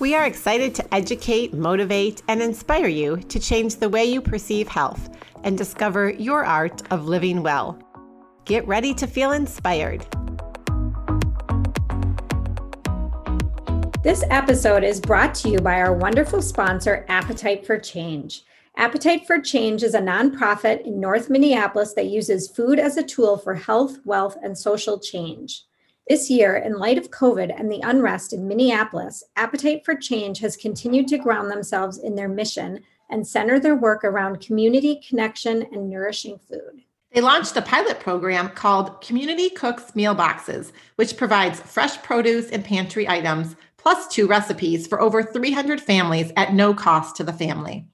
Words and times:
We 0.00 0.14
are 0.14 0.24
excited 0.24 0.74
to 0.76 0.94
educate, 0.94 1.52
motivate, 1.52 2.22
and 2.26 2.40
inspire 2.40 2.86
you 2.86 3.18
to 3.18 3.38
change 3.38 3.76
the 3.76 3.90
way 3.90 4.06
you 4.06 4.22
perceive 4.22 4.66
health 4.66 5.10
and 5.44 5.58
discover 5.58 6.08
your 6.08 6.42
art 6.42 6.90
of 6.90 7.06
living 7.06 7.42
well. 7.42 7.78
Get 8.46 8.66
ready 8.66 8.94
to 8.94 9.06
feel 9.06 9.32
inspired. 9.32 10.06
This 14.02 14.24
episode 14.30 14.84
is 14.84 15.00
brought 15.00 15.34
to 15.34 15.50
you 15.50 15.58
by 15.58 15.78
our 15.82 15.92
wonderful 15.92 16.40
sponsor, 16.40 17.04
Appetite 17.10 17.66
for 17.66 17.78
Change. 17.78 18.44
Appetite 18.78 19.26
for 19.26 19.38
Change 19.38 19.82
is 19.82 19.92
a 19.92 20.00
nonprofit 20.00 20.86
in 20.86 20.98
North 20.98 21.28
Minneapolis 21.28 21.92
that 21.92 22.06
uses 22.06 22.48
food 22.48 22.78
as 22.78 22.96
a 22.96 23.02
tool 23.02 23.36
for 23.36 23.54
health, 23.54 23.98
wealth, 24.06 24.38
and 24.42 24.56
social 24.56 24.98
change. 24.98 25.64
This 26.08 26.28
year, 26.28 26.56
in 26.56 26.78
light 26.78 26.98
of 26.98 27.10
COVID 27.10 27.54
and 27.56 27.70
the 27.70 27.80
unrest 27.82 28.32
in 28.32 28.48
Minneapolis, 28.48 29.22
Appetite 29.36 29.84
for 29.84 29.94
Change 29.94 30.40
has 30.40 30.56
continued 30.56 31.06
to 31.08 31.18
ground 31.18 31.50
themselves 31.50 31.98
in 31.98 32.16
their 32.16 32.28
mission 32.28 32.80
and 33.10 33.26
center 33.26 33.60
their 33.60 33.76
work 33.76 34.04
around 34.04 34.40
community 34.40 35.00
connection 35.06 35.62
and 35.72 35.88
nourishing 35.88 36.38
food. 36.38 36.82
They 37.12 37.20
launched 37.20 37.56
a 37.56 37.62
pilot 37.62 37.98
program 37.98 38.50
called 38.50 39.00
Community 39.00 39.50
Cooks 39.50 39.96
Meal 39.96 40.14
Boxes, 40.14 40.72
which 40.96 41.16
provides 41.16 41.60
fresh 41.60 42.00
produce 42.02 42.50
and 42.50 42.64
pantry 42.64 43.08
items 43.08 43.56
plus 43.76 44.06
two 44.08 44.26
recipes 44.26 44.86
for 44.86 45.00
over 45.00 45.22
300 45.22 45.80
families 45.80 46.32
at 46.36 46.54
no 46.54 46.72
cost 46.72 47.16
to 47.16 47.24
the 47.24 47.32
family. 47.32 47.86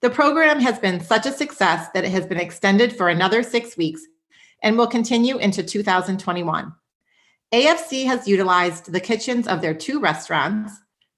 The 0.00 0.10
program 0.10 0.60
has 0.60 0.78
been 0.78 1.00
such 1.00 1.26
a 1.26 1.32
success 1.32 1.88
that 1.92 2.04
it 2.04 2.10
has 2.10 2.26
been 2.26 2.40
extended 2.40 2.96
for 2.96 3.08
another 3.08 3.42
six 3.42 3.76
weeks 3.76 4.02
and 4.62 4.78
will 4.78 4.86
continue 4.86 5.36
into 5.38 5.62
2021. 5.62 6.72
AFC 7.54 8.04
has 8.06 8.26
utilized 8.26 8.90
the 8.90 8.98
kitchens 8.98 9.46
of 9.46 9.60
their 9.60 9.74
two 9.74 10.00
restaurants, 10.00 10.72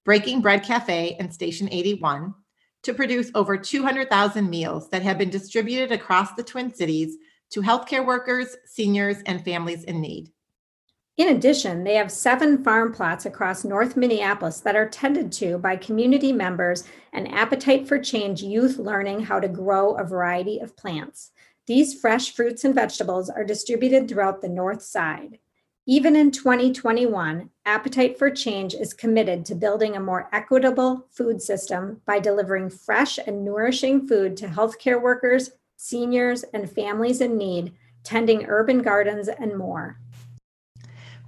Breaking 0.04 0.42
Bread 0.42 0.62
Cafe 0.62 1.16
and 1.18 1.32
Station 1.32 1.66
81, 1.72 2.34
to 2.82 2.92
produce 2.92 3.30
over 3.34 3.56
200,000 3.56 4.50
meals 4.50 4.90
that 4.90 5.00
have 5.00 5.16
been 5.16 5.30
distributed 5.30 5.92
across 5.92 6.34
the 6.34 6.42
Twin 6.42 6.74
Cities 6.74 7.16
to 7.52 7.62
healthcare 7.62 8.04
workers, 8.04 8.54
seniors, 8.66 9.22
and 9.24 9.42
families 9.46 9.84
in 9.84 10.02
need. 10.02 10.30
In 11.16 11.28
addition, 11.28 11.84
they 11.84 11.94
have 11.94 12.12
seven 12.12 12.62
farm 12.62 12.92
plots 12.92 13.24
across 13.24 13.64
North 13.64 13.96
Minneapolis 13.96 14.60
that 14.60 14.76
are 14.76 14.90
tended 14.90 15.32
to 15.32 15.56
by 15.56 15.76
community 15.76 16.34
members 16.34 16.84
and 17.14 17.32
Appetite 17.32 17.88
for 17.88 17.98
Change 17.98 18.42
youth 18.42 18.76
learning 18.76 19.20
how 19.20 19.40
to 19.40 19.48
grow 19.48 19.94
a 19.94 20.04
variety 20.04 20.58
of 20.58 20.76
plants. 20.76 21.30
These 21.66 21.98
fresh 21.98 22.34
fruits 22.34 22.62
and 22.62 22.74
vegetables 22.74 23.30
are 23.30 23.42
distributed 23.42 24.06
throughout 24.06 24.42
the 24.42 24.50
North 24.50 24.82
Side. 24.82 25.38
Even 25.88 26.16
in 26.16 26.32
2021, 26.32 27.48
Appetite 27.64 28.18
for 28.18 28.28
Change 28.28 28.74
is 28.74 28.92
committed 28.92 29.46
to 29.46 29.54
building 29.54 29.94
a 29.94 30.00
more 30.00 30.28
equitable 30.32 31.06
food 31.12 31.40
system 31.40 32.00
by 32.04 32.18
delivering 32.18 32.70
fresh 32.70 33.20
and 33.24 33.44
nourishing 33.44 34.08
food 34.08 34.36
to 34.38 34.48
healthcare 34.48 35.00
workers, 35.00 35.50
seniors, 35.76 36.42
and 36.52 36.68
families 36.68 37.20
in 37.20 37.38
need, 37.38 37.72
tending 38.02 38.46
urban 38.46 38.82
gardens, 38.82 39.28
and 39.28 39.56
more. 39.56 40.00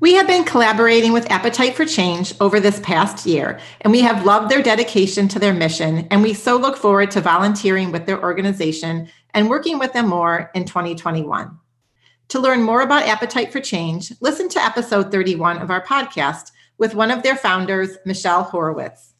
We 0.00 0.14
have 0.14 0.26
been 0.26 0.42
collaborating 0.42 1.12
with 1.12 1.30
Appetite 1.30 1.76
for 1.76 1.84
Change 1.84 2.34
over 2.40 2.58
this 2.58 2.80
past 2.80 3.26
year, 3.26 3.60
and 3.82 3.92
we 3.92 4.00
have 4.00 4.26
loved 4.26 4.50
their 4.50 4.62
dedication 4.62 5.28
to 5.28 5.38
their 5.38 5.54
mission. 5.54 6.08
And 6.10 6.20
we 6.20 6.34
so 6.34 6.56
look 6.56 6.76
forward 6.76 7.12
to 7.12 7.20
volunteering 7.20 7.92
with 7.92 8.06
their 8.06 8.20
organization 8.20 9.08
and 9.34 9.48
working 9.48 9.78
with 9.78 9.92
them 9.92 10.08
more 10.08 10.50
in 10.52 10.64
2021. 10.64 11.56
To 12.28 12.38
learn 12.38 12.62
more 12.62 12.82
about 12.82 13.02
Appetite 13.04 13.50
for 13.50 13.58
Change, 13.58 14.12
listen 14.20 14.50
to 14.50 14.62
episode 14.62 15.10
31 15.10 15.62
of 15.62 15.70
our 15.70 15.82
podcast 15.82 16.52
with 16.76 16.94
one 16.94 17.10
of 17.10 17.22
their 17.22 17.36
founders, 17.36 17.96
Michelle 18.04 18.44
Horovitz. 18.44 19.14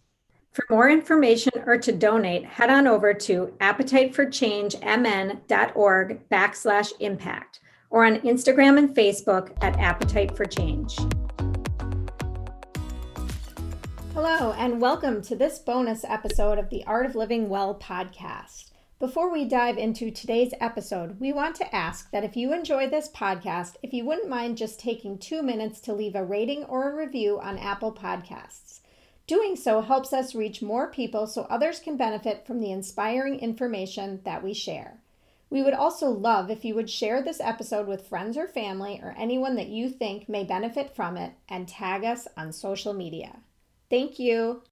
For 0.53 0.67
more 0.69 0.91
information 0.91 1.55
or 1.65 1.79
to 1.79 1.91
donate, 1.91 2.45
head 2.45 2.69
on 2.69 2.87
over 2.87 3.15
to 3.15 3.55
appetiteforchangemn.org 3.63 6.29
backslash 6.29 6.93
impact 7.01 7.61
or 7.89 8.05
on 8.05 8.19
Instagram 8.19 8.77
and 8.77 8.95
Facebook 8.95 9.57
at 9.63 9.79
Appetite 9.79 10.37
for 10.37 10.45
Change. 10.45 10.99
Hello, 14.13 14.53
and 14.59 14.83
welcome 14.83 15.23
to 15.23 15.35
this 15.35 15.59
bonus 15.61 16.05
episode 16.05 16.59
of 16.59 16.69
the 16.69 16.85
Art 16.85 17.07
of 17.07 17.15
Living 17.15 17.49
Well 17.49 17.75
podcast. 17.75 18.68
Before 19.01 19.31
we 19.31 19.45
dive 19.45 19.79
into 19.79 20.11
today's 20.11 20.53
episode, 20.59 21.21
we 21.21 21.33
want 21.33 21.55
to 21.57 21.73
ask 21.73 22.11
that 22.11 22.25
if 22.25 22.37
you 22.37 22.53
enjoy 22.53 22.91
this 22.91 23.09
podcast, 23.09 23.77
if 23.81 23.95
you 23.95 24.05
wouldn't 24.05 24.29
mind 24.29 24.57
just 24.57 24.81
taking 24.81 25.19
two 25.19 25.41
minutes 25.41 25.79
to 25.83 25.93
leave 25.93 26.17
a 26.17 26.25
rating 26.25 26.65
or 26.65 26.91
a 26.91 26.97
review 26.97 27.39
on 27.39 27.59
Apple 27.59 27.93
Podcasts. 27.93 28.81
Doing 29.29 29.55
so 29.55 29.83
helps 29.83 30.13
us 30.13 30.35
reach 30.35 30.63
more 30.63 30.91
people 30.91 31.29
so 31.29 31.43
others 31.43 31.79
can 31.79 31.97
benefit 31.97 32.45
from 32.45 32.59
the 32.59 32.73
inspiring 32.73 33.39
information 33.39 34.21
that 34.25 34.43
we 34.43 34.53
share. 34.53 34.99
We 35.49 35.63
would 35.63 35.75
also 35.75 36.11
love 36.11 36.51
if 36.51 36.65
you 36.65 36.75
would 36.75 36.91
share 36.91 37.23
this 37.23 37.41
episode 37.41 37.87
with 37.87 38.09
friends 38.09 38.37
or 38.37 38.49
family 38.49 38.99
or 39.01 39.15
anyone 39.17 39.55
that 39.55 39.69
you 39.69 39.91
think 39.91 40.29
may 40.29 40.43
benefit 40.43 40.97
from 40.97 41.17
it 41.17 41.35
and 41.49 41.69
tag 41.69 42.03
us 42.03 42.27
on 42.37 42.53
social 42.53 42.95
media. 42.95 43.37
Thank 43.91 44.19
you. 44.19 44.65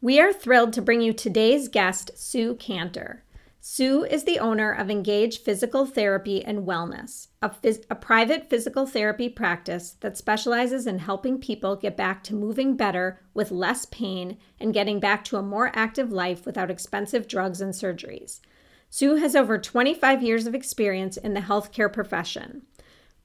We 0.00 0.20
are 0.20 0.32
thrilled 0.32 0.74
to 0.74 0.82
bring 0.82 1.00
you 1.00 1.12
today's 1.12 1.66
guest, 1.66 2.12
Sue 2.14 2.54
Kanter. 2.54 3.22
Sue 3.70 4.02
is 4.02 4.24
the 4.24 4.38
owner 4.38 4.72
of 4.72 4.88
Engage 4.88 5.42
Physical 5.42 5.84
Therapy 5.84 6.42
and 6.42 6.66
Wellness, 6.66 7.28
a, 7.42 7.50
phys- 7.50 7.84
a, 7.90 7.94
private 7.94 8.48
physical 8.48 8.86
therapy 8.86 9.28
practice 9.28 9.90
that 10.00 10.16
specializes 10.16 10.86
in 10.86 11.00
helping 11.00 11.38
people 11.38 11.76
get 11.76 11.94
back 11.94 12.24
to 12.24 12.34
moving 12.34 12.78
better 12.78 13.20
with 13.34 13.50
less 13.50 13.84
pain 13.84 14.38
and 14.58 14.72
getting 14.72 15.00
back 15.00 15.22
to 15.24 15.36
a 15.36 15.42
more 15.42 15.70
active 15.74 16.10
life 16.10 16.46
without 16.46 16.70
expensive 16.70 17.28
drugs 17.28 17.60
and 17.60 17.74
surgeries. 17.74 18.40
Sue 18.88 19.16
has 19.16 19.36
over 19.36 19.58
25 19.58 20.22
years 20.22 20.46
of 20.46 20.54
experience 20.54 21.18
in 21.18 21.34
the 21.34 21.40
healthcare 21.40 21.92
profession. 21.92 22.62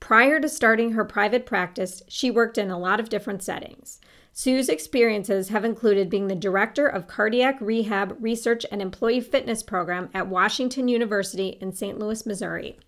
Prior 0.02 0.42
to 0.42 0.50
starting 0.50 0.92
her 0.92 1.06
private 1.06 1.46
practice, 1.46 2.04
she 2.10 2.30
worked 2.30 2.58
in 2.58 2.70
a 2.70 2.78
lot 2.78 3.00
of 3.00 3.08
different 3.08 3.42
settings. 3.42 4.02
Sue's 4.36 4.68
experiences 4.68 5.50
have 5.50 5.64
included 5.64 6.10
being 6.10 6.28
the 6.28 6.36
director 6.36 6.88
of 6.88 7.06
cardiac 7.06 7.56
rehab 7.62 8.18
research 8.20 8.66
and 8.72 8.82
employee 8.82 9.22
fitness 9.22 9.62
program 9.62 10.10
at 10.12 10.28
Washington 10.28 10.88
University 10.88 11.50
in 11.62 11.72
St. 11.72 12.00
Louis, 12.00 12.26
Missouri. 12.26 12.80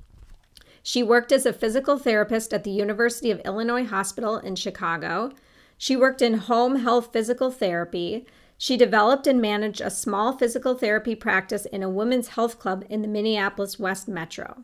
She 0.82 1.04
worked 1.04 1.32
as 1.32 1.46
a 1.46 1.54
physical 1.54 2.00
therapist 2.00 2.52
at 2.52 2.64
the 2.64 2.72
University 2.72 3.30
of 3.30 3.42
Illinois 3.46 3.86
Hospital 3.86 4.38
in 4.38 4.56
Chicago. 4.56 5.32
She 5.78 5.96
worked 5.96 6.24
in 6.24 6.34
home 6.34 6.78
health 6.78 7.14
physical 7.14 7.52
therapy. 7.52 8.26
She 8.58 8.76
developed 8.76 9.28
and 9.28 9.40
managed 9.40 9.82
a 9.82 9.92
small 9.92 10.36
physical 10.36 10.74
therapy 10.74 11.14
practice 11.14 11.66
in 11.68 11.84
a 11.84 11.90
women's 11.90 12.30
health 12.30 12.58
club 12.58 12.84
in 12.90 13.04
the 13.04 13.08
Minneapolis 13.08 13.78
West 13.78 14.08
Metro. 14.08 14.64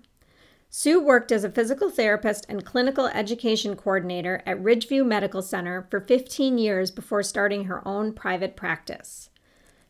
Sue 0.74 1.02
worked 1.02 1.34
as 1.34 1.44
a 1.44 1.52
physical 1.52 1.90
therapist 1.90 2.46
and 2.48 2.64
clinical 2.64 3.08
education 3.08 3.76
coordinator 3.76 4.42
at 4.46 4.64
Ridgeview 4.64 5.06
Medical 5.06 5.42
Center 5.42 5.86
for 5.92 6.00
15 6.00 6.58
years 6.58 6.92
before 6.92 7.24
starting 7.24 7.66
her 7.66 7.86
own 7.86 8.14
private 8.14 8.56
practice. 8.56 9.30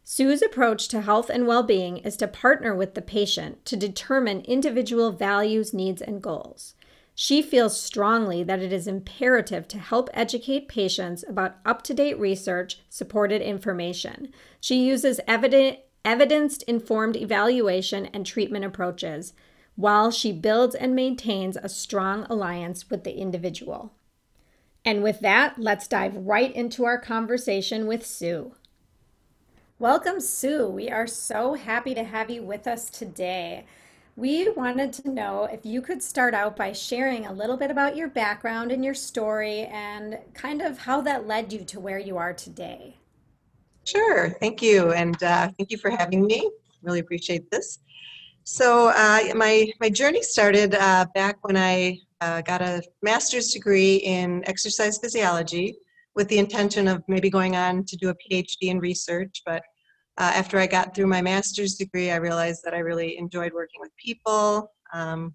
Sue's 0.04 0.42
approach 0.42 0.88
to 0.88 1.01
health 1.01 1.30
and 1.30 1.45
well 1.45 1.62
being 1.62 1.98
is 1.98 2.18
to 2.18 2.28
partner 2.28 2.74
with 2.74 2.95
the 2.95 3.01
patient 3.04 3.63
to 3.66 3.78
determine 3.78 4.42
individual 4.42 5.12
values, 5.12 5.72
needs, 5.72 6.01
and 6.01 6.19
goals. 6.19 6.74
She 7.13 7.44
feels 7.44 7.80
strongly 7.80 8.44
that 8.44 8.63
it 8.63 8.74
is 8.74 8.88
imperative 8.88 9.68
to 9.68 9.77
help 9.77 10.10
educate 10.16 10.68
patients 10.68 11.24
about 11.30 11.57
up 11.63 11.84
to 11.84 11.94
date 11.94 12.19
research 12.19 12.80
supported 12.89 13.44
information. 13.44 14.34
She 14.60 14.84
uses 14.84 15.19
evidence 15.27 16.63
informed 16.63 17.18
evaluation 17.18 18.07
and 18.07 18.25
treatment 18.25 18.66
approaches 18.66 19.34
while 19.81 20.12
she 20.12 20.31
builds 20.31 20.75
and 20.75 20.95
maintains 20.95 21.57
a 21.57 21.68
strong 21.68 22.28
alliance 22.30 22.89
with 22.92 23.04
the 23.04 23.18
individual. 23.18 23.92
And 24.86 25.01
with 25.01 25.22
that, 25.22 25.57
let's 25.57 25.88
dive 25.88 26.16
right 26.16 26.54
into 26.54 26.86
our 26.86 27.00
conversation 27.00 27.88
with 27.88 28.06
Sue. 28.06 28.54
Welcome, 29.80 30.19
Sue. 30.19 30.68
We 30.68 30.92
are 30.92 31.07
so 31.07 31.56
happy 31.56 31.95
to 31.95 32.04
have 32.04 32.30
you 32.30 32.44
with 32.44 32.68
us 32.68 32.92
today. 32.92 33.66
We 34.16 34.50
wanted 34.50 34.94
to 34.94 35.10
know 35.10 35.45
if 35.45 35.66
you 35.66 35.81
could 35.81 36.04
start 36.04 36.36
out 36.36 36.56
by 36.56 36.74
sharing 36.74 37.25
a 37.25 37.34
little 37.34 37.57
bit 37.57 37.72
about 37.72 37.95
your 37.95 38.07
background 38.07 38.72
and 38.72 38.86
your 38.86 38.94
story 38.94 39.62
and 39.62 40.19
kind 40.36 40.62
of 40.62 40.77
how 40.77 41.01
that 41.01 41.25
led 41.25 41.51
you 41.51 41.66
to 41.66 41.80
where 41.80 41.98
you 41.98 42.18
are 42.18 42.34
today. 42.34 42.98
Sure, 43.86 44.30
thank 44.30 44.62
you, 44.62 44.92
and 44.92 45.24
uh, 45.24 45.50
thank 45.57 45.72
you 45.72 45.80
for 45.80 45.89
having 45.89 46.27
me. 46.27 46.51
Really 46.84 47.00
appreciate 47.00 47.50
this. 47.50 47.80
So 48.51 48.89
uh, 48.89 49.33
my 49.33 49.71
my 49.80 49.89
journey 49.89 50.21
started 50.21 50.75
uh, 50.75 51.06
back 51.15 51.38
when 51.48 51.56
I 51.56 52.00
uh, 52.19 52.42
got 52.42 52.62
a 52.62 52.83
master's 53.01 53.53
degree 53.53 53.95
in 53.95 54.44
exercise 54.45 54.98
physiology 54.98 55.77
with 56.15 56.27
the 56.27 56.38
intention 56.38 56.89
of 56.89 57.01
maybe 57.07 57.30
going 57.30 57.56
on 57.56 57.86
to 57.86 57.95
do 57.95 58.09
a 58.09 58.15
PhD 58.15 58.63
in 58.63 58.80
research. 58.80 59.42
But 59.45 59.63
uh, 60.18 60.33
after 60.36 60.59
I 60.59 60.68
got 60.68 60.94
through 60.94 61.07
my 61.07 61.21
master's 61.21 61.75
degree, 61.75 62.12
I 62.12 62.18
realized 62.18 62.63
that 62.65 62.74
I 62.74 62.80
really 62.80 63.18
enjoyed 63.18 63.53
working 63.53 63.80
with 63.80 63.92
people. 63.95 64.69
Um, 64.92 65.33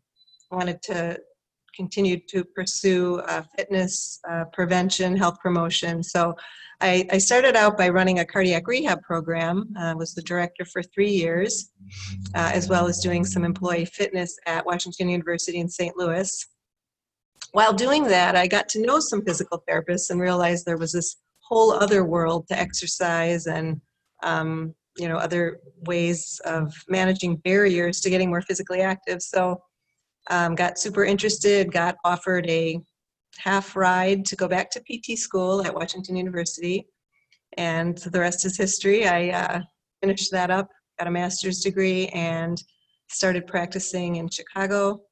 wanted 0.50 0.82
to 0.82 1.18
continue 1.74 2.20
to 2.28 2.44
pursue 2.44 3.20
uh, 3.20 3.44
fitness 3.56 4.20
uh, 4.28 4.44
prevention, 4.52 5.16
health 5.16 5.38
promotion. 5.40 6.02
So 6.02 6.34
I, 6.80 7.06
I, 7.10 7.18
started 7.18 7.56
out 7.56 7.78
by 7.78 7.88
running 7.88 8.18
a 8.18 8.24
cardiac 8.24 8.66
rehab 8.66 9.02
program, 9.02 9.72
uh, 9.78 9.94
was 9.96 10.14
the 10.14 10.22
director 10.22 10.64
for 10.64 10.82
three 10.82 11.10
years, 11.10 11.70
uh, 12.34 12.50
as 12.52 12.68
well 12.68 12.86
as 12.86 13.00
doing 13.00 13.24
some 13.24 13.44
employee 13.44 13.86
fitness 13.86 14.38
at 14.46 14.66
Washington 14.66 15.08
University 15.08 15.58
in 15.58 15.68
St. 15.68 15.96
Louis. 15.96 16.46
While 17.52 17.72
doing 17.72 18.04
that, 18.04 18.36
I 18.36 18.46
got 18.46 18.68
to 18.70 18.82
know 18.82 19.00
some 19.00 19.24
physical 19.24 19.62
therapists 19.68 20.10
and 20.10 20.20
realized 20.20 20.66
there 20.66 20.76
was 20.76 20.92
this 20.92 21.16
whole 21.40 21.72
other 21.72 22.04
world 22.04 22.46
to 22.48 22.58
exercise 22.58 23.46
and 23.46 23.80
um, 24.22 24.74
you 24.98 25.08
know 25.08 25.16
other 25.16 25.60
ways 25.86 26.40
of 26.44 26.74
managing 26.88 27.36
barriers 27.36 28.00
to 28.00 28.10
getting 28.10 28.28
more 28.28 28.42
physically 28.42 28.80
active. 28.80 29.22
So 29.22 29.60
um, 30.28 30.54
got 30.54 30.78
super 30.78 31.04
interested, 31.04 31.72
got 31.72 31.96
offered 32.04 32.48
a 32.48 32.80
half 33.38 33.76
ride 33.76 34.24
to 34.26 34.36
go 34.36 34.48
back 34.48 34.70
to 34.70 34.80
PT 34.80 35.18
school 35.18 35.64
at 35.64 35.74
Washington 35.74 36.16
University. 36.16 36.86
And 37.56 37.96
the 37.98 38.20
rest 38.20 38.44
is 38.44 38.56
history. 38.56 39.06
I 39.06 39.30
uh, 39.30 39.60
finished 40.02 40.30
that 40.32 40.50
up, 40.50 40.68
got 40.98 41.08
a 41.08 41.10
master's 41.10 41.60
degree, 41.60 42.08
and 42.08 42.62
started 43.08 43.46
practicing 43.46 44.16
in 44.16 44.28
Chicago. 44.28 45.02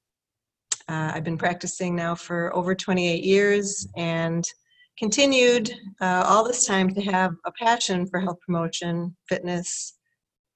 Uh, 0.89 1.13
I've 1.15 1.25
been 1.25 1.39
practicing 1.39 1.97
now 1.97 2.15
for 2.15 2.55
over 2.55 2.75
28 2.75 3.25
years 3.25 3.87
and 3.97 4.45
continued 4.99 5.73
uh, 6.01 6.25
all 6.27 6.45
this 6.45 6.67
time 6.67 6.93
to 6.95 7.01
have 7.01 7.35
a 7.47 7.53
passion 7.53 8.07
for 8.07 8.21
health 8.21 8.39
promotion, 8.45 9.17
fitness, 9.29 9.95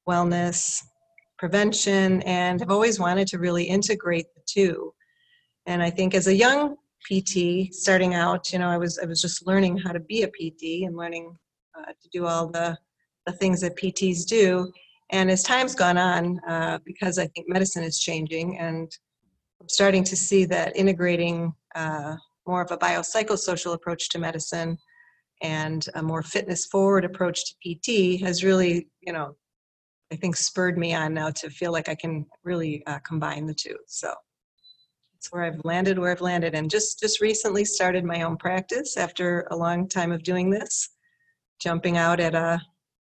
wellness, 0.09 0.83
prevention, 1.39 2.23
and 2.23 2.61
have 2.61 2.71
always 2.71 3.01
wanted 3.01 3.27
to 3.29 3.39
really 3.39 3.65
integrate 3.65 4.27
the 4.35 4.43
two. 4.47 4.93
And 5.67 5.83
I 5.83 5.91
think 5.91 6.15
as 6.15 6.27
a 6.27 6.35
young 6.35 6.77
PT 7.07 7.73
starting 7.73 8.15
out, 8.15 8.53
you 8.53 8.59
know, 8.59 8.69
I 8.69 8.79
was 8.79 8.99
I 8.99 9.07
was 9.07 9.21
just 9.21 9.47
learning 9.47 9.79
how 9.79 9.93
to 9.93 10.01
be 10.01 10.23
a 10.23 10.29
PT 10.29 10.85
and 10.87 10.97
learning 10.97 11.37
uh, 11.79 11.93
to 11.93 12.09
do 12.13 12.27
all 12.27 12.49
the 12.49 12.77
the 13.27 13.33
things 13.33 13.61
that 13.61 13.77
PTs 13.77 14.27
do. 14.27 14.73
And 15.11 15.31
as 15.31 15.43
time's 15.43 15.75
gone 15.75 15.99
on, 15.99 16.39
uh, 16.49 16.79
because 16.85 17.19
I 17.19 17.27
think 17.29 17.49
medicine 17.49 17.83
is 17.83 17.99
changing, 17.99 18.59
and 18.59 18.91
I'm 19.61 19.69
starting 19.69 20.05
to 20.05 20.17
see 20.17 20.45
that 20.47 20.77
integrating 20.77 21.53
uh, 21.75 22.17
more 22.47 22.63
of 22.63 22.71
a 22.71 22.79
biopsychosocial 22.79 23.75
approach 23.75 24.09
to 24.11 24.19
medicine 24.19 24.79
and 25.43 25.87
a 25.95 26.03
more 26.03 26.23
fitness 26.23 26.67
forward 26.67 27.05
approach 27.05 27.45
to 27.45 27.55
PT 27.65 28.21
has 28.21 28.43
really, 28.43 28.89
you 29.01 29.13
know, 29.13 29.37
I 30.13 30.17
think 30.17 30.37
spurred 30.37 30.79
me 30.79 30.95
on 30.95 31.15
now 31.15 31.31
to 31.31 31.51
feel 31.51 31.73
like 31.73 31.89
I 31.89 31.95
can 31.95 32.27
really 32.43 32.83
uh, 32.87 32.99
combine 33.01 33.47
the 33.47 33.55
two. 33.55 33.77
So 33.87 34.13
it's 35.19 35.33
where 35.33 35.43
I've 35.43 35.61
landed 35.65 35.99
where 35.99 36.13
I've 36.13 36.21
landed 36.21 36.55
and 36.55 36.71
just 36.71 37.01
just 37.01 37.21
recently 37.21 37.65
started 37.65 38.05
my 38.05 38.23
own 38.23 38.37
practice 38.37 38.97
after 38.97 39.47
a 39.51 39.57
long 39.57 39.89
time 39.89 40.13
of 40.13 40.23
doing 40.23 40.49
this 40.49 40.91
jumping 41.61 41.97
out 41.97 42.21
at 42.21 42.35
a 42.35 42.61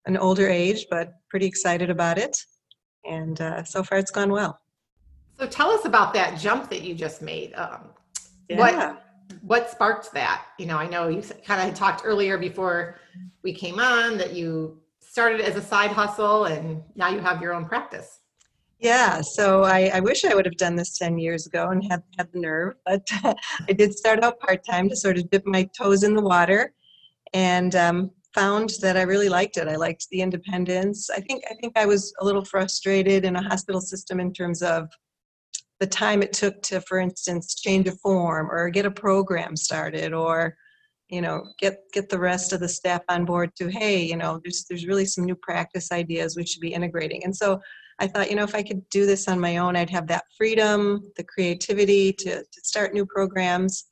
an 0.06 0.18
older 0.18 0.50
age 0.50 0.88
but 0.92 1.14
pretty 1.30 1.46
excited 1.46 1.90
about 1.90 2.18
it 2.18 2.38
and 3.06 3.40
uh, 3.40 3.64
so 3.64 3.84
far 3.84 3.98
it's 3.98 4.12
gone 4.12 4.32
well. 4.32 4.60
So 5.40 5.48
tell 5.48 5.72
us 5.72 5.86
about 5.86 6.14
that 6.14 6.38
jump 6.38 6.70
that 6.70 6.82
you 6.82 6.94
just 6.94 7.22
made 7.22 7.54
um, 7.54 7.90
yeah. 8.50 8.58
what 8.58 9.00
what 9.42 9.70
sparked 9.70 10.12
that? 10.14 10.46
You 10.60 10.66
know 10.66 10.78
i 10.78 10.88
know 10.88 11.08
you 11.08 11.24
kind 11.46 11.70
of 11.70 11.74
talked 11.74 12.02
earlier 12.04 12.38
before 12.38 13.00
we 13.44 13.54
came 13.54 13.80
on 13.80 14.18
that 14.18 14.34
you 14.34 14.82
started 15.00 15.40
as 15.40 15.56
a 15.56 15.62
side 15.62 15.92
hustle 15.92 16.46
and 16.46 16.84
now 16.96 17.08
you 17.08 17.20
have 17.20 17.42
your 17.42 17.54
own 17.54 17.66
practice 17.66 18.20
yeah, 18.84 19.22
so 19.22 19.64
I, 19.64 19.90
I, 19.94 20.00
wish 20.02 20.26
I 20.26 20.36
would 20.36 20.46
have 20.46 20.58
done 20.58 20.76
this 20.76 20.98
10 20.98 21.18
years 21.18 21.48
ago 21.48 21.70
and 21.70 21.82
had, 21.90 22.04
had 22.18 22.30
the 22.34 22.40
nerve, 22.40 22.74
but 22.86 23.08
I 23.24 23.72
did 23.72 23.98
start 23.98 24.22
out 24.22 24.42
part 24.42 24.66
time 24.66 24.90
to 24.90 24.96
sort 24.96 25.18
of 25.18 25.30
dip 25.30 25.46
my 25.46 25.70
toes 25.76 26.04
in 26.04 26.14
the 26.14 26.22
water 26.22 26.74
and 27.34 27.74
um, 27.76 28.12
found 28.36 28.72
that 28.82 28.98
I 28.98 29.04
really 29.04 29.30
liked 29.30 29.56
it. 29.56 29.70
I 29.70 29.78
liked 29.78 30.08
the 30.12 30.20
independence. 30.22 31.10
I 31.10 31.22
think, 31.22 31.46
I 31.50 31.54
think 31.56 31.78
I 31.78 31.86
was 31.86 32.14
a 32.20 32.26
little 32.26 32.44
frustrated 32.44 33.24
in 33.24 33.38
a 33.38 33.42
hospital 33.42 33.80
system 33.80 34.20
in 34.20 34.34
terms 34.34 34.62
of 34.62 34.90
the 35.80 35.88
time 35.88 36.22
it 36.22 36.34
took 36.34 36.62
to, 36.64 36.82
for 36.82 37.00
instance, 37.00 37.56
change 37.56 37.88
a 37.88 37.94
form 37.94 38.52
or 38.52 38.70
get 38.70 38.86
a 38.86 38.92
program 38.92 39.56
started 39.56 40.14
or 40.14 40.56
you 41.10 41.22
know 41.22 41.44
get 41.60 41.80
get 41.92 42.10
the 42.10 42.18
rest 42.18 42.54
of 42.54 42.62
the 42.62 42.68
staff 42.68 43.02
on 43.10 43.26
board 43.26 43.54
to 43.58 43.70
hey 43.70 44.02
you 44.02 44.16
know 44.16 44.40
there's 44.42 44.66
there's 44.70 44.88
really 44.88 45.06
some 45.06 45.26
new 45.26 45.36
practice 45.36 45.92
ideas 45.92 46.38
we 46.38 46.46
should 46.46 46.62
be 46.62 46.74
integrating 46.74 47.24
and 47.26 47.36
so 47.36 47.60
I 48.00 48.08
thought, 48.08 48.30
you 48.30 48.36
know, 48.36 48.44
if 48.44 48.56
I 48.56 48.64
could 48.64 48.88
do 48.90 49.06
this 49.06 49.28
on 49.28 49.40
my 49.40 49.58
own, 49.58 49.76
I'd 49.76 49.90
have 49.90 50.08
that 50.08 50.26
freedom, 50.38 51.12
the 51.16 51.24
creativity 51.24 52.14
to, 52.14 52.38
to 52.40 52.62
start 52.64 52.94
new 52.94 53.06
programs. 53.06 53.86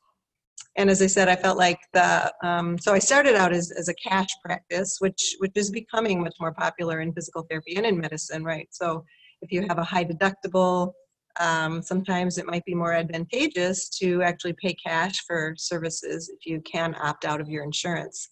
And 0.77 0.89
as 0.89 1.01
I 1.01 1.07
said, 1.07 1.27
I 1.27 1.35
felt 1.35 1.57
like 1.57 1.79
the, 1.93 2.33
um, 2.43 2.77
so 2.77 2.93
I 2.93 2.99
started 2.99 3.35
out 3.35 3.51
as, 3.51 3.71
as 3.71 3.89
a 3.89 3.93
cash 3.95 4.29
practice, 4.43 4.97
which, 4.99 5.35
which 5.39 5.51
is 5.55 5.69
becoming 5.69 6.21
much 6.21 6.35
more 6.39 6.53
popular 6.53 7.01
in 7.01 7.13
physical 7.13 7.45
therapy 7.49 7.75
and 7.75 7.85
in 7.85 7.99
medicine, 7.99 8.43
right? 8.43 8.67
So 8.71 9.03
if 9.41 9.51
you 9.51 9.65
have 9.67 9.77
a 9.77 9.83
high 9.83 10.05
deductible, 10.05 10.93
um, 11.39 11.81
sometimes 11.81 12.37
it 12.37 12.45
might 12.45 12.65
be 12.65 12.75
more 12.75 12.93
advantageous 12.93 13.89
to 13.99 14.21
actually 14.21 14.53
pay 14.53 14.73
cash 14.73 15.23
for 15.25 15.55
services 15.57 16.29
if 16.29 16.45
you 16.45 16.61
can 16.61 16.95
opt 17.01 17.25
out 17.25 17.41
of 17.41 17.49
your 17.49 17.63
insurance 17.63 18.29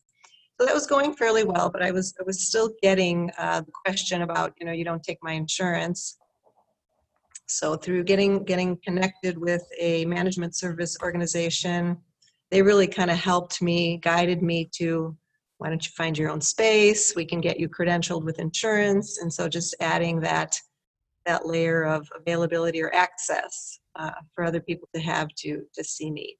so 0.59 0.65
that 0.65 0.73
was 0.73 0.87
going 0.87 1.13
fairly 1.13 1.43
well 1.43 1.69
but 1.69 1.81
i 1.81 1.91
was 1.91 2.13
i 2.19 2.23
was 2.23 2.45
still 2.45 2.71
getting 2.81 3.31
uh, 3.37 3.61
the 3.61 3.71
question 3.85 4.23
about 4.23 4.53
you 4.59 4.65
know 4.65 4.71
you 4.71 4.83
don't 4.83 5.03
take 5.03 5.19
my 5.21 5.33
insurance. 5.33 6.17
So 7.47 7.75
through 7.75 8.03
getting 8.03 8.43
getting 8.43 8.77
connected 8.85 9.37
with 9.37 9.63
a 9.79 10.05
management 10.05 10.55
service 10.55 10.95
organization 11.01 11.97
they 12.51 12.61
really 12.61 12.87
kind 12.87 13.09
of 13.09 13.17
helped 13.17 13.61
me 13.61 13.97
guided 13.97 14.41
me 14.43 14.69
to 14.75 15.17
why 15.57 15.69
don't 15.69 15.85
you 15.85 15.91
find 15.97 16.17
your 16.17 16.29
own 16.29 16.39
space? 16.39 17.13
We 17.15 17.25
can 17.25 17.41
get 17.41 17.59
you 17.59 17.67
credentialed 17.67 18.23
with 18.23 18.39
insurance. 18.39 19.19
And 19.21 19.31
so 19.31 19.49
just 19.49 19.75
adding 19.81 20.21
that 20.21 20.55
that 21.25 21.45
layer 21.45 21.83
of 21.83 22.07
availability 22.15 22.81
or 22.81 22.93
access 22.95 23.79
uh, 23.95 24.11
for 24.33 24.45
other 24.45 24.61
people 24.61 24.87
to 24.95 25.01
have 25.01 25.27
to 25.39 25.63
to 25.73 25.83
see 25.83 26.11
me 26.11 26.37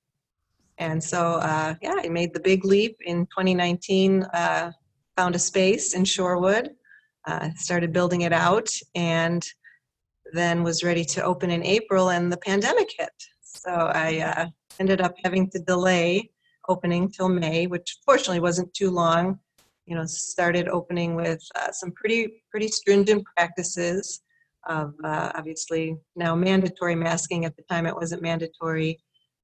and 0.80 1.04
so, 1.04 1.34
uh, 1.34 1.76
yeah, 1.82 1.96
I 2.02 2.08
made 2.08 2.34
the 2.34 2.40
big 2.40 2.64
leap 2.64 2.98
in 3.02 3.26
2019, 3.26 4.24
uh, 4.24 4.72
found 5.18 5.36
a 5.36 5.40
space 5.40 5.94
in 5.94 6.04
Shorewood, 6.04 6.70
uh, 7.28 7.50
started 7.58 7.92
building 7.92 8.22
it 8.22 8.32
out, 8.32 8.70
and 8.96 9.46
then 10.32 10.64
was 10.64 10.82
ready 10.82 11.04
to 11.04 11.24
open 11.24 11.52
in 11.52 11.66
April, 11.66 12.12
and 12.12 12.32
the 12.32 12.38
pandemic 12.38 12.90
hit. 12.98 13.12
So 13.42 13.72
I 13.72 14.20
uh, 14.20 14.46
ended 14.80 15.02
up 15.02 15.16
having 15.22 15.50
to 15.50 15.60
delay 15.60 16.32
opening 16.70 17.12
till 17.12 17.28
May, 17.28 17.68
which 17.68 17.98
fortunately 18.06 18.40
wasn't 18.40 18.74
too 18.74 18.90
long. 18.90 19.38
You 19.86 19.96
know, 19.96 20.06
started 20.06 20.70
opening 20.70 21.16
with 21.16 21.42
uh, 21.56 21.72
some 21.72 21.92
pretty 21.92 22.44
pretty 22.52 22.70
stringent 22.70 23.26
practices 23.36 24.22
of 24.68 24.94
uh, 25.04 25.32
obviously 25.36 25.98
now 26.16 26.36
mandatory 26.36 26.96
masking. 26.96 27.44
At 27.44 27.58
the 27.58 27.64
time, 27.64 27.86
it 27.86 27.96
wasn't 27.96 28.22
mandatory 28.22 29.00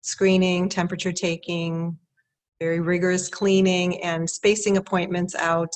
screening, 0.06 0.70
temperature 0.70 1.12
taking, 1.12 1.98
very 2.60 2.80
rigorous 2.80 3.28
cleaning, 3.28 4.02
and 4.04 4.30
spacing 4.30 4.78
appointments 4.78 5.36
out 5.36 5.72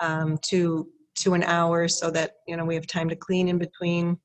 um, 0.00 0.38
to 0.42 0.88
to 1.16 1.34
an 1.34 1.42
hour 1.42 1.88
so 1.88 2.10
that 2.10 2.36
you 2.46 2.56
know 2.56 2.64
we 2.64 2.74
have 2.74 2.86
time 2.86 3.08
to 3.08 3.16
clean 3.16 3.48
in 3.48 3.58
between. 3.58 4.18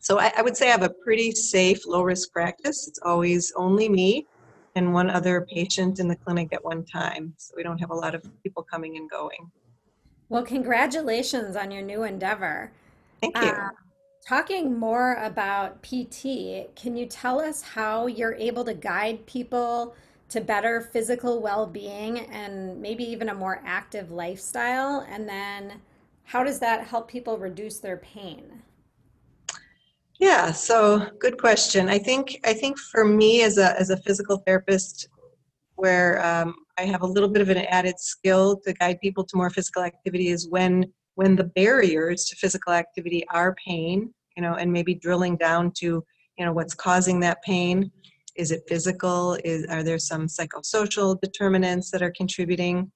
So 0.00 0.20
I, 0.20 0.32
I 0.36 0.42
would 0.42 0.56
say 0.56 0.68
I 0.68 0.72
have 0.72 0.82
a 0.82 0.94
pretty 1.04 1.32
safe, 1.32 1.86
low 1.86 2.02
risk 2.02 2.32
practice. 2.32 2.86
It's 2.86 3.00
always 3.02 3.52
only 3.56 3.88
me 3.88 4.26
and 4.76 4.92
one 4.92 5.10
other 5.10 5.46
patient 5.52 5.98
in 5.98 6.06
the 6.06 6.16
clinic 6.16 6.52
at 6.52 6.64
one 6.64 6.84
time. 6.84 7.34
So 7.38 7.54
we 7.56 7.62
don't 7.62 7.78
have 7.78 7.90
a 7.90 7.94
lot 7.94 8.14
of 8.14 8.22
people 8.42 8.62
coming 8.62 8.98
and 8.98 9.10
going. 9.10 9.50
Well, 10.28 10.44
congratulations 10.44 11.56
on 11.56 11.70
your 11.70 11.82
new 11.82 12.04
endeavor. 12.04 12.70
Thank 13.20 13.36
you. 13.36 13.48
Uh, 13.48 13.70
Talking 14.26 14.76
more 14.76 15.14
about 15.22 15.84
PT, 15.84 16.74
can 16.74 16.96
you 16.96 17.06
tell 17.06 17.40
us 17.40 17.62
how 17.62 18.08
you're 18.08 18.34
able 18.34 18.64
to 18.64 18.74
guide 18.74 19.24
people 19.26 19.94
to 20.30 20.40
better 20.40 20.80
physical 20.80 21.40
well 21.40 21.64
being 21.64 22.18
and 22.18 22.82
maybe 22.82 23.04
even 23.04 23.28
a 23.28 23.34
more 23.34 23.62
active 23.64 24.10
lifestyle? 24.10 25.06
And 25.08 25.28
then 25.28 25.74
how 26.24 26.42
does 26.42 26.58
that 26.58 26.88
help 26.88 27.06
people 27.06 27.38
reduce 27.38 27.78
their 27.78 27.98
pain? 27.98 28.62
Yeah, 30.18 30.50
so 30.50 31.08
good 31.20 31.38
question. 31.38 31.88
I 31.88 32.00
think 32.00 32.40
I 32.44 32.52
think 32.52 32.80
for 32.80 33.04
me 33.04 33.42
as 33.42 33.58
a 33.58 33.78
as 33.78 33.90
a 33.90 33.96
physical 33.98 34.38
therapist, 34.38 35.08
where 35.76 36.24
um, 36.26 36.56
I 36.76 36.82
have 36.82 37.02
a 37.02 37.06
little 37.06 37.28
bit 37.28 37.42
of 37.42 37.48
an 37.48 37.58
added 37.58 38.00
skill 38.00 38.56
to 38.64 38.72
guide 38.72 38.98
people 39.00 39.22
to 39.22 39.36
more 39.36 39.50
physical 39.50 39.84
activity 39.84 40.30
is 40.30 40.48
when 40.48 40.92
when 41.14 41.36
the 41.36 41.44
barriers 41.44 42.24
to 42.26 42.36
physical 42.36 42.72
activity 42.72 43.24
are 43.30 43.54
pain, 43.54 44.12
you 44.36 44.42
know, 44.42 44.54
and 44.54 44.72
maybe 44.72 44.94
drilling 44.94 45.36
down 45.36 45.72
to, 45.78 46.04
you 46.38 46.44
know, 46.44 46.52
what's 46.52 46.74
causing 46.74 47.20
that 47.20 47.42
pain. 47.42 47.90
Is 48.36 48.50
it 48.50 48.64
physical? 48.68 49.38
Is 49.44 49.66
are 49.66 49.82
there 49.82 49.98
some 49.98 50.26
psychosocial 50.26 51.18
determinants 51.20 51.90
that 51.90 52.02
are 52.02 52.12
contributing? 52.16 52.90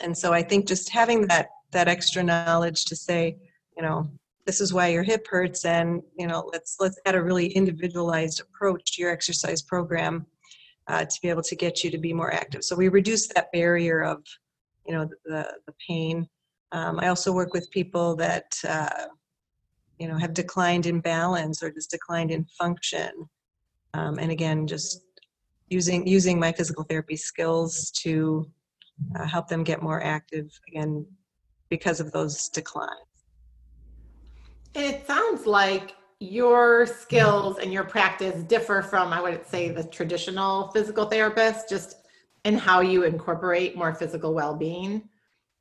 And 0.00 0.16
so 0.16 0.32
I 0.32 0.42
think 0.42 0.66
just 0.66 0.90
having 0.90 1.26
that 1.28 1.48
that 1.72 1.88
extra 1.88 2.22
knowledge 2.22 2.84
to 2.84 2.96
say, 2.96 3.36
you 3.76 3.82
know, 3.82 4.08
this 4.46 4.60
is 4.60 4.72
why 4.72 4.88
your 4.88 5.02
hip 5.02 5.26
hurts 5.28 5.64
and 5.64 6.02
you 6.18 6.26
know 6.26 6.48
let's 6.52 6.76
let's 6.80 6.98
add 7.06 7.14
a 7.14 7.22
really 7.22 7.48
individualized 7.48 8.40
approach 8.40 8.92
to 8.92 9.02
your 9.02 9.10
exercise 9.10 9.62
program 9.62 10.26
uh, 10.88 11.04
to 11.04 11.18
be 11.22 11.28
able 11.28 11.42
to 11.42 11.56
get 11.56 11.82
you 11.82 11.90
to 11.90 11.98
be 11.98 12.12
more 12.12 12.32
active 12.32 12.62
so 12.62 12.76
we 12.76 12.88
reduce 12.88 13.28
that 13.28 13.50
barrier 13.52 14.02
of 14.02 14.22
you 14.86 14.94
know 14.94 15.08
the, 15.24 15.48
the 15.66 15.74
pain 15.86 16.28
um, 16.72 16.98
i 17.00 17.08
also 17.08 17.32
work 17.32 17.52
with 17.52 17.70
people 17.70 18.14
that 18.14 18.52
uh, 18.68 19.06
you 19.98 20.08
know 20.08 20.16
have 20.16 20.34
declined 20.34 20.86
in 20.86 21.00
balance 21.00 21.62
or 21.62 21.70
just 21.70 21.90
declined 21.90 22.30
in 22.30 22.44
function 22.58 23.10
um, 23.94 24.18
and 24.18 24.30
again 24.30 24.66
just 24.66 25.02
using 25.68 26.06
using 26.06 26.38
my 26.38 26.52
physical 26.52 26.84
therapy 26.84 27.16
skills 27.16 27.90
to 27.90 28.48
uh, 29.18 29.26
help 29.26 29.48
them 29.48 29.64
get 29.64 29.82
more 29.82 30.02
active 30.02 30.50
again 30.68 31.06
because 31.68 32.00
of 32.00 32.12
those 32.12 32.48
declines 32.48 33.08
And 34.74 34.84
it 34.84 35.06
sounds 35.06 35.46
like 35.46 35.94
your 36.20 36.86
skills 36.86 37.58
and 37.58 37.72
your 37.72 37.84
practice 37.84 38.42
differ 38.44 38.82
from, 38.82 39.12
I 39.12 39.20
would 39.20 39.46
say, 39.46 39.68
the 39.68 39.84
traditional 39.84 40.68
physical 40.68 41.06
therapist, 41.06 41.68
just 41.68 41.96
in 42.44 42.56
how 42.56 42.80
you 42.80 43.04
incorporate 43.04 43.76
more 43.76 43.94
physical 43.94 44.34
well 44.34 44.54
being. 44.54 45.08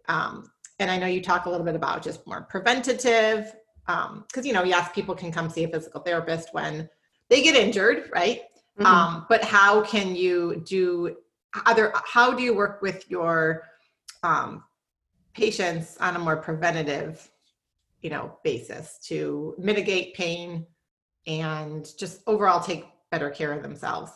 Um, 0.07 0.51
and 0.79 0.89
I 0.91 0.97
know 0.97 1.07
you 1.07 1.21
talk 1.21 1.45
a 1.45 1.49
little 1.49 1.65
bit 1.65 1.75
about 1.75 2.03
just 2.03 2.25
more 2.27 2.41
preventative, 2.49 3.53
because, 3.85 4.45
you 4.45 4.53
know, 4.53 4.63
yes, 4.63 4.89
people 4.93 5.15
can 5.15 5.31
come 5.31 5.49
see 5.49 5.63
a 5.63 5.67
physical 5.67 6.01
therapist 6.01 6.53
when 6.53 6.89
they 7.29 7.41
get 7.41 7.55
injured, 7.55 8.09
right? 8.13 8.41
Mhm. 8.79 8.85
Um, 8.85 9.25
but 9.29 9.43
how 9.43 9.83
can 9.83 10.15
you 10.15 10.63
do 10.65 11.17
other, 11.65 11.93
how 12.05 12.33
do 12.33 12.41
you 12.41 12.55
work 12.55 12.81
with 12.81 13.09
your 13.09 13.63
um, 14.23 14.63
patients 15.33 15.97
on 15.99 16.15
a 16.15 16.19
more 16.19 16.37
preventative 16.37 17.29
you 18.03 18.09
know 18.09 18.37
basis 18.43 18.99
to 19.07 19.55
mitigate 19.57 20.13
pain 20.13 20.67
and 21.25 21.89
just 21.97 22.21
overall 22.27 22.59
take 22.59 22.85
better 23.09 23.29
care 23.29 23.53
of 23.53 23.63
themselves 23.63 24.11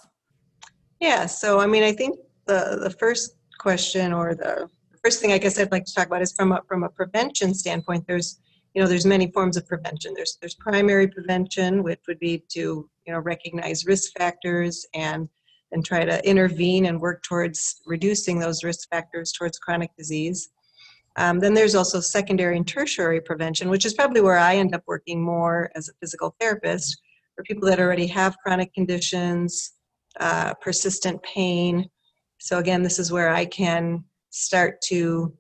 Yeah, 1.00 1.26
so 1.26 1.60
I 1.60 1.68
mean, 1.68 1.84
I 1.84 1.94
think 1.94 2.20
the, 2.46 2.80
the 2.82 2.90
first 2.90 3.38
question 3.60 4.14
or 4.14 4.36
the 4.36 4.68
first 5.04 5.22
thing 5.22 5.32
I 5.32 5.38
guess 5.38 5.60
I'd 5.60 5.72
like 5.72 5.86
to 5.86 5.94
talk 5.94 6.08
about 6.08 6.22
is 6.22 6.34
from 6.34 6.52
a, 6.52 6.62
from 6.68 6.84
a 6.84 6.90
prevention 6.90 7.54
standpoint, 7.54 8.06
there's, 8.08 8.40
you 8.78 8.84
know, 8.84 8.88
there's 8.88 9.08
many 9.08 9.32
forms 9.32 9.58
of 9.58 9.68
prevention. 9.68 10.14
There's, 10.16 10.38
there's 10.40 10.54
primary 10.54 11.08
prevention, 11.08 11.82
which 11.82 12.02
would 12.08 12.20
be 12.20 12.44
to, 12.50 12.88
you 13.08 13.12
know, 13.12 13.18
recognize 13.18 13.88
risk 13.88 14.12
factors 14.16 14.86
and 14.94 15.28
and 15.72 15.84
try 15.84 16.06
to 16.06 16.24
intervene 16.30 16.86
and 16.86 17.02
work 17.02 17.24
towards 17.24 17.82
reducing 17.88 18.38
those 18.38 18.64
risk 18.64 18.88
factors 18.90 19.32
towards 19.32 19.58
chronic 19.58 19.90
disease. 19.98 20.50
Um, 21.16 21.40
then 21.40 21.56
there's 21.56 21.74
also 21.74 22.00
secondary 22.00 22.56
and 22.56 22.68
tertiary 22.68 23.20
prevention, 23.20 23.68
which 23.70 23.84
is 23.84 23.96
probably 23.96 24.22
where 24.22 24.38
I 24.38 24.58
end 24.58 24.76
up 24.76 24.84
working 24.86 25.24
more 25.24 25.72
as 25.74 25.90
a 25.90 25.94
physical 26.00 26.36
therapist 26.40 27.02
for 27.36 27.44
people 27.46 27.68
that 27.70 27.80
already 27.80 28.06
have 28.06 28.38
chronic 28.38 28.72
conditions, 28.76 29.72
uh, 30.20 30.54
persistent 30.62 31.22
pain. 31.24 31.90
So 32.38 32.60
again, 32.60 32.84
this 32.84 33.00
is 33.00 33.12
where 33.12 33.30
I 33.30 33.46
can 33.46 34.04
start 34.30 34.82
to 34.84 35.34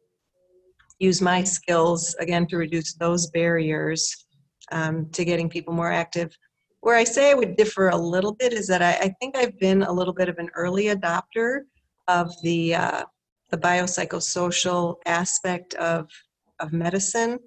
use 0.99 1.21
my 1.21 1.43
skills 1.43 2.15
again 2.19 2.47
to 2.47 2.57
reduce 2.57 2.93
those 2.93 3.29
barriers 3.31 4.25
um, 4.71 5.09
to 5.11 5.23
getting 5.23 5.49
people 5.49 5.73
more 5.73 5.91
active. 5.91 6.35
Where 6.81 6.95
I 6.95 7.03
say 7.03 7.31
I 7.31 7.35
would 7.35 7.55
differ 7.55 7.89
a 7.89 7.97
little 7.97 8.33
bit 8.33 8.53
is 8.53 8.67
that 8.67 8.81
I, 8.81 8.93
I 8.93 9.15
think 9.19 9.35
I've 9.35 9.57
been 9.59 9.83
a 9.83 9.91
little 9.91 10.13
bit 10.13 10.29
of 10.29 10.37
an 10.37 10.49
early 10.55 10.85
adopter 10.85 11.61
of 12.07 12.31
the 12.43 12.75
uh, 12.75 13.03
the 13.49 13.57
biopsychosocial 13.57 14.95
aspect 15.05 15.73
of 15.75 16.09
of 16.59 16.73
medicine. 16.73 17.39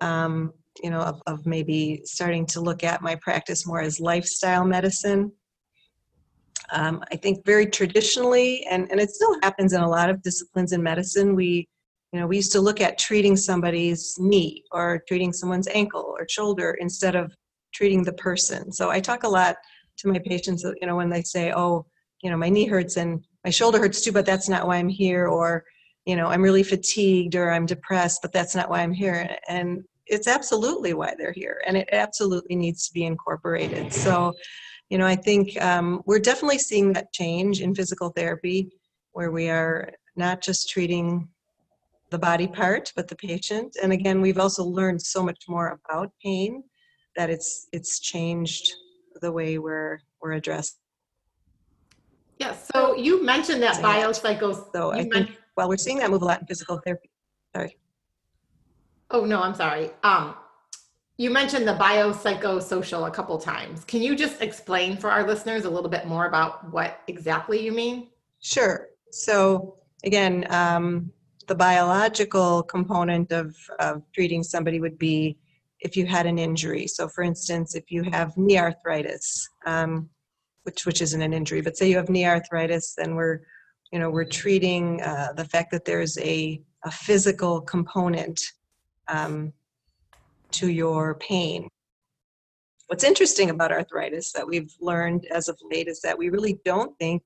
Um, 0.00 0.52
you 0.82 0.90
know, 0.90 1.00
of, 1.00 1.22
of 1.26 1.46
maybe 1.46 2.02
starting 2.04 2.46
to 2.46 2.60
look 2.60 2.84
at 2.84 3.02
my 3.02 3.14
practice 3.16 3.66
more 3.66 3.80
as 3.80 4.00
lifestyle 4.00 4.64
medicine. 4.64 5.32
Um, 6.72 7.02
I 7.12 7.16
think 7.16 7.44
very 7.46 7.66
traditionally, 7.66 8.66
and, 8.70 8.90
and 8.90 9.00
it 9.00 9.10
still 9.10 9.36
happens 9.42 9.72
in 9.72 9.80
a 9.80 9.88
lot 9.88 10.10
of 10.10 10.22
disciplines 10.22 10.72
in 10.72 10.82
medicine, 10.82 11.34
we, 11.34 11.68
you 12.16 12.22
know, 12.22 12.26
we 12.26 12.36
used 12.36 12.52
to 12.52 12.62
look 12.62 12.80
at 12.80 12.96
treating 12.96 13.36
somebody's 13.36 14.16
knee 14.18 14.64
or 14.72 15.02
treating 15.06 15.34
someone's 15.34 15.68
ankle 15.68 16.16
or 16.18 16.26
shoulder 16.26 16.78
instead 16.80 17.14
of 17.14 17.30
treating 17.74 18.02
the 18.02 18.14
person. 18.14 18.72
So 18.72 18.88
I 18.88 19.00
talk 19.00 19.24
a 19.24 19.28
lot 19.28 19.56
to 19.98 20.08
my 20.08 20.18
patients, 20.18 20.64
you 20.80 20.86
know, 20.86 20.96
when 20.96 21.10
they 21.10 21.20
say, 21.20 21.52
oh, 21.54 21.84
you 22.22 22.30
know, 22.30 22.38
my 22.38 22.48
knee 22.48 22.64
hurts 22.64 22.96
and 22.96 23.22
my 23.44 23.50
shoulder 23.50 23.78
hurts 23.78 24.00
too, 24.00 24.12
but 24.12 24.24
that's 24.24 24.48
not 24.48 24.66
why 24.66 24.78
I'm 24.78 24.88
here, 24.88 25.28
or, 25.28 25.62
you 26.06 26.16
know, 26.16 26.28
I'm 26.28 26.40
really 26.40 26.62
fatigued 26.62 27.34
or 27.34 27.50
I'm 27.50 27.66
depressed, 27.66 28.22
but 28.22 28.32
that's 28.32 28.54
not 28.54 28.70
why 28.70 28.80
I'm 28.80 28.94
here. 28.94 29.36
And 29.46 29.84
it's 30.06 30.26
absolutely 30.26 30.94
why 30.94 31.12
they're 31.18 31.34
here, 31.34 31.60
and 31.66 31.76
it 31.76 31.90
absolutely 31.92 32.56
needs 32.56 32.86
to 32.86 32.94
be 32.94 33.04
incorporated. 33.04 33.92
So, 33.92 34.32
you 34.88 34.96
know, 34.96 35.06
I 35.06 35.16
think 35.16 35.60
um, 35.60 36.00
we're 36.06 36.18
definitely 36.18 36.60
seeing 36.60 36.94
that 36.94 37.12
change 37.12 37.60
in 37.60 37.74
physical 37.74 38.08
therapy 38.08 38.70
where 39.12 39.30
we 39.30 39.50
are 39.50 39.90
not 40.16 40.40
just 40.40 40.70
treating 40.70 41.28
the 42.10 42.18
body 42.18 42.46
part, 42.46 42.92
but 42.96 43.08
the 43.08 43.16
patient. 43.16 43.76
And 43.82 43.92
again, 43.92 44.20
we've 44.20 44.38
also 44.38 44.64
learned 44.64 45.02
so 45.02 45.22
much 45.22 45.44
more 45.48 45.78
about 45.84 46.12
pain 46.22 46.62
that 47.16 47.30
it's 47.30 47.68
it's 47.72 47.98
changed 47.98 48.72
the 49.22 49.32
way 49.32 49.58
we're 49.58 49.98
we're 50.20 50.32
addressed. 50.32 50.76
yes 52.38 52.68
so 52.72 52.94
you 52.94 53.24
mentioned 53.24 53.62
that 53.62 53.76
biopsychos 53.82 54.70
So 54.74 54.92
I 54.92 54.98
think 55.02 55.14
men- 55.14 55.36
while 55.54 55.68
we're 55.70 55.78
seeing 55.78 55.98
that 56.00 56.10
move 56.10 56.20
a 56.20 56.26
lot 56.26 56.40
in 56.42 56.46
physical 56.46 56.78
therapy, 56.84 57.08
sorry. 57.54 57.78
oh 59.12 59.24
no 59.24 59.40
i'm 59.40 59.54
sorry 59.54 59.90
um 60.02 60.34
you 61.16 61.30
mentioned 61.30 61.66
the 61.66 61.72
biopsychosocial 61.86 63.08
a 63.08 63.10
couple 63.10 63.38
times 63.38 63.84
can 63.84 64.02
you 64.02 64.14
just 64.14 64.42
explain 64.42 64.98
for 64.98 65.10
our 65.10 65.26
listeners 65.26 65.64
a 65.64 65.70
little 65.70 65.88
bit 65.96 66.04
more 66.06 66.26
about 66.26 66.70
what 66.70 67.00
exactly 67.08 67.58
you 67.64 67.72
mean 67.72 68.08
Sure. 68.40 68.88
So 69.10 69.76
again, 70.04 70.46
um, 70.50 71.10
the 71.46 71.54
biological 71.54 72.62
component 72.62 73.32
of, 73.32 73.54
of 73.78 74.02
treating 74.12 74.42
somebody 74.42 74.80
would 74.80 74.98
be 74.98 75.36
if 75.80 75.96
you 75.96 76.06
had 76.06 76.26
an 76.26 76.38
injury. 76.38 76.86
So 76.86 77.08
for 77.08 77.22
instance, 77.22 77.74
if 77.74 77.90
you 77.90 78.02
have 78.04 78.36
knee 78.36 78.58
arthritis, 78.58 79.48
um, 79.66 80.08
which 80.64 80.84
which 80.86 81.00
isn't 81.00 81.22
an 81.22 81.32
injury, 81.32 81.60
but 81.60 81.76
say 81.76 81.88
you 81.88 81.96
have 81.96 82.08
knee 82.08 82.26
arthritis, 82.26 82.94
then 82.96 83.14
we're 83.14 83.40
you 83.92 83.98
know 83.98 84.10
we're 84.10 84.24
treating 84.24 85.00
uh, 85.02 85.32
the 85.36 85.44
fact 85.44 85.70
that 85.70 85.84
there's 85.84 86.18
a, 86.18 86.60
a 86.84 86.90
physical 86.90 87.60
component 87.60 88.40
um, 89.08 89.52
to 90.52 90.70
your 90.70 91.14
pain. 91.16 91.68
What's 92.88 93.04
interesting 93.04 93.50
about 93.50 93.72
arthritis 93.72 94.32
that 94.32 94.46
we've 94.46 94.72
learned 94.80 95.26
as 95.26 95.48
of 95.48 95.58
late 95.70 95.88
is 95.88 96.00
that 96.02 96.16
we 96.16 96.30
really 96.30 96.58
don't 96.64 96.96
think 96.98 97.22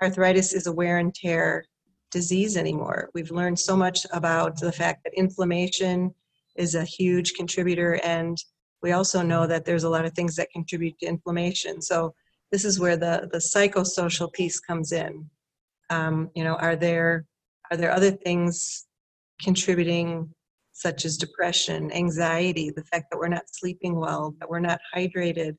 arthritis 0.00 0.52
is 0.52 0.66
a 0.66 0.72
wear 0.72 0.98
and 0.98 1.14
tear 1.14 1.64
disease 2.12 2.56
anymore. 2.56 3.10
We've 3.14 3.30
learned 3.30 3.58
so 3.58 3.76
much 3.76 4.06
about 4.12 4.60
the 4.60 4.72
fact 4.72 5.02
that 5.04 5.14
inflammation 5.14 6.14
is 6.56 6.74
a 6.74 6.84
huge 6.84 7.32
contributor, 7.34 7.98
and 8.04 8.36
we 8.82 8.92
also 8.92 9.22
know 9.22 9.46
that 9.46 9.64
there's 9.64 9.84
a 9.84 9.90
lot 9.90 10.04
of 10.04 10.12
things 10.12 10.36
that 10.36 10.50
contribute 10.52 10.98
to 11.00 11.06
inflammation. 11.06 11.80
So 11.80 12.14
this 12.52 12.64
is 12.64 12.78
where 12.78 12.96
the 12.96 13.28
the 13.32 13.38
psychosocial 13.38 14.32
piece 14.32 14.60
comes 14.60 14.92
in. 14.92 15.28
Um, 15.90 16.30
you 16.34 16.44
know, 16.44 16.56
are 16.56 16.76
there 16.76 17.24
are 17.70 17.76
there 17.76 17.90
other 17.90 18.10
things 18.10 18.86
contributing, 19.40 20.30
such 20.72 21.04
as 21.04 21.16
depression, 21.16 21.90
anxiety, 21.92 22.70
the 22.70 22.84
fact 22.84 23.06
that 23.10 23.18
we're 23.18 23.28
not 23.28 23.48
sleeping 23.50 23.96
well, 23.96 24.34
that 24.38 24.50
we're 24.50 24.60
not 24.60 24.80
hydrated? 24.94 25.56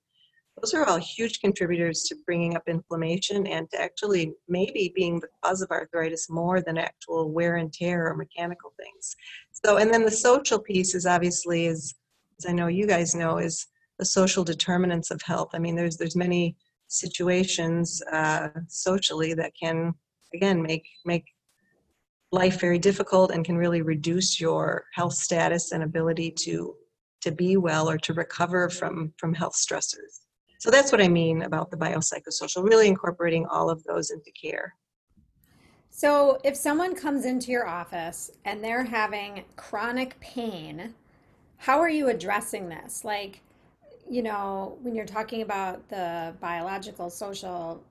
Those 0.62 0.74
are 0.74 0.86
all 0.86 0.98
huge 0.98 1.40
contributors 1.40 2.04
to 2.04 2.16
bringing 2.26 2.56
up 2.56 2.64
inflammation 2.68 3.48
and 3.48 3.70
to 3.72 3.82
actually 3.82 4.34
maybe 4.48 4.94
being 4.96 5.20
the 5.20 5.28
cause 5.44 5.62
of 5.62 5.72
arthritis 5.72 6.30
more 6.30 6.62
than 6.62 6.78
actual 6.78 7.32
wear 7.32 7.58
and 7.58 7.74
tear 7.74 8.08
or 8.08 8.16
mechanical 8.16 8.74
things. 8.78 9.16
So, 9.52 9.78
and 9.78 9.92
then 9.92 10.06
the 10.06 10.12
social 10.12 10.60
piece 10.60 10.94
is 10.96 11.06
obviously, 11.06 11.66
is, 11.66 11.96
as 12.40 12.46
I 12.46 12.54
know 12.54 12.68
you 12.68 12.86
guys 12.86 13.16
know, 13.16 13.40
is 13.40 13.68
the 14.00 14.06
social 14.06 14.44
determinants 14.44 15.12
of 15.12 15.22
health. 15.22 15.50
I 15.54 15.60
mean, 15.60 15.76
there's 15.76 15.98
there's 15.98 16.16
many 16.16 16.56
situations 16.88 18.02
uh, 18.12 18.50
socially 18.68 19.34
that 19.34 19.54
can, 19.60 19.94
again, 20.34 20.62
make 20.62 20.86
make 21.06 21.26
life 22.32 22.60
very 22.60 22.80
difficult 22.80 23.32
and 23.32 23.46
can 23.46 23.58
really 23.58 23.82
reduce 23.82 24.40
your 24.40 24.86
health 24.94 25.14
status 25.14 25.72
and 25.72 25.84
ability 25.84 26.32
to 26.32 26.76
to 27.22 27.32
be 27.32 27.58
well 27.58 27.90
or 27.90 27.98
to 27.98 28.14
recover 28.14 28.70
from 28.70 29.14
from 29.18 29.34
health 29.34 29.56
stressors. 29.56 30.23
So 30.64 30.72
that's 30.72 30.94
what 30.94 31.02
I 31.02 31.10
mean 31.10 31.42
about 31.42 31.72
the 31.72 31.76
biopsychosocial, 31.76 32.64
really 32.64 32.88
incorporating 32.88 33.46
all 33.48 33.70
of 33.70 33.84
those 33.84 34.12
into 34.12 34.32
care. 34.32 34.74
So, 35.90 36.40
if 36.46 36.56
someone 36.56 36.96
comes 36.96 37.26
into 37.26 37.52
your 37.52 37.68
office 37.68 38.32
and 38.46 38.64
they're 38.64 38.86
having 38.86 39.44
chronic 39.58 40.18
pain, 40.22 40.94
how 41.58 41.82
are 41.82 41.90
you 41.90 42.08
addressing 42.08 42.70
this? 42.70 43.04
Like, 43.04 43.42
you 44.10 44.24
know, 44.24 44.78
when 44.82 44.96
you're 44.96 45.06
talking 45.06 45.42
about 45.42 45.86
the 45.90 46.34
biological, 46.40 47.10
social, 47.10 47.84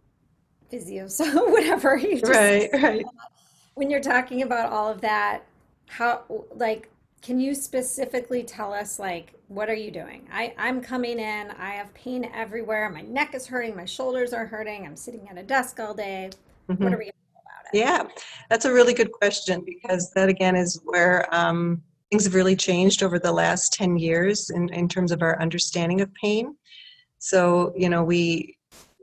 physio, 0.70 1.08
so 1.08 1.44
whatever 1.50 1.98
you 1.98 2.20
just, 2.20 2.32
Right, 2.32 2.70
right. 2.72 3.04
when 3.74 3.90
you're 3.90 4.00
talking 4.00 4.40
about 4.40 4.72
all 4.72 4.88
of 4.88 5.02
that, 5.02 5.42
how, 5.88 6.22
like, 6.54 6.88
can 7.22 7.38
you 7.38 7.54
specifically 7.54 8.42
tell 8.42 8.74
us, 8.74 8.98
like, 8.98 9.32
what 9.46 9.70
are 9.70 9.74
you 9.74 9.92
doing? 9.92 10.28
I, 10.32 10.52
I'm 10.58 10.80
coming 10.80 11.20
in, 11.20 11.52
I 11.52 11.70
have 11.70 11.94
pain 11.94 12.28
everywhere, 12.34 12.90
my 12.90 13.02
neck 13.02 13.34
is 13.34 13.46
hurting, 13.46 13.76
my 13.76 13.84
shoulders 13.84 14.32
are 14.32 14.44
hurting, 14.44 14.84
I'm 14.84 14.96
sitting 14.96 15.28
at 15.28 15.38
a 15.38 15.42
desk 15.42 15.78
all 15.78 15.94
day. 15.94 16.30
What 16.66 16.78
Mhm. 16.78 16.94
are 16.94 16.98
we 16.98 17.04
gonna 17.04 17.12
do 17.12 17.40
about 17.40 17.72
it? 17.72 17.78
Yeah, 17.78 18.08
that's 18.50 18.64
a 18.64 18.72
really 18.72 18.92
good 18.92 19.12
question 19.12 19.62
because 19.64 20.10
that 20.14 20.28
again 20.28 20.56
is 20.56 20.80
where 20.84 21.32
um, 21.32 21.80
things 22.10 22.24
have 22.24 22.34
really 22.34 22.56
changed 22.56 23.04
over 23.04 23.20
the 23.20 23.32
last 23.32 23.72
10 23.72 23.96
years 23.96 24.50
in, 24.50 24.68
in 24.70 24.88
terms 24.88 25.12
of 25.12 25.22
our 25.22 25.40
understanding 25.40 26.00
of 26.00 26.12
pain. 26.14 26.56
So, 27.18 27.72
you 27.76 27.88
know, 27.88 28.02
we 28.02 28.58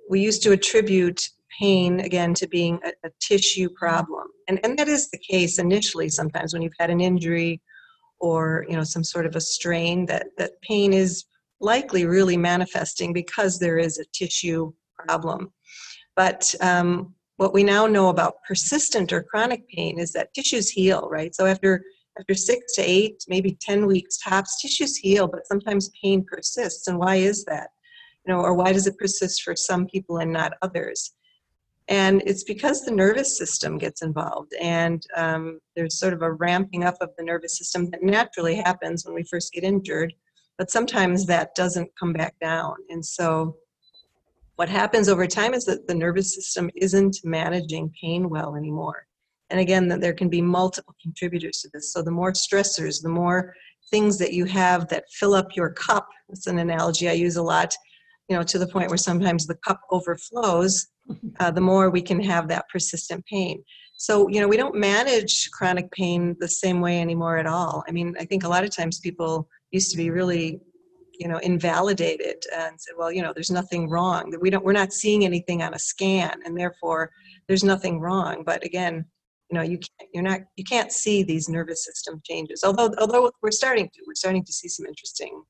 we 0.09 0.19
used 0.19 0.43
to 0.43 0.51
attribute 0.51 1.29
pain 1.57 1.99
again 2.01 2.33
to 2.33 2.47
being 2.47 2.79
a, 2.83 2.91
a 3.07 3.11
tissue 3.21 3.69
problem. 3.69 4.27
And 4.49 4.59
and 4.65 4.77
that 4.77 4.89
is 4.89 5.09
the 5.09 5.19
case 5.19 5.57
initially 5.57 6.09
sometimes 6.09 6.51
when 6.51 6.61
you've 6.61 6.73
had 6.79 6.89
an 6.89 6.99
injury 6.99 7.61
or, 8.19 8.65
you 8.69 8.75
know, 8.75 8.83
some 8.83 9.03
sort 9.03 9.25
of 9.25 9.35
a 9.35 9.41
strain 9.41 10.05
that 10.07 10.27
that 10.37 10.61
pain 10.61 10.93
is 10.93 11.25
likely 11.61 12.05
really 12.05 12.37
manifesting 12.37 13.13
because 13.13 13.59
there 13.59 13.77
is 13.77 13.97
a 13.97 14.05
tissue 14.13 14.71
problem. 14.97 15.51
But 16.15 16.53
um, 16.61 17.13
what 17.37 17.53
we 17.53 17.63
now 17.63 17.87
know 17.87 18.09
about 18.09 18.35
persistent 18.47 19.13
or 19.13 19.23
chronic 19.23 19.67
pain 19.69 19.99
is 19.99 20.11
that 20.13 20.33
tissues 20.33 20.69
heal, 20.69 21.07
right? 21.09 21.33
So 21.33 21.45
after 21.45 21.81
after 22.19 22.33
six 22.33 22.75
to 22.75 22.81
eight, 22.81 23.23
maybe 23.29 23.57
ten 23.61 23.85
weeks 23.85 24.17
tops, 24.17 24.61
tissues 24.61 24.97
heal, 24.97 25.27
but 25.27 25.47
sometimes 25.47 25.91
pain 26.01 26.25
persists. 26.25 26.87
And 26.87 26.99
why 26.99 27.15
is 27.15 27.45
that? 27.45 27.69
You 28.25 28.33
know, 28.33 28.41
or 28.41 28.53
why 28.53 28.73
does 28.73 28.87
it 28.87 28.97
persist 28.97 29.41
for 29.41 29.55
some 29.55 29.87
people 29.87 30.17
and 30.17 30.33
not 30.33 30.53
others? 30.61 31.13
And 31.89 32.21
it's 32.25 32.43
because 32.43 32.85
the 32.85 32.91
nervous 32.91 33.35
system 33.35 33.79
gets 33.79 34.03
involved, 34.03 34.53
and 34.61 35.03
um, 35.15 35.59
there's 35.75 35.99
sort 35.99 36.13
of 36.13 36.21
a 36.21 36.31
ramping 36.31 36.83
up 36.83 36.95
of 37.01 37.09
the 37.17 37.23
nervous 37.23 37.57
system 37.57 37.89
that 37.89 38.03
naturally 38.03 38.55
happens 38.55 39.05
when 39.05 39.15
we 39.15 39.23
first 39.23 39.51
get 39.51 39.63
injured, 39.63 40.13
but 40.59 40.69
sometimes 40.69 41.25
that 41.25 41.55
doesn't 41.55 41.89
come 41.99 42.13
back 42.13 42.35
down. 42.39 42.75
And 42.89 43.03
so 43.03 43.55
what 44.57 44.69
happens 44.69 45.09
over 45.09 45.25
time 45.25 45.53
is 45.53 45.65
that 45.65 45.87
the 45.87 45.95
nervous 45.95 46.35
system 46.35 46.69
isn't 46.75 47.17
managing 47.23 47.91
pain 47.99 48.29
well 48.29 48.55
anymore. 48.55 49.07
And 49.49 49.59
again, 49.59 49.87
that 49.87 50.01
there 50.01 50.13
can 50.13 50.29
be 50.29 50.41
multiple 50.41 50.93
contributors 51.01 51.61
to 51.61 51.69
this. 51.73 51.91
So 51.91 52.03
the 52.03 52.11
more 52.11 52.33
stressors, 52.33 53.01
the 53.01 53.09
more 53.09 53.55
things 53.89 54.19
that 54.19 54.33
you 54.33 54.45
have 54.45 54.87
that 54.89 55.05
fill 55.11 55.33
up 55.33 55.55
your 55.55 55.71
cup, 55.71 56.07
that's 56.27 56.45
an 56.45 56.59
analogy 56.59 57.09
I 57.09 57.13
use 57.13 57.37
a 57.37 57.41
lot, 57.41 57.73
you 58.27 58.35
know, 58.35 58.43
to 58.43 58.59
the 58.59 58.67
point 58.67 58.89
where 58.89 58.97
sometimes 58.97 59.47
the 59.47 59.57
cup 59.65 59.79
overflows, 59.89 60.87
uh, 61.39 61.51
the 61.51 61.61
more 61.61 61.89
we 61.89 62.01
can 62.01 62.21
have 62.21 62.47
that 62.47 62.67
persistent 62.69 63.25
pain. 63.25 63.63
So, 63.97 64.29
you 64.29 64.39
know, 64.39 64.47
we 64.47 64.57
don't 64.57 64.75
manage 64.75 65.49
chronic 65.51 65.91
pain 65.91 66.35
the 66.39 66.47
same 66.47 66.79
way 66.79 67.01
anymore 67.01 67.37
at 67.37 67.45
all. 67.45 67.83
I 67.87 67.91
mean, 67.91 68.15
I 68.19 68.25
think 68.25 68.43
a 68.43 68.49
lot 68.49 68.63
of 68.63 68.73
times 68.73 68.99
people 68.99 69.49
used 69.71 69.91
to 69.91 69.97
be 69.97 70.09
really 70.09 70.61
you 71.19 71.27
know 71.27 71.37
invalidated 71.39 72.41
and 72.55 72.79
said 72.79 72.93
well 72.97 73.11
you 73.11 73.21
know 73.21 73.33
there's 73.33 73.51
nothing 73.51 73.89
wrong 73.89 74.33
we 74.39 74.49
don't 74.49 74.63
we're 74.63 74.71
not 74.71 74.93
seeing 74.93 75.25
anything 75.25 75.61
on 75.61 75.73
a 75.73 75.79
scan 75.79 76.39
and 76.45 76.57
therefore 76.57 77.11
there's 77.47 77.63
nothing 77.63 77.99
wrong 77.99 78.41
but 78.45 78.63
again 78.63 79.05
you 79.51 79.57
know 79.57 79.61
you 79.61 79.77
can't 79.77 80.09
you're 80.13 80.23
not 80.23 80.39
you 80.55 80.63
can't 80.63 80.91
see 80.91 81.21
these 81.21 81.49
nervous 81.49 81.85
system 81.85 82.21
changes 82.23 82.63
although 82.63 82.91
although 82.99 83.29
we're 83.41 83.51
starting 83.51 83.87
to 83.93 84.01
we're 84.07 84.15
starting 84.15 84.43
to 84.43 84.53
see 84.53 84.69
some 84.69 84.85
interesting 84.85 85.43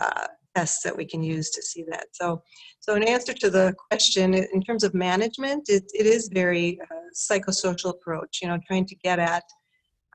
uh, 0.00 0.26
tests 0.54 0.82
that 0.82 0.96
we 0.96 1.04
can 1.04 1.22
use 1.22 1.50
to 1.50 1.62
see 1.62 1.84
that 1.88 2.06
so 2.12 2.42
so 2.80 2.94
in 2.94 3.02
answer 3.02 3.32
to 3.32 3.48
the 3.50 3.74
question 3.90 4.34
in 4.34 4.62
terms 4.62 4.84
of 4.84 4.92
management 4.94 5.68
it, 5.68 5.84
it 5.94 6.06
is 6.06 6.28
very 6.32 6.78
uh, 6.90 6.94
psychosocial 7.14 7.90
approach 7.90 8.40
you 8.42 8.48
know 8.48 8.58
trying 8.66 8.86
to 8.86 8.94
get 8.96 9.18
at 9.18 9.44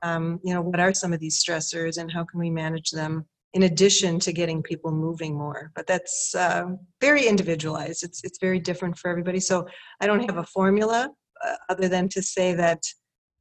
um, 0.02 0.38
you 0.44 0.54
know 0.54 0.62
what 0.62 0.80
are 0.80 0.94
some 0.94 1.12
of 1.12 1.20
these 1.20 1.42
stressors 1.42 1.98
and 1.98 2.12
how 2.12 2.24
can 2.24 2.38
we 2.38 2.50
manage 2.50 2.90
them 2.90 3.26
in 3.54 3.62
addition 3.64 4.20
to 4.20 4.32
getting 4.32 4.62
people 4.62 4.90
moving 4.90 5.36
more. 5.36 5.72
But 5.74 5.86
that's 5.86 6.34
uh, 6.34 6.66
very 7.00 7.26
individualized. 7.26 8.04
It's 8.04 8.22
it's 8.24 8.38
very 8.38 8.60
different 8.60 8.98
for 8.98 9.10
everybody. 9.10 9.40
So 9.40 9.66
I 10.00 10.06
don't 10.06 10.24
have 10.24 10.38
a 10.38 10.44
formula 10.44 11.10
uh, 11.44 11.56
other 11.68 11.88
than 11.88 12.08
to 12.10 12.22
say 12.22 12.54
that 12.54 12.82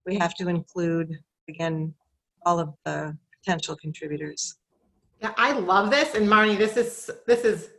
we 0.05 0.17
have 0.17 0.33
to 0.36 0.47
include 0.47 1.10
again 1.49 1.93
all 2.45 2.60
of 2.60 2.73
the 2.86 3.17
potential 3.38 3.75
contributors. 3.75 4.55
Yeah, 5.21 5.34
I 5.38 5.51
love 5.53 5.89
this. 5.89 6.15
And 6.15 6.27
Marnie, 6.27 6.58
this 6.58 6.77
is 6.77 7.10
this 7.25 7.43
is 7.43 7.69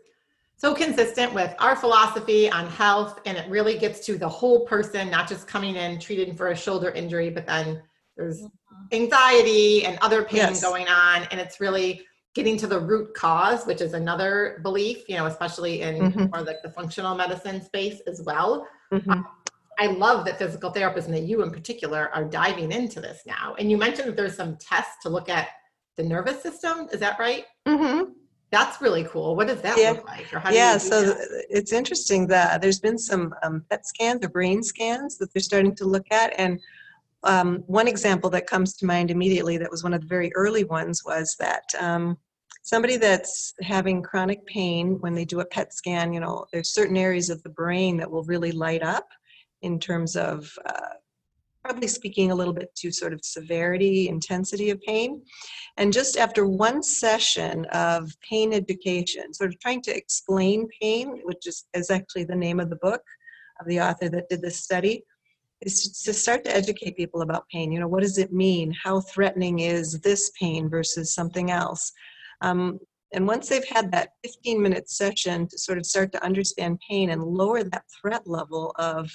so 0.56 0.74
consistent 0.74 1.32
with 1.32 1.54
our 1.60 1.76
philosophy 1.76 2.50
on 2.50 2.66
health. 2.66 3.20
And 3.26 3.38
it 3.38 3.48
really 3.48 3.78
gets 3.78 4.04
to 4.06 4.18
the 4.18 4.28
whole 4.28 4.66
person, 4.66 5.08
not 5.08 5.28
just 5.28 5.46
coming 5.46 5.76
in 5.76 6.00
treated 6.00 6.36
for 6.36 6.48
a 6.48 6.56
shoulder 6.56 6.90
injury, 6.90 7.30
but 7.30 7.46
then 7.46 7.80
there's 8.16 8.42
anxiety 8.90 9.84
and 9.84 9.98
other 10.00 10.24
pain 10.24 10.38
Yes. 10.38 10.62
going 10.62 10.88
on. 10.88 11.28
And 11.30 11.40
it's 11.40 11.60
really 11.60 12.04
getting 12.34 12.56
to 12.56 12.66
the 12.66 12.78
root 12.78 13.14
cause, 13.14 13.66
which 13.66 13.80
is 13.80 13.94
another 13.94 14.58
belief, 14.62 15.08
you 15.08 15.16
know, 15.16 15.26
especially 15.26 15.82
in 15.82 16.12
Mhm. 16.12 16.32
more 16.32 16.42
like 16.42 16.62
the 16.62 16.70
functional 16.70 17.14
medicine 17.14 17.62
space 17.62 18.00
as 18.06 18.22
well. 18.22 18.66
Mhm. 18.92 19.24
I 19.78 19.86
love 19.86 20.24
that 20.24 20.38
physical 20.38 20.72
therapists 20.72 21.06
and 21.06 21.14
that 21.14 21.22
you 21.22 21.42
in 21.42 21.52
particular 21.52 22.10
are 22.12 22.24
diving 22.24 22.72
into 22.72 23.00
this 23.00 23.22
now. 23.26 23.54
And 23.58 23.70
you 23.70 23.76
mentioned 23.76 24.08
that 24.08 24.16
there's 24.16 24.36
some 24.36 24.56
tests 24.56 24.96
to 25.02 25.08
look 25.08 25.28
at 25.28 25.48
the 25.98 26.04
nervous 26.04 26.40
system. 26.40 26.88
Is 26.92 27.00
that 27.00 27.18
right? 27.18 27.44
Mhm. 27.66 28.12
That's 28.50 28.80
really 28.80 29.04
cool. 29.04 29.36
What 29.36 29.48
does 29.48 29.60
that 29.60 29.76
Yeah. 29.76 29.90
look 29.90 30.06
like? 30.06 30.32
Or 30.32 30.38
how 30.38 30.48
do 30.48 30.56
Yeah, 30.56 30.78
so 30.78 31.02
that? 31.02 31.44
it's 31.50 31.72
interesting 31.72 32.26
that 32.28 32.62
there's 32.62 32.80
been 32.80 32.96
some 32.96 33.34
um, 33.42 33.66
PET 33.68 33.84
scans 33.84 34.24
or 34.24 34.30
brain 34.30 34.62
scans 34.62 35.18
that 35.18 35.34
they're 35.34 35.42
starting 35.42 35.74
to 35.74 35.84
look 35.84 36.06
at. 36.10 36.32
And 36.38 36.58
um, 37.24 37.64
one 37.66 37.88
example 37.88 38.30
that 38.30 38.46
comes 38.46 38.74
to 38.76 38.86
mind 38.86 39.10
immediately 39.10 39.58
that 39.58 39.70
was 39.70 39.82
one 39.82 39.92
of 39.92 40.00
the 40.00 40.06
very 40.06 40.32
early 40.34 40.64
ones 40.64 41.04
was 41.04 41.36
that 41.40 41.64
um, 41.78 42.16
somebody 42.62 42.96
that's 42.96 43.52
having 43.60 44.00
chronic 44.02 44.46
pain, 44.46 44.98
when 45.00 45.14
they 45.14 45.24
do 45.26 45.40
a 45.40 45.44
PET 45.44 45.74
scan, 45.74 46.12
you 46.12 46.20
know, 46.20 46.46
there's 46.52 46.70
certain 46.70 46.96
areas 46.96 47.28
of 47.28 47.42
the 47.42 47.50
brain 47.50 47.96
that 47.98 48.10
will 48.10 48.24
really 48.24 48.52
light 48.52 48.82
up 48.82 49.08
in 49.62 49.78
terms 49.80 50.16
of 50.16 50.50
uh, 50.64 50.94
probably 51.68 51.86
speaking 51.86 52.30
a 52.30 52.34
little 52.34 52.54
bit 52.54 52.74
to 52.74 52.90
sort 52.90 53.12
of 53.12 53.20
severity, 53.22 54.08
intensity 54.08 54.70
of 54.70 54.80
pain. 54.80 55.20
And 55.76 55.92
just 55.92 56.16
after 56.16 56.46
one 56.46 56.82
session 56.82 57.66
of 57.66 58.10
pain 58.26 58.54
education, 58.54 59.34
sort 59.34 59.50
of 59.50 59.60
trying 59.60 59.82
to 59.82 59.94
explain 59.94 60.66
pain, 60.80 61.20
which 61.24 61.46
is, 61.46 61.66
is 61.74 61.90
actually 61.90 62.24
the 62.24 62.34
name 62.34 62.58
of 62.58 62.70
the 62.70 62.76
book 62.76 63.02
of 63.60 63.66
the 63.66 63.82
author 63.82 64.08
that 64.08 64.30
did 64.30 64.40
this 64.40 64.60
study, 64.60 65.04
is 65.60 66.02
to 66.04 66.14
start 66.14 66.42
to 66.44 66.56
educate 66.56 66.96
people 66.96 67.20
about 67.20 67.46
pain. 67.52 67.70
You 67.70 67.80
know, 67.80 67.88
what 67.88 68.00
does 68.02 68.16
it 68.16 68.32
mean? 68.32 68.72
How 68.82 69.02
threatening 69.02 69.58
is 69.58 70.00
this 70.00 70.32
pain 70.40 70.70
versus 70.70 71.12
something 71.12 71.50
else? 71.50 71.92
Um, 72.40 72.78
and 73.12 73.26
once 73.26 73.50
they've 73.50 73.68
had 73.68 73.92
that 73.92 74.12
15 74.24 74.62
minute 74.62 74.88
session 74.88 75.46
to 75.48 75.58
sort 75.58 75.76
of 75.76 75.84
start 75.84 76.12
to 76.12 76.24
understand 76.24 76.80
pain 76.88 77.10
and 77.10 77.22
lower 77.22 77.62
that 77.62 77.84
threat 78.00 78.26
level 78.26 78.74
of, 78.78 79.10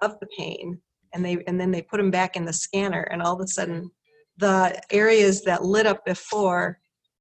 of 0.00 0.18
the 0.20 0.28
pain, 0.38 0.80
and 1.14 1.24
they 1.24 1.42
and 1.46 1.60
then 1.60 1.70
they 1.70 1.82
put 1.82 1.96
them 1.96 2.10
back 2.10 2.36
in 2.36 2.44
the 2.44 2.52
scanner, 2.52 3.02
and 3.02 3.22
all 3.22 3.34
of 3.34 3.40
a 3.40 3.46
sudden 3.46 3.90
the 4.36 4.78
areas 4.90 5.42
that 5.42 5.64
lit 5.64 5.86
up 5.86 6.04
before 6.04 6.78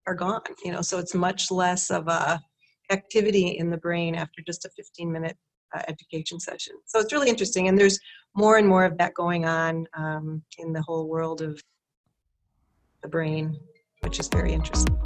are 0.08 0.16
gone 0.16 0.42
you 0.66 0.72
know 0.72 0.82
so 0.82 0.98
it's 0.98 1.14
much 1.14 1.52
less 1.52 1.92
of 1.92 2.08
a 2.08 2.42
activity 2.90 3.50
in 3.60 3.70
the 3.70 3.78
brain 3.78 4.16
after 4.16 4.42
just 4.46 4.66
a 4.66 4.70
15 4.76 5.12
minute 5.12 5.38
uh, 5.74 5.82
education 5.88 6.40
session. 6.40 6.76
So 6.86 7.00
it's 7.00 7.14
really 7.14 7.30
interesting 7.30 7.68
and 7.68 7.78
there's 7.78 8.00
more 8.36 8.58
and 8.58 8.68
more 8.68 8.86
of 8.86 8.98
that 8.98 9.14
going 9.14 9.46
on 9.46 9.88
um, 9.96 10.44
in 10.58 10.74
the 10.74 10.82
whole 10.82 11.08
world 11.08 11.42
of 11.42 11.62
the 13.02 13.10
brain 13.10 13.58
which 14.02 14.20
is 14.20 14.28
very 14.28 14.54
interesting. 14.54 14.98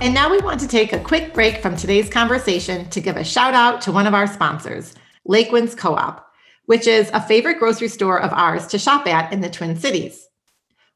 And 0.00 0.14
now 0.14 0.30
we 0.30 0.38
want 0.38 0.60
to 0.60 0.68
take 0.68 0.92
a 0.92 1.00
quick 1.00 1.34
break 1.34 1.60
from 1.60 1.74
today's 1.74 2.08
conversation 2.08 2.88
to 2.90 3.00
give 3.00 3.16
a 3.16 3.24
shout 3.24 3.54
out 3.54 3.80
to 3.82 3.92
one 3.92 4.06
of 4.06 4.14
our 4.14 4.28
sponsors, 4.28 4.94
Lakewinds 5.28 5.76
Co 5.76 5.94
op, 5.94 6.26
which 6.64 6.86
is 6.86 7.10
a 7.12 7.20
favorite 7.20 7.58
grocery 7.58 7.88
store 7.88 8.20
of 8.20 8.32
ours 8.32 8.66
to 8.68 8.78
shop 8.78 9.06
at 9.06 9.32
in 9.32 9.40
the 9.40 9.50
Twin 9.50 9.76
Cities. 9.76 10.26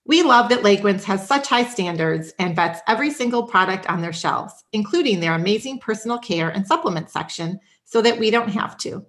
We 0.04 0.22
love 0.22 0.48
that 0.48 0.62
Lakewinds 0.62 1.04
has 1.04 1.26
such 1.26 1.46
high 1.46 1.64
standards 1.64 2.32
and 2.38 2.56
vets 2.56 2.80
every 2.88 3.10
single 3.10 3.44
product 3.44 3.86
on 3.88 4.00
their 4.00 4.12
shelves, 4.12 4.64
including 4.72 5.20
their 5.20 5.34
amazing 5.34 5.78
personal 5.78 6.18
care 6.18 6.48
and 6.48 6.66
supplement 6.66 7.10
section, 7.10 7.60
so 7.84 8.02
that 8.02 8.18
we 8.18 8.30
don't 8.30 8.48
have 8.48 8.76
to. 8.78 9.04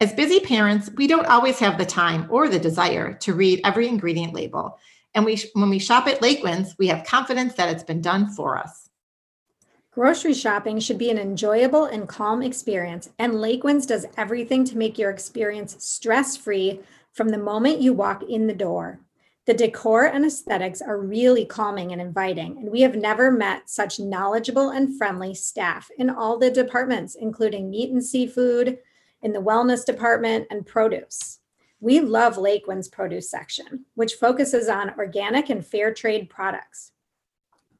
As 0.00 0.12
busy 0.14 0.40
parents, 0.40 0.90
we 0.96 1.06
don't 1.06 1.26
always 1.26 1.58
have 1.58 1.76
the 1.76 1.84
time 1.84 2.26
or 2.30 2.48
the 2.48 2.58
desire 2.58 3.14
to 3.14 3.34
read 3.34 3.60
every 3.64 3.88
ingredient 3.88 4.32
label. 4.32 4.78
And 5.14 5.24
we, 5.24 5.38
when 5.52 5.70
we 5.70 5.78
shop 5.78 6.06
at 6.06 6.20
Lakewinds, 6.20 6.70
we 6.78 6.86
have 6.86 7.04
confidence 7.04 7.54
that 7.54 7.68
it's 7.68 7.84
been 7.84 8.00
done 8.00 8.30
for 8.30 8.56
us. 8.56 8.88
Grocery 9.92 10.32
shopping 10.32 10.80
should 10.80 10.96
be 10.96 11.10
an 11.10 11.18
enjoyable 11.18 11.84
and 11.84 12.08
calm 12.08 12.42
experience, 12.42 13.10
and 13.18 13.34
Lakewinds 13.34 13.86
does 13.86 14.06
everything 14.16 14.64
to 14.64 14.78
make 14.78 14.98
your 14.98 15.10
experience 15.10 15.76
stress 15.84 16.34
free 16.34 16.80
from 17.12 17.28
the 17.28 17.36
moment 17.36 17.82
you 17.82 17.92
walk 17.92 18.22
in 18.22 18.46
the 18.46 18.54
door. 18.54 19.00
The 19.44 19.52
decor 19.52 20.06
and 20.06 20.24
aesthetics 20.24 20.80
are 20.80 20.98
really 20.98 21.44
calming 21.44 21.92
and 21.92 22.00
inviting, 22.00 22.56
and 22.56 22.70
we 22.70 22.80
have 22.80 22.96
never 22.96 23.30
met 23.30 23.68
such 23.68 24.00
knowledgeable 24.00 24.70
and 24.70 24.96
friendly 24.96 25.34
staff 25.34 25.90
in 25.98 26.08
all 26.08 26.38
the 26.38 26.50
departments, 26.50 27.14
including 27.14 27.68
meat 27.68 27.90
and 27.90 28.02
seafood, 28.02 28.78
in 29.20 29.34
the 29.34 29.42
wellness 29.42 29.84
department, 29.84 30.46
and 30.50 30.64
produce. 30.64 31.40
We 31.80 32.00
love 32.00 32.36
Lakewind's 32.36 32.88
produce 32.88 33.30
section, 33.30 33.84
which 33.94 34.14
focuses 34.14 34.70
on 34.70 34.94
organic 34.96 35.50
and 35.50 35.66
fair 35.66 35.92
trade 35.92 36.30
products. 36.30 36.91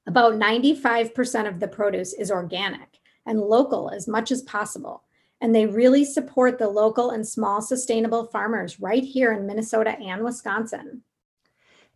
About 0.07 0.35
95% 0.35 1.49
of 1.49 1.61
the 1.61 1.69
produce 1.69 2.13
is 2.13 2.31
organic 2.31 2.99
and 3.25 3.41
local 3.41 3.91
as 3.91 4.09
much 4.09 4.33
as 4.33 4.43
possible. 4.43 5.05
And 5.41 5.55
they 5.55 5.67
really 5.67 6.05
support 6.05 6.59
the 6.59 6.69
local 6.69 7.11
and 7.11 7.27
small 7.27 7.63
sustainable 7.63 8.27
farmers 8.27 8.81
right 8.81 9.03
here 9.03 9.33
in 9.33 9.47
Minnesota 9.47 9.99
and 9.99 10.25
Wisconsin. 10.25 11.03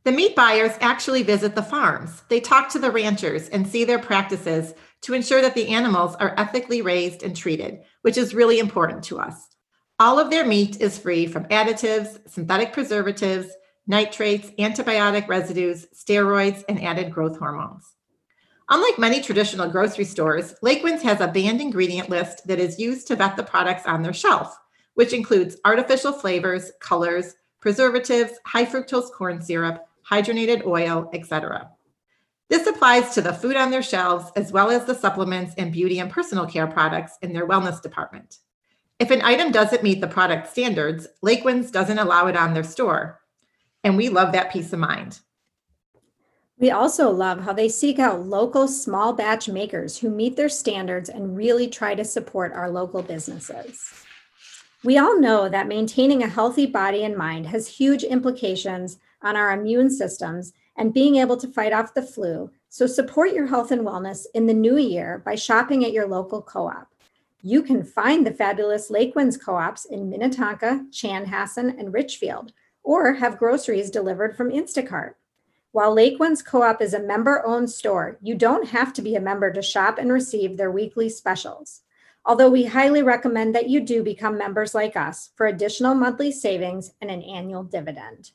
The 0.05 0.13
meat 0.13 0.37
buyers 0.37 0.71
actually 0.81 1.25
visit 1.25 1.57
the 1.57 1.63
farms. 1.63 2.23
They 2.29 2.39
talk 2.39 2.69
to 2.71 2.79
the 2.79 2.93
ranchers 2.93 3.49
and 3.49 3.67
see 3.67 3.85
their 3.85 3.99
practices 3.99 4.73
to 5.01 5.15
ensure 5.15 5.43
that 5.43 5.55
the 5.55 5.69
animals 5.69 6.15
are 6.17 6.35
ethically 6.39 6.81
raised 6.81 7.25
and 7.25 7.37
treated, 7.37 7.81
which 8.03 8.17
is 8.17 8.35
really 8.35 8.61
important 8.61 9.03
to 9.05 9.19
us. 9.19 9.49
All 9.99 10.21
of 10.21 10.31
their 10.31 10.47
meat 10.47 10.81
is 10.81 10.97
free 10.97 11.27
from 11.27 11.47
additives, 11.47 12.19
synthetic 12.29 12.73
preservatives, 12.73 13.49
nitrates, 13.89 14.51
antibiotic 14.59 15.27
residues, 15.27 15.87
steroids, 15.95 16.63
and 16.69 16.81
added 16.85 17.13
growth 17.13 17.39
hormones. 17.39 17.96
Unlike 18.69 18.99
many 18.99 19.21
traditional 19.21 19.69
grocery 19.69 20.05
stores, 20.05 20.55
Lakewinds 20.63 21.03
has 21.03 21.21
a 21.21 21.29
banned 21.29 21.61
ingredient 21.61 22.11
list 22.11 22.47
that 22.49 22.59
is 22.59 22.81
used 22.81 23.07
to 23.07 23.17
vet 23.17 23.37
the 23.37 23.45
products 23.45 23.87
on 23.87 24.03
their 24.03 24.13
shelf, 24.13 24.59
which 24.95 25.13
includes 25.13 25.57
artificial 25.65 26.13
flavors, 26.13 26.73
colors, 26.81 27.35
preservatives, 27.61 28.33
high 28.45 28.65
fructose 28.65 29.13
corn 29.13 29.41
syrup, 29.41 29.87
hydrogenated 30.09 30.67
oil, 30.67 31.09
etc. 31.13 31.71
This 32.49 32.67
applies 32.67 33.15
to 33.15 33.21
the 33.21 33.33
food 33.33 33.57
on 33.57 33.71
their 33.71 33.83
shelves 33.83 34.33
as 34.35 34.51
well 34.51 34.71
as 34.71 34.85
the 34.85 34.95
supplements 34.95 35.55
and 35.59 35.73
beauty 35.73 36.01
and 36.01 36.11
personal 36.11 36.47
care 36.47 36.67
products 36.67 37.19
in 37.23 37.33
their 37.33 37.47
wellness 37.47 37.81
department. 37.81 38.39
If 38.99 39.11
an 39.11 39.23
item 39.23 39.53
doesn't 39.53 39.83
meet 39.83 40.01
the 40.01 40.09
product 40.09 40.49
standards, 40.49 41.07
Lakewinds 41.25 41.71
doesn't 41.71 41.99
allow 41.99 42.27
it 42.27 42.37
on 42.37 42.55
their 42.55 42.65
store. 42.65 43.21
And 43.85 43.97
we 43.97 44.09
love 44.09 44.33
that 44.33 44.53
peace 44.53 44.73
of 44.73 44.79
mind. 44.79 45.21
We 46.59 46.71
also 46.71 47.11
love 47.11 47.41
how 47.41 47.53
they 47.53 47.69
seek 47.69 47.99
out 47.99 48.25
local 48.25 48.67
small 48.67 49.13
batch 49.13 49.47
makers 49.47 49.99
who 49.99 50.09
meet 50.09 50.37
their 50.37 50.49
standards 50.49 51.11
and 51.11 51.37
really 51.37 51.69
try 51.69 51.95
to 51.95 52.05
support 52.05 52.55
our 52.55 52.71
local 52.71 53.03
businesses. 53.03 53.93
We 54.83 54.97
all 54.97 55.21
know 55.21 55.51
that 55.51 55.69
maintaining 55.69 56.23
a 56.23 56.29
healthy 56.29 56.65
body 56.65 57.05
and 57.05 57.15
mind 57.15 57.47
has 57.47 57.69
huge 57.69 58.05
implications 58.05 58.99
on 59.21 59.37
our 59.37 59.53
immune 59.53 59.91
systems 59.91 60.55
and 60.79 60.95
being 60.95 61.17
able 61.17 61.37
to 61.37 61.49
fight 61.49 61.75
off 61.75 61.93
the 61.93 62.03
flu. 62.03 62.51
So 62.71 62.87
support 62.87 63.35
your 63.35 63.47
health 63.47 63.71
and 63.71 63.83
wellness 63.83 64.25
in 64.35 64.47
the 64.47 64.55
new 64.55 64.79
year 64.79 65.23
by 65.27 65.35
shopping 65.35 65.85
at 65.85 65.93
your 65.93 66.07
local 66.07 66.41
co 66.41 66.69
op. 66.69 66.89
You 67.43 67.63
can 67.63 67.83
find 67.83 68.27
the 68.27 68.33
fabulous 68.33 68.91
Lakewinds 68.91 69.39
co 69.39 69.57
ops 69.57 69.85
in 69.85 70.09
Minnetonka, 70.09 70.87
Chanhassen, 70.91 71.79
and 71.79 71.93
Richfield, 71.93 72.53
or 72.83 73.15
have 73.15 73.39
groceries 73.39 73.91
delivered 73.91 74.37
from 74.37 74.51
Instacart. 74.51 75.15
While 75.77 75.95
Lakewinds 75.95 76.43
Co 76.43 76.63
op 76.63 76.81
is 76.81 76.95
a 76.95 77.03
member 77.03 77.45
owned 77.45 77.71
store, 77.71 78.17
you 78.23 78.35
don't 78.35 78.71
have 78.71 78.95
to 78.95 79.03
be 79.03 79.15
a 79.15 79.21
member 79.21 79.53
to 79.53 79.61
shop 79.61 79.99
and 79.99 80.11
receive 80.11 80.57
their 80.57 80.71
weekly 80.71 81.11
specials. 81.11 81.83
Although 82.25 82.49
we 82.49 82.65
highly 82.65 83.03
recommend 83.03 83.55
that 83.55 83.69
you 83.69 83.81
do 83.81 84.03
become 84.03 84.39
members 84.39 84.75
like 84.75 84.97
us 84.97 85.33
for 85.37 85.45
additional 85.45 85.95
monthly 85.95 86.33
savings 86.33 86.93
and 87.03 87.11
an 87.11 87.21
annual 87.21 87.63
dividend. 87.63 88.31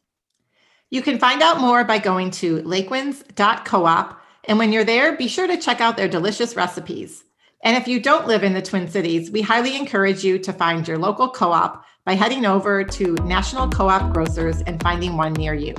You 0.92 1.02
can 1.02 1.18
find 1.18 1.42
out 1.42 1.60
more 1.60 1.84
by 1.84 1.98
going 1.98 2.30
to 2.30 2.62
lakewinds.coop. 2.62 4.18
And 4.44 4.60
when 4.60 4.72
you're 4.72 4.84
there, 4.84 5.18
be 5.18 5.28
sure 5.28 5.48
to 5.48 5.58
check 5.58 5.82
out 5.82 5.98
their 5.98 6.08
delicious 6.08 6.56
recipes. 6.56 7.24
And 7.64 7.76
if 7.76 7.88
you 7.88 8.00
don't 8.00 8.28
live 8.28 8.44
in 8.44 8.54
the 8.54 8.62
Twin 8.62 8.88
Cities, 8.88 9.32
we 9.32 9.42
highly 9.42 9.76
encourage 9.76 10.24
you 10.24 10.38
to 10.38 10.54
find 10.54 10.88
your 10.88 11.00
local 11.00 11.28
co 11.28 11.52
op 11.52 11.86
by 12.06 12.14
heading 12.14 12.46
over 12.46 12.84
to 12.84 13.16
National 13.24 13.68
Co 13.68 13.90
op 13.90 14.14
Grocers 14.14 14.62
and 14.62 14.80
finding 14.84 15.18
one 15.18 15.34
near 15.34 15.56
you. 15.56 15.74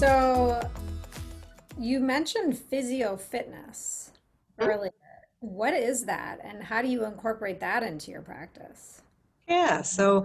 So, 0.00 0.58
you 1.78 2.00
mentioned 2.00 2.56
physio 2.56 3.18
fitness 3.18 4.12
earlier. 4.58 4.92
What 5.40 5.74
is 5.74 6.06
that, 6.06 6.38
and 6.42 6.62
how 6.62 6.80
do 6.80 6.88
you 6.88 7.04
incorporate 7.04 7.60
that 7.60 7.82
into 7.82 8.10
your 8.10 8.22
practice? 8.22 9.02
Yeah, 9.46 9.82
so 9.82 10.24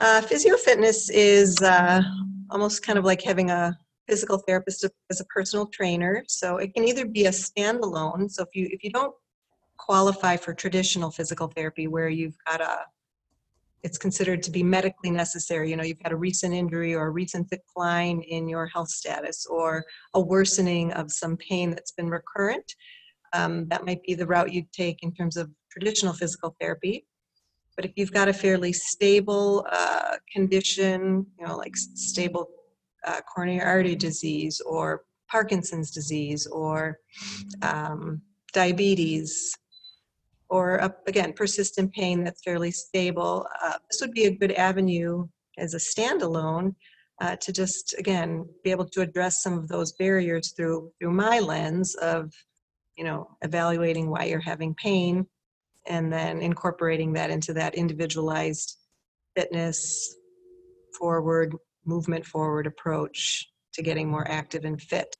uh, 0.00 0.22
physio 0.22 0.56
fitness 0.56 1.10
is 1.10 1.60
uh, 1.60 2.00
almost 2.48 2.82
kind 2.82 2.98
of 2.98 3.04
like 3.04 3.20
having 3.20 3.50
a 3.50 3.76
physical 4.08 4.38
therapist 4.38 4.86
as 5.10 5.20
a 5.20 5.24
personal 5.26 5.66
trainer. 5.66 6.24
So 6.28 6.56
it 6.56 6.72
can 6.72 6.84
either 6.84 7.04
be 7.04 7.26
a 7.26 7.30
standalone. 7.30 8.30
So 8.30 8.42
if 8.42 8.48
you 8.54 8.68
if 8.70 8.82
you 8.82 8.90
don't 8.90 9.14
qualify 9.76 10.38
for 10.38 10.54
traditional 10.54 11.10
physical 11.10 11.48
therapy, 11.48 11.88
where 11.88 12.08
you've 12.08 12.38
got 12.46 12.62
a 12.62 12.86
it's 13.82 13.98
considered 13.98 14.42
to 14.44 14.50
be 14.50 14.62
medically 14.62 15.10
necessary. 15.10 15.70
You 15.70 15.76
know, 15.76 15.82
you've 15.82 16.00
had 16.02 16.12
a 16.12 16.16
recent 16.16 16.54
injury 16.54 16.94
or 16.94 17.06
a 17.06 17.10
recent 17.10 17.50
decline 17.50 18.22
in 18.22 18.48
your 18.48 18.66
health 18.66 18.88
status 18.88 19.46
or 19.46 19.84
a 20.14 20.20
worsening 20.20 20.92
of 20.92 21.10
some 21.10 21.36
pain 21.36 21.70
that's 21.70 21.92
been 21.92 22.08
recurrent. 22.08 22.74
Um, 23.32 23.66
that 23.68 23.84
might 23.84 24.02
be 24.02 24.14
the 24.14 24.26
route 24.26 24.52
you'd 24.52 24.72
take 24.72 25.02
in 25.02 25.12
terms 25.12 25.36
of 25.36 25.50
traditional 25.70 26.12
physical 26.12 26.54
therapy. 26.60 27.06
But 27.74 27.86
if 27.86 27.92
you've 27.96 28.12
got 28.12 28.28
a 28.28 28.32
fairly 28.32 28.72
stable 28.72 29.66
uh, 29.70 30.16
condition, 30.32 31.26
you 31.38 31.46
know, 31.46 31.56
like 31.56 31.74
stable 31.76 32.48
uh, 33.06 33.20
coronary 33.34 33.62
artery 33.62 33.96
disease 33.96 34.60
or 34.60 35.02
Parkinson's 35.30 35.90
disease 35.90 36.46
or 36.46 36.98
um, 37.62 38.20
diabetes, 38.52 39.56
or 40.52 40.82
uh, 40.82 40.90
again, 41.06 41.32
persistent 41.32 41.90
pain 41.94 42.22
that's 42.22 42.42
fairly 42.42 42.70
stable, 42.70 43.46
uh, 43.64 43.78
this 43.90 44.02
would 44.02 44.12
be 44.12 44.26
a 44.26 44.36
good 44.36 44.52
avenue 44.52 45.26
as 45.56 45.72
a 45.72 45.78
standalone 45.78 46.74
uh, 47.22 47.36
to 47.36 47.54
just, 47.54 47.94
again, 47.98 48.46
be 48.62 48.70
able 48.70 48.84
to 48.84 49.00
address 49.00 49.42
some 49.42 49.54
of 49.54 49.66
those 49.66 49.92
barriers 49.92 50.52
through, 50.52 50.92
through 51.00 51.10
my 51.10 51.38
lens 51.38 51.94
of, 51.94 52.34
you 52.98 53.04
know, 53.04 53.30
evaluating 53.40 54.10
why 54.10 54.24
you're 54.24 54.40
having 54.40 54.74
pain 54.74 55.26
and 55.86 56.12
then 56.12 56.42
incorporating 56.42 57.14
that 57.14 57.30
into 57.30 57.54
that 57.54 57.74
individualized 57.74 58.76
fitness 59.34 60.14
forward 60.98 61.56
movement 61.86 62.26
forward 62.26 62.66
approach 62.66 63.48
to 63.72 63.82
getting 63.82 64.10
more 64.10 64.30
active 64.30 64.66
and 64.66 64.82
fit 64.82 65.16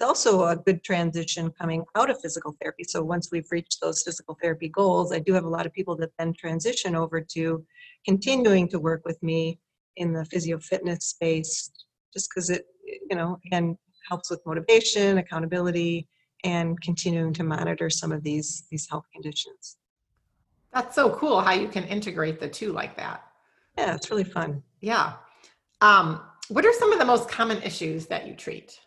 also 0.00 0.44
a 0.44 0.56
good 0.56 0.82
transition 0.84 1.50
coming 1.50 1.84
out 1.96 2.10
of 2.10 2.20
physical 2.20 2.56
therapy 2.60 2.84
so 2.84 3.02
once 3.02 3.28
we've 3.32 3.50
reached 3.50 3.78
those 3.80 4.02
physical 4.02 4.36
therapy 4.42 4.68
goals 4.68 5.12
i 5.12 5.18
do 5.18 5.32
have 5.32 5.44
a 5.44 5.48
lot 5.48 5.66
of 5.66 5.72
people 5.72 5.96
that 5.96 6.10
then 6.18 6.32
transition 6.32 6.94
over 6.94 7.20
to 7.20 7.64
continuing 8.06 8.68
to 8.68 8.78
work 8.78 9.02
with 9.04 9.22
me 9.22 9.58
in 9.96 10.12
the 10.12 10.24
physio 10.26 10.58
fitness 10.58 11.06
space 11.06 11.70
just 12.12 12.30
because 12.30 12.50
it 12.50 12.66
you 13.10 13.16
know 13.16 13.38
again 13.46 13.76
helps 14.08 14.30
with 14.30 14.40
motivation 14.46 15.18
accountability 15.18 16.08
and 16.44 16.80
continuing 16.82 17.32
to 17.32 17.42
monitor 17.42 17.90
some 17.90 18.12
of 18.12 18.22
these 18.22 18.64
these 18.70 18.88
health 18.88 19.04
conditions 19.12 19.78
that's 20.72 20.94
so 20.94 21.10
cool 21.10 21.40
how 21.40 21.52
you 21.52 21.68
can 21.68 21.84
integrate 21.84 22.40
the 22.40 22.48
two 22.48 22.72
like 22.72 22.96
that. 22.96 23.24
Yeah, 23.76 23.94
it's 23.94 24.10
really 24.10 24.24
fun. 24.24 24.62
Yeah. 24.80 25.14
Um, 25.80 26.20
what 26.48 26.64
are 26.66 26.72
some 26.72 26.92
of 26.92 26.98
the 26.98 27.04
most 27.04 27.28
common 27.28 27.62
issues 27.62 28.06
that 28.06 28.26
you 28.26 28.34
treat? 28.34 28.78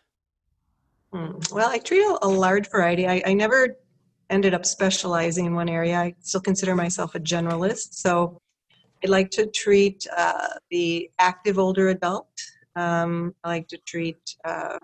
Hmm. 1.12 1.32
Well, 1.52 1.68
I 1.68 1.78
treat 1.78 2.04
a, 2.22 2.28
large 2.28 2.70
variety. 2.70 3.06
I, 3.06 3.22
I 3.26 3.34
never 3.34 3.76
ended 4.30 4.54
up 4.54 4.64
specializing 4.64 5.44
in 5.44 5.54
one 5.54 5.68
area. 5.68 5.98
I 5.98 6.14
still 6.20 6.40
consider 6.40 6.74
myself 6.74 7.14
a 7.14 7.20
generalist. 7.20 7.94
So 7.94 8.40
I 9.04 9.08
like 9.08 9.30
to 9.32 9.46
treat 9.46 10.06
uh, 10.16 10.48
the 10.70 11.10
active 11.18 11.58
older 11.58 11.88
adult. 11.88 12.28
Um, 12.76 13.34
I 13.44 13.48
like 13.48 13.68
to 13.68 13.78
treat 13.84 14.36
uh, 14.44 14.78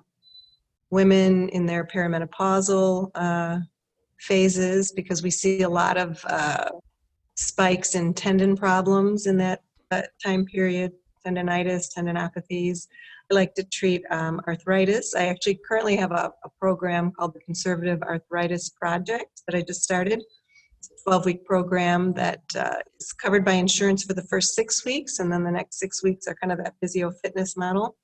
women 0.91 1.49
in 1.51 1.65
their 1.65 1.85
perimenopausal 1.85 3.11
uh, 3.15 3.61
phases 4.21 4.93
because 4.93 5.23
we 5.23 5.31
see 5.31 5.63
a 5.63 5.69
lot 5.69 5.97
of 5.97 6.23
uh, 6.27 6.69
spikes 7.37 7.95
in 7.95 8.13
tendon 8.13 8.57
problems 8.57 9.27
in 9.27 9.39
that, 9.39 9.63
that 9.91 10.11
time 10.23 10.45
period, 10.45 10.93
tendonitis, 11.27 11.89
tendinopathies. 11.97 12.87
I 13.31 13.35
like 13.35 13.55
to 13.55 13.65
treat 13.65 14.03
um, 14.11 14.41
arthritis. 14.49 15.15
I 15.15 15.27
actually 15.27 15.61
currently 15.69 15.97
have 15.97 16.13
a, 16.13 16.33
a, 16.45 16.49
program 16.59 17.13
called 17.13 17.35
the 17.35 17.41
Conservative 17.41 18.01
Arthritis 18.03 18.71
Project 18.71 19.43
that 19.47 19.55
I 19.55 19.63
just 19.63 19.83
started. 19.83 20.23
It's 20.79 20.89
a 20.89 21.11
12 21.11 21.27
week 21.27 21.45
program 21.45 22.15
that 22.15 22.43
uh, 22.57 22.77
is 22.99 23.13
covered 23.13 23.45
by 23.45 23.53
insurance 23.53 24.05
for 24.05 24.15
the 24.15 24.23
first 24.23 24.55
six 24.55 24.85
weeks, 24.85 25.19
and 25.19 25.31
then 25.31 25.45
the 25.45 25.51
next 25.51 25.79
six 25.79 26.03
weeks 26.03 26.27
are 26.27 26.37
kind 26.37 26.53
of 26.53 26.59
that 26.65 26.75
physio 26.81 27.11
fitness 27.23 27.57
model. 27.57 27.97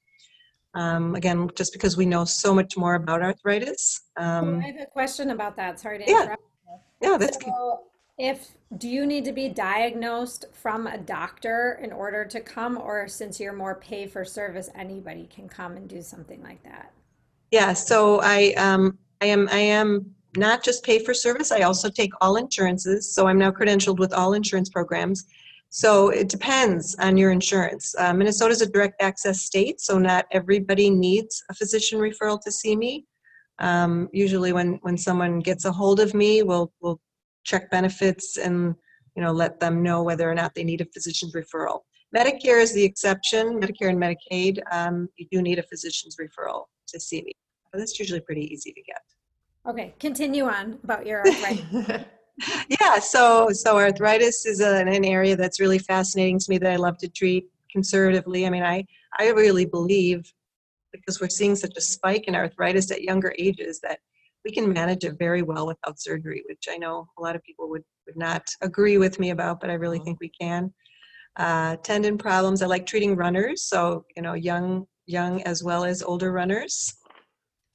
Um, 0.74 1.14
again, 1.14 1.48
just 1.54 1.72
because 1.72 1.96
we 1.96 2.04
know 2.04 2.24
so 2.24 2.52
much 2.52 2.76
more 2.76 2.96
about 2.96 3.22
arthritis. 3.22 4.02
Um, 4.16 4.60
I 4.60 4.66
have 4.66 4.80
a 4.80 4.86
question 4.86 5.30
about 5.30 5.56
that. 5.56 5.80
Sorry 5.80 5.98
to 5.98 6.04
Yeah, 6.06 6.22
interrupt. 6.22 6.42
yeah, 7.00 7.16
that's 7.16 7.38
good. 7.38 7.48
So 7.48 7.84
if, 8.18 8.52
do 8.76 8.88
you 8.88 9.06
need 9.06 9.24
to 9.24 9.32
be 9.32 9.48
diagnosed 9.48 10.46
from 10.52 10.86
a 10.86 10.98
doctor 10.98 11.80
in 11.82 11.92
order 11.92 12.24
to 12.24 12.40
come, 12.40 12.78
or 12.78 13.08
since 13.08 13.40
you're 13.40 13.52
more 13.52 13.74
pay 13.74 14.06
for 14.06 14.24
service, 14.24 14.70
anybody 14.74 15.28
can 15.34 15.48
come 15.48 15.76
and 15.76 15.88
do 15.88 16.00
something 16.00 16.42
like 16.42 16.62
that? 16.62 16.92
Yeah, 17.50 17.72
so 17.72 18.20
I, 18.22 18.54
um, 18.56 18.98
I 19.20 19.26
am, 19.26 19.48
I 19.50 19.58
am 19.58 20.14
not 20.36 20.62
just 20.62 20.84
pay 20.84 20.98
for 20.98 21.14
service, 21.14 21.50
I 21.52 21.60
also 21.60 21.88
take 21.88 22.12
all 22.20 22.36
insurances. 22.36 23.12
So 23.12 23.26
I'm 23.26 23.38
now 23.38 23.50
credentialed 23.50 23.98
with 23.98 24.12
all 24.12 24.34
insurance 24.34 24.70
programs. 24.70 25.24
So 25.70 26.10
it 26.10 26.28
depends 26.28 26.94
on 27.00 27.16
your 27.16 27.32
insurance. 27.32 27.96
Uh, 27.98 28.12
Minnesota's 28.12 28.62
a 28.62 28.70
direct 28.70 29.02
access 29.02 29.42
state, 29.42 29.80
so 29.80 29.98
not 29.98 30.26
everybody 30.30 30.88
needs 30.88 31.42
a 31.50 31.54
physician 31.54 31.98
referral 31.98 32.40
to 32.42 32.52
see 32.52 32.76
me. 32.76 33.06
Um, 33.58 34.08
usually 34.12 34.52
when, 34.52 34.78
when 34.82 34.96
someone 34.96 35.40
gets 35.40 35.64
a 35.64 35.72
hold 35.72 35.98
of 35.98 36.14
me, 36.14 36.44
we'll, 36.44 36.72
we'll 36.80 37.00
check 37.44 37.70
benefits 37.70 38.36
and, 38.36 38.74
you 39.16 39.22
know, 39.22 39.32
let 39.32 39.60
them 39.60 39.82
know 39.82 40.02
whether 40.02 40.30
or 40.30 40.34
not 40.34 40.54
they 40.54 40.64
need 40.64 40.80
a 40.80 40.86
physician's 40.86 41.34
referral. 41.34 41.80
Medicare 42.14 42.62
is 42.62 42.72
the 42.72 42.84
exception, 42.84 43.60
Medicare 43.60 43.90
and 43.90 44.00
Medicaid, 44.00 44.60
um, 44.70 45.08
you 45.16 45.26
do 45.30 45.42
need 45.42 45.58
a 45.58 45.62
physician's 45.64 46.16
referral 46.16 46.64
to 46.88 47.00
see 47.00 47.22
me. 47.22 47.32
But 47.72 47.78
that's 47.78 47.98
usually 47.98 48.20
pretty 48.20 48.52
easy 48.52 48.72
to 48.72 48.82
get. 48.82 49.02
Okay, 49.66 49.94
continue 49.98 50.44
on 50.44 50.78
about 50.84 51.06
your 51.06 51.20
arthritis. 51.26 52.04
Yeah, 52.80 52.98
so 52.98 53.50
so 53.52 53.76
arthritis 53.76 54.44
is 54.44 54.60
a, 54.60 54.78
an 54.84 55.04
area 55.04 55.36
that's 55.36 55.60
really 55.60 55.78
fascinating 55.78 56.38
to 56.40 56.46
me 56.48 56.58
that 56.58 56.72
I 56.72 56.76
love 56.76 56.98
to 56.98 57.08
treat 57.08 57.46
conservatively. 57.70 58.44
I 58.44 58.50
mean, 58.50 58.64
I 58.64 58.84
I 59.18 59.28
really 59.30 59.64
believe 59.64 60.32
because 60.92 61.20
we're 61.20 61.28
seeing 61.28 61.56
such 61.56 61.76
a 61.76 61.80
spike 61.80 62.24
in 62.26 62.34
arthritis 62.34 62.90
at 62.90 63.02
younger 63.02 63.34
ages 63.38 63.80
that 63.80 64.00
we 64.44 64.52
can 64.52 64.72
manage 64.72 65.04
it 65.04 65.18
very 65.18 65.42
well 65.42 65.66
without 65.66 66.00
surgery, 66.00 66.42
which 66.48 66.66
I 66.70 66.76
know 66.76 67.08
a 67.18 67.22
lot 67.22 67.36
of 67.36 67.42
people 67.42 67.68
would 67.70 67.84
would 68.06 68.16
not 68.16 68.46
agree 68.60 68.98
with 68.98 69.18
me 69.18 69.30
about, 69.30 69.60
but 69.60 69.70
I 69.70 69.74
really 69.74 69.98
think 69.98 70.18
we 70.20 70.30
can. 70.40 70.72
Uh, 71.36 71.76
tendon 71.76 72.18
problems. 72.18 72.62
I 72.62 72.66
like 72.66 72.86
treating 72.86 73.16
runners, 73.16 73.62
so 73.62 74.04
you 74.16 74.22
know, 74.22 74.34
young 74.34 74.86
young 75.06 75.42
as 75.42 75.62
well 75.62 75.84
as 75.84 76.02
older 76.02 76.32
runners. 76.32 76.94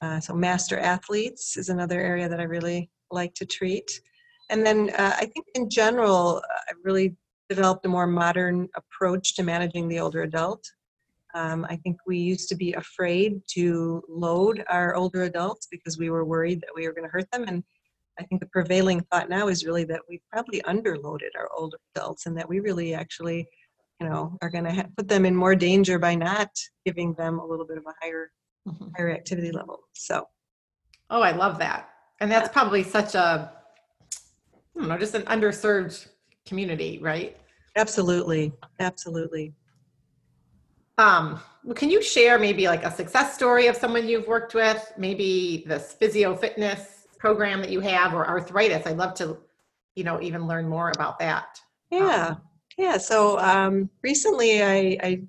Uh, 0.01 0.19
so 0.19 0.33
master 0.33 0.79
athletes 0.79 1.57
is 1.57 1.69
another 1.69 1.99
area 1.99 2.29
that 2.29 2.39
I 2.39 2.43
really 2.43 2.89
like 3.11 3.33
to 3.35 3.45
treat. 3.45 3.89
And 4.49 4.65
then 4.65 4.91
uh, 4.97 5.13
I 5.17 5.25
think 5.25 5.45
in 5.55 5.69
general, 5.69 6.37
uh, 6.37 6.59
I 6.69 6.73
really 6.83 7.15
developed 7.49 7.85
a 7.85 7.89
more 7.89 8.07
modern 8.07 8.69
approach 8.75 9.35
to 9.35 9.43
managing 9.43 9.87
the 9.87 9.99
older 9.99 10.23
adult. 10.23 10.63
Um, 11.33 11.65
I 11.69 11.75
think 11.77 11.97
we 12.07 12.17
used 12.17 12.49
to 12.49 12.55
be 12.55 12.73
afraid 12.73 13.41
to 13.51 14.01
load 14.09 14.63
our 14.69 14.95
older 14.95 15.23
adults 15.23 15.67
because 15.69 15.97
we 15.97 16.09
were 16.09 16.25
worried 16.25 16.61
that 16.61 16.69
we 16.75 16.87
were 16.87 16.93
going 16.93 17.05
to 17.05 17.11
hurt 17.11 17.29
them. 17.31 17.43
And 17.47 17.63
I 18.19 18.23
think 18.23 18.41
the 18.41 18.47
prevailing 18.47 19.01
thought 19.11 19.29
now 19.29 19.47
is 19.47 19.65
really 19.65 19.83
that 19.85 20.01
we've 20.09 20.23
probably 20.31 20.61
underloaded 20.63 21.29
our 21.37 21.49
older 21.55 21.77
adults 21.95 22.25
and 22.25 22.37
that 22.37 22.49
we 22.49 22.59
really 22.59 22.93
actually, 22.93 23.47
you 24.01 24.09
know, 24.09 24.37
are 24.41 24.49
going 24.49 24.63
to 24.63 24.73
ha- 24.73 24.87
put 24.97 25.07
them 25.07 25.25
in 25.25 25.35
more 25.35 25.55
danger 25.55 25.99
by 25.99 26.15
not 26.15 26.49
giving 26.85 27.13
them 27.13 27.39
a 27.39 27.45
little 27.45 27.65
bit 27.65 27.77
of 27.77 27.85
a 27.85 27.93
higher 28.01 28.31
Mhm. 28.67 28.91
higher 28.97 29.09
activity 29.11 29.51
level. 29.51 29.79
So 29.93 30.27
Oh, 31.09 31.21
I 31.21 31.31
love 31.31 31.57
that. 31.59 31.89
And 32.19 32.29
that's 32.31 32.49
probably 32.49 32.83
such 32.83 33.15
a, 33.15 33.51
I 34.75 34.79
don't 34.79 34.89
know, 34.89 34.97
just 34.97 35.15
an 35.15 35.23
underserved 35.23 36.07
community, 36.45 36.99
right? 36.99 37.37
absolutely, 37.77 38.51
absolutely. 38.79 39.53
Um, 40.99 41.39
can 41.75 41.89
you 41.89 42.01
share 42.01 42.37
maybe 42.37 42.67
like 42.67 42.83
a 42.83 42.91
success 42.91 43.33
story 43.33 43.67
of 43.67 43.77
someone 43.77 44.05
you've 44.05 44.27
worked 44.27 44.53
with? 44.53 44.91
Maybe 44.97 45.63
this 45.65 45.93
physio 45.93 46.35
fitness 46.35 47.07
program 47.17 47.61
that 47.61 47.69
you 47.69 47.79
have 47.79 48.13
or 48.13 48.27
arthritis. 48.27 48.85
I'd 48.85 48.97
love 48.97 49.13
to, 49.15 49.37
you 49.95 50.03
know, 50.03 50.21
even 50.21 50.45
learn 50.45 50.67
more 50.67 50.91
about 50.93 51.17
that. 51.19 51.57
Yeah, 51.89 52.35
yeah. 52.77 52.97
So 52.97 53.39
um, 53.39 53.89
recently, 54.03 54.61
I, 54.61 54.97
I 55.01 55.21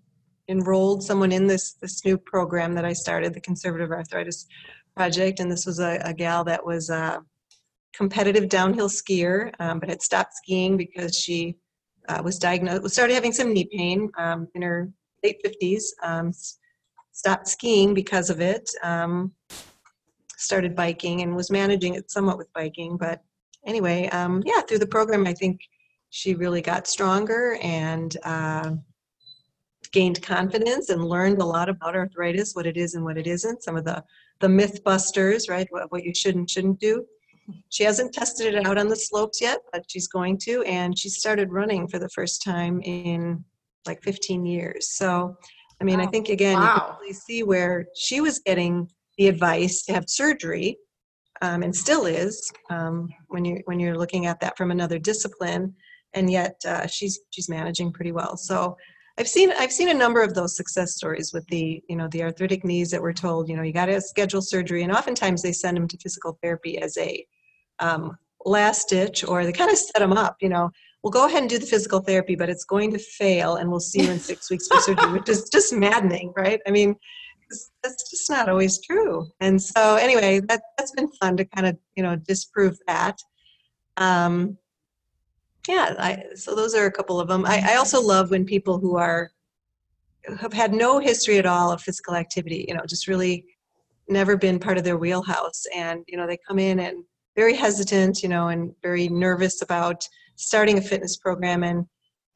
enrolled 0.49 1.05
someone 1.05 1.31
in 1.31 1.47
this 1.47 1.75
this 1.75 2.05
new 2.05 2.19
program 2.19 2.75
that 2.75 2.85
I 2.85 2.93
started, 2.93 3.33
the 3.33 3.41
Conservative 3.41 3.93
Arthritis 3.93 4.49
Project, 4.97 5.39
and 5.39 5.53
this 5.53 5.67
was 5.67 5.79
a, 5.79 6.01
a 6.05 6.13
gal 6.13 6.43
that 6.45 6.67
was 6.67 6.91
a 6.91 7.23
competitive 7.95 8.49
downhill 8.49 8.89
skier, 8.89 9.53
um, 9.61 9.79
but 9.79 9.89
had 9.89 10.03
stopped 10.03 10.35
skiing 10.35 10.77
because 10.77 11.17
she 11.17 11.55
uh, 12.09 12.21
was 12.25 12.41
diagnosed, 12.41 12.93
started 12.93 13.15
having 13.15 13.33
some 13.33 13.53
knee 13.53 13.69
pain 13.73 14.11
um, 14.19 14.49
in 14.57 14.63
her 14.63 14.91
late 15.23 15.41
fifties. 15.43 15.95
Um, 16.03 16.29
s- 16.29 16.59
stopped 17.13 17.49
skiing 17.49 17.95
because 17.95 18.31
of 18.31 18.41
it. 18.41 18.71
Um, 18.83 19.33
started 20.37 20.75
biking 20.75 21.21
and 21.21 21.37
was 21.37 21.51
managing 21.51 21.95
it 21.95 22.11
somewhat 22.11 22.39
with 22.39 22.51
biking, 22.55 22.97
but 22.97 23.23
anyway, 23.67 24.09
um, 24.09 24.43
yeah, 24.47 24.63
through 24.63 24.79
the 24.79 24.87
program, 24.87 25.27
I 25.27 25.35
think 25.35 25.61
she 26.09 26.35
really 26.35 26.63
got 26.63 26.87
stronger 26.87 27.59
and 27.63 28.17
uh, 28.25 28.73
gained 29.93 30.23
confidence 30.23 30.89
and 30.89 31.05
learned 31.05 31.43
a 31.43 31.45
lot 31.45 31.69
about 31.69 31.95
arthritis, 31.95 32.55
what 32.55 32.67
it 32.67 32.79
is 32.79 32.95
and 32.95 33.05
what 33.05 33.19
it 33.19 33.27
isn't, 33.27 33.63
some 33.63 33.77
of 33.77 33.85
the, 33.85 34.03
the 34.41 34.49
myth 34.49 34.83
busters, 34.83 35.49
right? 35.49 35.67
What, 35.71 35.93
what 35.93 36.05
you 36.05 36.15
should 36.15 36.37
and 36.37 36.49
shouldn't 36.49 36.81
do. 36.81 37.05
She 37.69 37.85
hasn't 37.85 38.15
tested 38.15 38.55
it 38.55 38.67
out 38.67 38.79
on 38.79 38.89
the 38.89 38.97
slopes 38.97 39.41
yet, 39.41 39.61
but 39.73 39.85
she's 39.89 40.09
going 40.09 40.39
to, 40.45 40.63
and 40.63 40.99
she 40.99 41.09
started 41.11 41.53
running 41.53 41.87
for 41.87 41.99
the 41.99 42.09
first 42.09 42.43
time 42.43 42.81
in 42.83 43.45
like 43.87 44.03
15 44.03 44.45
years. 44.47 44.91
So, 44.91 45.37
I 45.81 45.85
mean, 45.85 46.01
I 46.01 46.07
think 46.07 46.29
again, 46.29 46.61
you 46.61 46.69
Wow. 46.69 46.75
can 46.75 46.97
really 47.01 47.13
see 47.15 47.43
where 47.43 47.87
she 47.95 48.21
was 48.21 48.39
getting 48.41 48.89
the 49.17 49.29
advice 49.29 49.83
to 49.85 49.93
have 49.93 50.05
surgery 50.09 50.79
um, 51.43 51.63
and 51.63 51.75
still 51.75 52.07
is 52.07 52.51
um, 52.71 53.09
when 53.29 53.45
you 53.45 53.61
when 53.65 53.81
you're 53.81 53.97
looking 53.97 54.27
at 54.27 54.41
that 54.41 54.57
from 54.57 54.71
another 54.71 54.99
discipline 54.99 55.75
and 56.15 56.31
yet 56.31 56.57
uh, 56.67 56.87
she's 56.87 57.21
she's 57.31 57.49
managing 57.49 57.93
pretty 57.93 58.13
well 58.13 58.37
so 58.37 58.77
i've 59.19 59.29
seen 59.29 59.53
i've 59.59 59.73
seen 59.73 59.89
a 59.89 59.95
number 59.95 60.23
of 60.23 60.35
those 60.35 60.57
success 60.57 60.95
stories 60.95 61.33
with 61.33 61.47
the 61.49 61.83
you 61.89 61.97
know 61.97 62.09
the 62.09 62.23
arthritic 62.23 62.65
knees 62.65 62.91
that 62.91 63.01
we're 63.01 63.13
told 63.13 63.49
you 63.49 63.57
know 63.57 63.63
you 63.63 63.73
got 63.73 63.87
to 63.87 64.01
schedule 64.01 64.43
surgery 64.43 64.83
and 64.83 64.93
oftentimes 64.93 65.43
they 65.43 65.53
send 65.53 65.77
them 65.77 65.89
to 65.89 65.99
physical 65.99 66.39
therapy 66.43 66.79
as 66.79 66.97
a 66.99 67.25
um, 67.79 68.17
last 68.45 68.89
ditch 68.89 69.25
or 69.25 69.45
they 69.45 69.53
kind 69.53 69.71
of 69.71 69.79
set 69.79 70.01
them 70.01 70.13
up 70.13 70.37
you 70.41 70.49
know 70.49 70.71
we'll 71.03 71.11
go 71.11 71.27
ahead 71.27 71.41
and 71.41 71.51
do 71.51 71.59
the 71.59 71.67
physical 71.67 72.01
therapy 72.01 72.35
but 72.35 72.51
it's 72.51 72.65
going 72.65 72.91
to 72.91 72.99
fail 72.99 73.57
and 73.57 73.71
we'll 73.71 73.81
see 73.81 74.03
you 74.03 74.11
in 74.11 74.19
six 74.31 74.51
weeks 74.51 74.69
for 74.69 74.81
surgery 74.81 75.13
which 75.13 75.29
is 75.29 75.49
just 75.51 75.73
maddening 75.73 76.33
right? 76.37 76.61
I 76.67 76.71
mean 76.71 76.95
that's 77.83 78.09
just 78.09 78.31
not 78.31 78.49
always 78.49 78.81
true. 78.81 79.29
And 79.41 79.61
so 79.61 79.97
anyway 79.97 80.41
that, 80.41 80.63
that's 80.79 80.93
been 80.93 81.11
fun 81.21 81.37
to 81.37 81.45
kind 81.45 81.67
of 81.67 81.77
you 81.97 82.03
know 82.03 82.17
disprove 82.17 82.79
that. 82.87 83.19
Um, 83.97 84.57
yeah 85.69 85.95
I, 85.99 86.23
so 86.37 86.55
those 86.55 86.75
are 86.75 86.87
a 86.87 86.93
couple 86.93 87.21
of 87.21 87.29
them 87.29 87.45
I, 87.45 87.73
I 87.73 87.75
also 87.77 88.01
love 88.01 88.31
when 88.31 88.45
people 88.45 88.79
who 88.79 88.97
are 88.97 89.31
have 90.39 90.53
had 90.53 90.73
no 90.73 90.99
history 90.99 91.39
at 91.39 91.47
all 91.47 91.71
of 91.73 91.83
physical 91.83 92.15
activity 92.15 92.65
you 92.69 92.75
know 92.75 92.83
just 92.87 93.09
really 93.09 93.45
never 94.11 94.37
been 94.37 94.59
part 94.59 94.77
of 94.77 94.85
their 94.85 94.99
wheelhouse. 94.99 95.65
And 95.75 96.05
you 96.09 96.17
know 96.17 96.27
they 96.27 96.39
come 96.47 96.59
in 96.59 96.81
and 96.81 97.05
very 97.37 97.55
hesitant 97.55 98.23
you 98.23 98.29
know 98.29 98.49
and 98.49 98.75
very 98.83 99.09
nervous 99.09 99.63
about 99.63 100.05
starting 100.41 100.79
a 100.79 100.83
fitness 100.83 101.17
program 101.17 101.63
and 101.63 101.87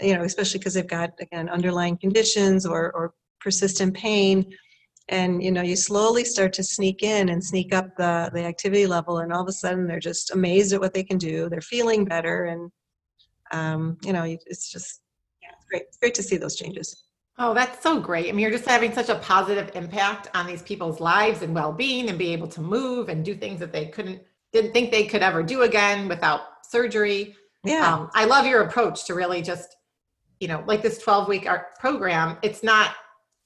you 0.01 0.15
know 0.15 0.23
especially 0.23 0.59
because 0.59 0.75
they've 0.75 0.87
got 0.87 1.11
again 1.21 1.49
underlying 1.49 1.97
conditions 1.97 2.67
or 2.67 2.93
or 2.93 3.15
persistent 3.41 3.95
pain 3.95 4.45
and 5.09 5.43
you 5.43 5.51
know 5.51 5.63
you 5.63 5.77
slowly 5.77 6.25
start 6.25 6.53
to 6.53 6.63
sneak 6.63 7.03
in 7.03 7.29
and 7.29 7.43
sneak 7.43 7.75
up 7.75 7.97
the 7.97 8.31
the 8.35 8.45
activity 8.45 8.87
level 8.87 9.19
and 9.19 9.33
all 9.33 9.43
of 9.43 9.49
a 9.49 9.53
sudden 9.53 9.87
they're 9.87 10.01
just 10.01 10.31
amazed 10.33 10.73
at 10.73 10.81
what 10.81 10.95
they 10.95 11.05
can 11.05 11.19
do 11.19 11.49
they're 11.49 11.61
feeling 11.61 12.05
better 12.05 12.45
and 12.45 12.71
um, 13.53 13.97
you 14.03 14.13
know 14.13 14.25
it's 14.25 14.71
just 14.71 15.01
yeah 15.43 15.51
it's 15.57 15.67
great 15.67 15.83
it's 15.83 15.99
great 15.99 16.15
to 16.15 16.23
see 16.23 16.37
those 16.37 16.57
changes 16.57 17.05
Oh, 17.37 17.53
that's 17.53 17.83
so 17.83 17.99
great. 17.99 18.29
I 18.29 18.31
mean, 18.31 18.39
you're 18.41 18.53
just 18.53 18.65
having 18.65 18.93
such 18.93 19.09
a 19.09 19.17
positive 19.17 19.73
impact 19.75 20.31
on 20.35 20.47
these 20.47 20.63
people's 20.63 21.01
lives 21.01 21.43
and 21.43 21.53
well-being 21.53 22.09
and 22.09 22.17
be 22.17 22.33
able 22.33 22.47
to 22.47 22.61
move 22.61 23.09
and 23.09 23.25
do 23.25 23.35
things 23.35 23.59
that 23.59 23.73
they 23.73 23.87
couldn't 23.87 24.23
didn't 24.53 24.73
think 24.73 24.93
they 24.93 25.05
could 25.05 25.21
ever 25.21 25.43
do 25.43 25.63
again 25.63 26.07
without 26.07 26.43
surgery. 26.63 27.35
Yeah 27.65 27.95
Um, 27.95 28.11
I 28.15 28.25
love 28.25 28.47
your 28.47 28.63
approach 28.63 29.05
to 29.07 29.15
really 29.15 29.43
just, 29.43 29.77
you 30.41 30.49
know, 30.49 30.63
like 30.67 30.83
this 30.83 30.99
12 30.99 31.29
week 31.29 31.49
art 31.49 31.79
program. 31.79 32.39
It's 32.43 32.63
not 32.63 32.95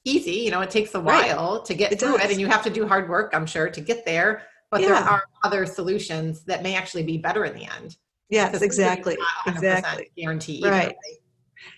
easy, 0.05 0.33
you 0.33 0.51
know, 0.51 0.61
it 0.61 0.71
takes 0.71 0.95
a 0.95 1.01
Right. 1.01 1.37
while 1.37 1.63
to 1.63 1.75
get 1.75 1.93
It 1.93 2.01
through 2.01 2.17
it 2.17 2.31
and 2.31 2.41
you 2.41 2.47
have 2.47 2.63
to 2.65 2.71
do 2.71 2.87
hard 2.87 3.09
work, 3.09 3.33
I'm 3.35 3.47
sure, 3.47 3.69
to 3.71 3.81
get 3.81 4.05
there. 4.05 4.43
But 4.71 4.83
there 4.83 4.95
are 4.95 5.23
other 5.45 5.65
solutions 5.65 6.45
that 6.45 6.63
may 6.63 6.75
actually 6.77 7.03
be 7.05 7.17
better 7.19 7.45
in 7.45 7.55
the 7.55 7.65
end. 7.77 7.97
yes 8.29 8.49
Because 8.59 8.61
surgery 8.61 8.67
is 8.69 8.79
exactly 8.79 9.17
exactly 9.47 10.11
Guarantee 10.17 10.57
either. 10.59 10.71
Right. 10.71 10.97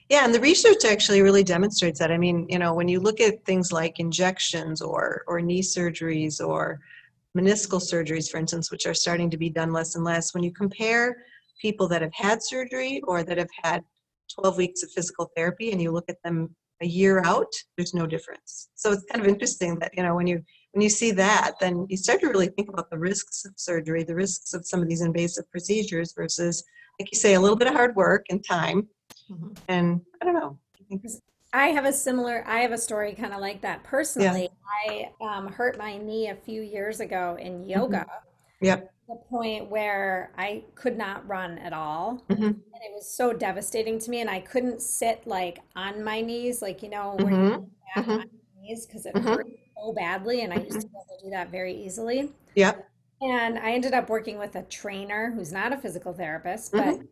Yeah, 0.08 0.24
and 0.24 0.34
the 0.34 0.40
research 0.40 0.84
actually 0.84 1.22
really 1.22 1.44
demonstrates 1.44 1.98
that. 2.00 2.10
I 2.10 2.18
mean, 2.18 2.46
you 2.48 2.58
know, 2.58 2.74
when 2.74 2.88
you 2.88 3.00
look 3.00 3.20
at 3.20 3.44
things 3.44 3.70
like 3.72 4.00
injections 4.00 4.82
or 4.82 5.22
or 5.28 5.40
knee 5.40 5.62
surgeries 5.62 6.44
or 6.44 6.80
meniscal 7.38 7.80
surgeries, 7.80 8.28
for 8.30 8.38
instance, 8.38 8.70
which 8.72 8.86
are 8.86 8.94
starting 8.94 9.30
to 9.30 9.36
be 9.38 9.48
done 9.48 9.72
less 9.72 9.94
and 9.94 10.04
less, 10.04 10.34
when 10.34 10.42
you 10.42 10.52
compare 10.52 11.16
people 11.60 11.86
that 11.88 12.02
have 12.02 12.14
had 12.14 12.42
surgery 12.42 13.00
or 13.06 13.22
that 13.22 13.38
have 13.38 13.50
had 13.62 13.82
12 14.34 14.56
weeks 14.56 14.82
of 14.82 14.90
physical 14.90 15.30
therapy 15.36 15.72
and 15.72 15.80
you 15.80 15.90
look 15.90 16.08
at 16.08 16.22
them 16.24 16.54
a 16.82 16.86
year 16.86 17.22
out, 17.24 17.52
there's 17.76 17.92
no 17.92 18.06
difference. 18.06 18.70
So 18.74 18.92
it's 18.92 19.04
kind 19.04 19.20
of 19.20 19.28
interesting 19.28 19.78
that, 19.80 19.90
you 19.94 20.02
know, 20.02 20.14
when 20.14 20.26
you 20.26 20.42
when 20.72 20.82
you 20.82 20.88
see 20.88 21.10
that, 21.12 21.54
then 21.60 21.84
you 21.90 21.96
start 21.96 22.20
to 22.20 22.28
really 22.28 22.46
think 22.46 22.68
about 22.68 22.90
the 22.90 22.98
risks 22.98 23.44
of 23.44 23.52
surgery, 23.56 24.04
the 24.04 24.14
risks 24.14 24.54
of 24.54 24.64
some 24.64 24.80
of 24.80 24.88
these 24.88 25.00
invasive 25.00 25.50
procedures 25.50 26.12
versus, 26.14 26.62
like 26.98 27.10
you 27.12 27.18
say, 27.18 27.34
a 27.34 27.40
little 27.40 27.56
bit 27.56 27.66
of 27.66 27.74
hard 27.74 27.96
work 27.96 28.24
and 28.30 28.44
time. 28.44 28.88
Mhm. 29.30 29.58
And 29.68 30.00
I 30.22 30.24
don't 30.24 30.34
know. 30.34 30.58
I 30.92 30.98
I 31.52 31.66
have 31.68 31.84
a 31.84 31.92
similar, 31.92 32.44
I 32.46 32.60
have 32.60 32.70
a 32.70 32.78
story 32.78 33.12
kind 33.14 33.34
of 33.34 33.40
like 33.40 33.60
that. 33.62 33.82
Personally, 33.82 34.48
I 34.86 35.10
um, 35.20 35.48
hurt 35.48 35.76
my 35.76 35.98
knee 35.98 36.28
a 36.28 36.36
few 36.36 36.62
years 36.62 37.00
ago 37.00 37.36
in 37.40 37.68
yoga. 37.68 38.06
Yep. 38.60 38.92
The 39.08 39.16
point 39.28 39.68
where 39.70 40.30
I 40.38 40.64
could 40.74 40.96
not 40.96 41.26
run 41.28 41.58
at 41.58 41.72
all. 41.72 42.22
Mhm. 42.28 42.46
And 42.46 42.82
it 42.82 42.92
was 42.94 43.08
so 43.12 43.32
devastating 43.32 43.98
to 43.98 44.10
me. 44.10 44.20
And 44.20 44.30
I 44.30 44.40
couldn't 44.40 44.80
sit 44.82 45.26
like 45.26 45.60
on 45.74 46.04
my 46.04 46.20
knees, 46.20 46.62
like, 46.62 46.82
you 46.82 46.88
know, 46.90 47.16
where 47.16 47.32
you 47.32 47.38
Mhm. 47.38 47.64
sit 47.64 47.70
back 47.96 48.04
Mhm. 48.06 48.20
on 48.20 48.30
your 48.30 48.62
knees 48.62 48.86
because 48.86 49.06
it 49.06 49.14
Mhm. 49.14 49.24
hurt 49.24 49.46
so 49.76 49.92
badly. 49.92 50.42
And 50.42 50.52
I 50.52 50.56
used 50.58 50.80
to 50.82 50.86
be 50.86 50.94
able 50.94 51.18
to 51.18 51.24
do 51.24 51.30
that 51.30 51.48
very 51.50 51.74
easily. 51.74 52.32
Yep. 52.54 52.88
And 53.22 53.58
I 53.58 53.72
ended 53.72 53.94
up 53.94 54.08
working 54.08 54.38
with 54.38 54.54
a 54.56 54.62
trainer 54.62 55.30
who's 55.32 55.52
not 55.52 55.72
a 55.72 55.76
physical 55.78 56.12
therapist, 56.12 56.72
but 56.72 56.96
Mm-hmm. 56.96 57.06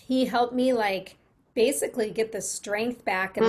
he 0.00 0.26
helped 0.26 0.54
me 0.54 0.72
like 0.72 1.16
basically 1.54 2.10
get 2.10 2.32
the 2.32 2.40
strength 2.42 3.04
back 3.04 3.36
and 3.36 3.46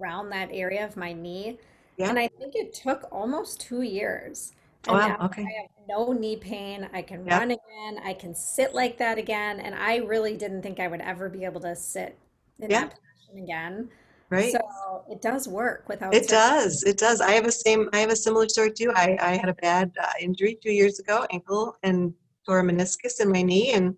around 0.00 0.30
that 0.30 0.48
area 0.52 0.84
of 0.84 0.96
my 0.96 1.12
knee. 1.12 1.58
Yeah. 1.96 2.08
And 2.10 2.18
I 2.18 2.28
think 2.28 2.54
it 2.54 2.72
took 2.72 3.08
almost 3.12 3.60
two 3.60 3.82
years. 3.82 4.52
Wow. 4.86 5.18
Okay. 5.22 5.42
I 5.42 5.62
have 5.62 5.70
no 5.88 6.12
knee 6.12 6.36
pain. 6.36 6.88
I 6.92 7.02
can 7.02 7.24
Yeah. 7.24 7.38
run 7.38 7.50
again. 7.50 7.98
I 8.02 8.14
can 8.14 8.34
sit 8.34 8.74
like 8.74 8.98
that 8.98 9.18
again. 9.18 9.60
And 9.60 9.74
I 9.74 9.96
really 9.96 10.36
didn't 10.36 10.62
think 10.62 10.80
I 10.80 10.88
would 10.88 11.00
ever 11.00 11.28
be 11.28 11.44
able 11.44 11.60
to 11.62 11.74
sit 11.74 12.16
in 12.58 12.70
Yeah. 12.70 12.80
that 12.82 12.90
position 12.90 13.44
again. 13.44 13.90
Right. 14.30 14.52
So 14.52 15.04
it 15.10 15.22
does 15.22 15.46
work 15.48 15.88
without 15.88 16.14
It 16.14 16.28
does. 16.28 16.82
It 16.82 16.98
does. 16.98 17.20
I 17.20 17.32
have 17.32 17.46
a 17.46 17.52
same. 17.52 17.88
I 17.92 17.98
have 17.98 18.10
a 18.10 18.16
similar 18.16 18.48
story 18.48 18.72
too. 18.72 18.92
I, 18.94 19.16
I 19.20 19.36
had 19.36 19.48
a 19.48 19.54
bad 19.54 19.92
uh, 20.02 20.12
injury 20.20 20.58
two 20.60 20.72
years 20.72 20.98
ago, 20.98 21.26
ankle 21.30 21.76
and 21.82 22.12
tore 22.44 22.60
a 22.60 22.62
meniscus 22.62 23.20
in 23.20 23.30
my 23.30 23.42
knee, 23.42 23.72
and 23.72 23.96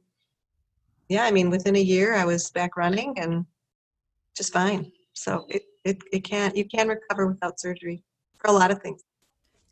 yeah, 1.08 1.24
I 1.24 1.30
mean, 1.30 1.48
within 1.50 1.76
a 1.76 1.80
year, 1.80 2.14
I 2.14 2.24
was 2.24 2.50
back 2.50 2.76
running 2.76 3.18
and 3.18 3.46
just 4.36 4.52
fine. 4.52 4.92
So 5.14 5.46
it 5.48 5.62
it 5.84 6.02
it 6.12 6.20
can 6.24 6.54
you 6.54 6.66
can 6.66 6.88
recover 6.88 7.26
without 7.26 7.58
surgery 7.58 8.04
for 8.38 8.48
a 8.50 8.52
lot 8.52 8.70
of 8.70 8.82
things. 8.82 9.02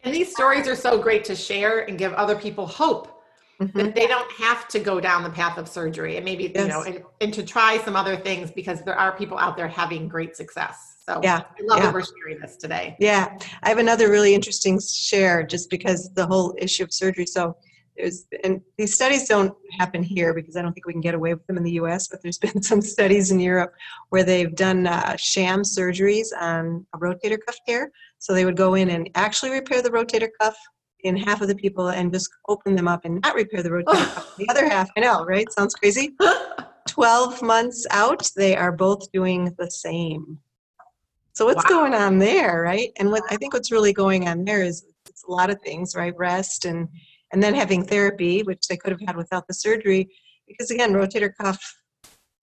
And 0.07 0.15
these 0.15 0.31
stories 0.31 0.69
are 0.69 0.77
so 0.77 1.03
great 1.03 1.25
to 1.25 1.35
share 1.35 1.81
and 1.81 1.99
give 1.99 2.13
other 2.13 2.37
people 2.37 2.65
hope 2.65 3.13
Mhm. 3.61 3.73
that 3.73 3.95
they 3.97 4.07
don't 4.07 4.31
have 4.33 4.69
to 4.69 4.79
go 4.79 5.01
down 5.01 5.25
the 5.25 5.31
path 5.31 5.59
of 5.59 5.67
surgery 5.67 6.17
and 6.17 6.25
maybe, 6.25 6.53
you 6.55 6.69
know, 6.69 6.83
and, 6.83 7.03
and 7.21 7.35
to 7.35 7.43
try 7.43 7.79
some 7.79 7.97
other 7.97 8.15
things 8.15 8.53
because 8.53 8.83
there 8.85 8.97
are 8.97 9.17
people 9.17 9.37
out 9.37 9.57
there 9.57 9.67
having 9.67 10.07
great 10.07 10.37
success. 10.37 10.99
So 11.09 11.21
Yeah, 11.25 11.39
I 11.39 11.63
love 11.63 11.79
yeah. 11.79 11.87
that 11.87 11.95
we're 11.95 12.05
sharing 12.05 12.41
this 12.41 12.57
today. 12.57 12.97
Yeah, 13.01 13.37
I 13.65 13.69
have 13.69 13.79
another 13.79 14.09
really 14.09 14.35
interesting 14.35 14.79
share 14.81 15.43
just 15.43 15.71
because 15.71 16.13
the 16.15 16.27
whole 16.27 16.55
issue 16.59 16.85
of 16.85 16.93
surgery. 16.93 17.27
So 17.27 17.57
there's, 17.97 18.27
and 18.45 18.61
these 18.77 18.95
studies 18.95 19.27
don't 19.27 19.55
happen 19.79 20.03
here 20.03 20.35
because 20.35 20.57
I 20.57 20.63
don't 20.63 20.73
think 20.73 20.87
we 20.87 20.93
can 20.93 21.01
get 21.01 21.15
away 21.15 21.33
with 21.35 21.47
them 21.47 21.57
in 21.57 21.65
the 21.65 21.73
US, 21.73 22.09
but 22.09 22.23
there's 22.23 22.39
been 22.47 22.63
some 22.63 22.81
studies 22.81 23.31
in 23.31 23.41
Europe 23.41 23.73
where 24.11 24.23
they've 24.23 24.55
done 24.55 24.87
uh, 24.87 25.17
sham 25.17 25.63
surgeries 25.63 26.29
on 26.39 26.87
a 26.95 26.99
rotator 26.99 27.39
cuff 27.45 27.57
tear. 27.67 27.91
So 28.27 28.35
they 28.35 28.45
would 28.45 28.57
go 28.57 28.75
in 28.75 28.91
and 28.91 29.09
actually 29.15 29.53
repair 29.53 29.83
the 29.83 29.91
rotator 29.91 30.29
cuff 30.41 30.57
in 31.05 31.17
half 31.17 31.43
of 31.43 31.47
the 31.47 31.55
people 31.55 31.91
and 31.91 32.13
just 32.13 32.29
open 32.49 32.75
them 32.75 32.89
up 32.89 33.05
and 33.05 33.21
not 33.23 33.37
repair 33.37 33.63
the 33.63 33.69
rotator 33.71 34.15
cuff. 34.15 34.27
The 34.37 34.49
other 34.49 34.69
half, 34.69 34.91
I 34.97 35.01
know, 35.01 35.25
right? 35.25 35.47
Sounds 35.53 35.77
crazy. 35.77 36.17
12 36.89 37.41
months 37.41 37.87
out, 37.93 38.29
they 38.35 38.57
are 38.57 38.73
both 38.73 39.13
doing 39.13 39.55
the 39.61 39.71
same. 39.71 40.41
So 41.35 41.45
what's 41.45 41.63
Wow. 41.71 41.79
going 41.79 41.95
on 41.95 42.19
there, 42.19 42.63
right? 42.63 42.91
And 42.99 43.13
what 43.13 43.23
I 43.31 43.37
think 43.37 43.55
what's 43.55 43.71
really 43.71 43.93
going 43.93 44.27
on 44.27 44.45
there 44.45 44.65
is 44.65 44.85
it's 45.09 45.23
a 45.23 45.31
lot 45.31 45.49
of 45.49 45.63
things, 45.63 45.95
right? 45.95 46.13
Rest 46.17 46.65
and 46.65 46.89
and 47.33 47.41
then 47.41 47.55
having 47.55 47.85
therapy, 47.85 48.43
which 48.43 48.67
they 48.67 48.77
could 48.77 48.91
have 48.91 49.03
had 49.07 49.17
without 49.17 49.47
the 49.47 49.55
surgery, 49.55 50.09
because 50.49 50.73
again, 50.73 50.93
rotator 50.93 51.31
cuff 51.41 51.61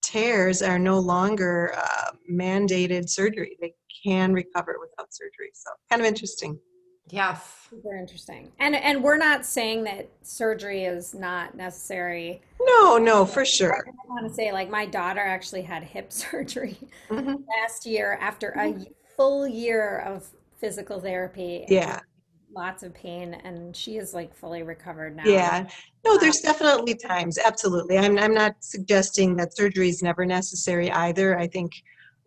tears 0.02 0.62
are 0.62 0.80
no 0.80 0.98
longer 1.00 1.74
uh, 1.76 2.12
mandated 2.32 3.10
surgery. 3.10 3.58
They 3.60 3.74
can 4.04 4.34
recover 4.34 4.76
without 4.80 5.14
surgery. 5.14 5.52
So 5.54 5.70
kind 5.90 6.02
of 6.02 6.08
interesting. 6.08 6.60
yes. 7.10 7.68
Super 7.70 7.96
interesting. 7.96 8.52
And 8.60 8.76
and 8.76 9.04
we're 9.04 9.18
not 9.18 9.46
saying 9.46 9.84
that 9.86 10.10
surgery 10.22 10.84
is 10.86 11.14
not 11.14 11.56
necessary. 11.56 12.42
No, 12.62 12.98
no, 12.98 13.26
for 13.26 13.44
sure. 13.46 13.86
I 13.88 14.08
want 14.08 14.28
to 14.28 14.34
say, 14.34 14.52
like, 14.52 14.70
my 14.70 14.86
daughter 14.86 15.20
actually 15.22 15.64
had 15.64 15.84
hip 15.84 16.12
surgery 16.24 16.78
Mhm. 17.10 17.44
last 17.50 17.86
year 17.86 18.18
after 18.22 18.50
a 18.58 18.76
full 19.18 19.48
year 19.48 20.00
of 20.00 20.28
physical 20.60 21.00
therapy. 21.02 21.66
Yeah. 21.68 22.00
Lots 22.56 22.84
of 22.84 22.94
pain, 22.94 23.34
and 23.44 23.76
she 23.76 23.98
is 23.98 24.14
like 24.14 24.34
fully 24.36 24.62
recovered 24.64 25.16
now. 25.16 25.24
Yeah. 25.26 25.68
No, 26.06 26.18
there's 26.20 26.40
definitely 26.40 26.94
times. 26.96 27.38
Absolutely. 27.40 27.98
I'm, 27.98 28.18
I'm 28.20 28.34
not 28.34 28.56
suggesting 28.60 29.36
that 29.38 29.56
surgery 29.58 29.90
is 29.90 30.04
never 30.04 30.24
necessary 30.26 30.92
either. 30.92 31.38
I 31.38 31.48
think 31.48 31.72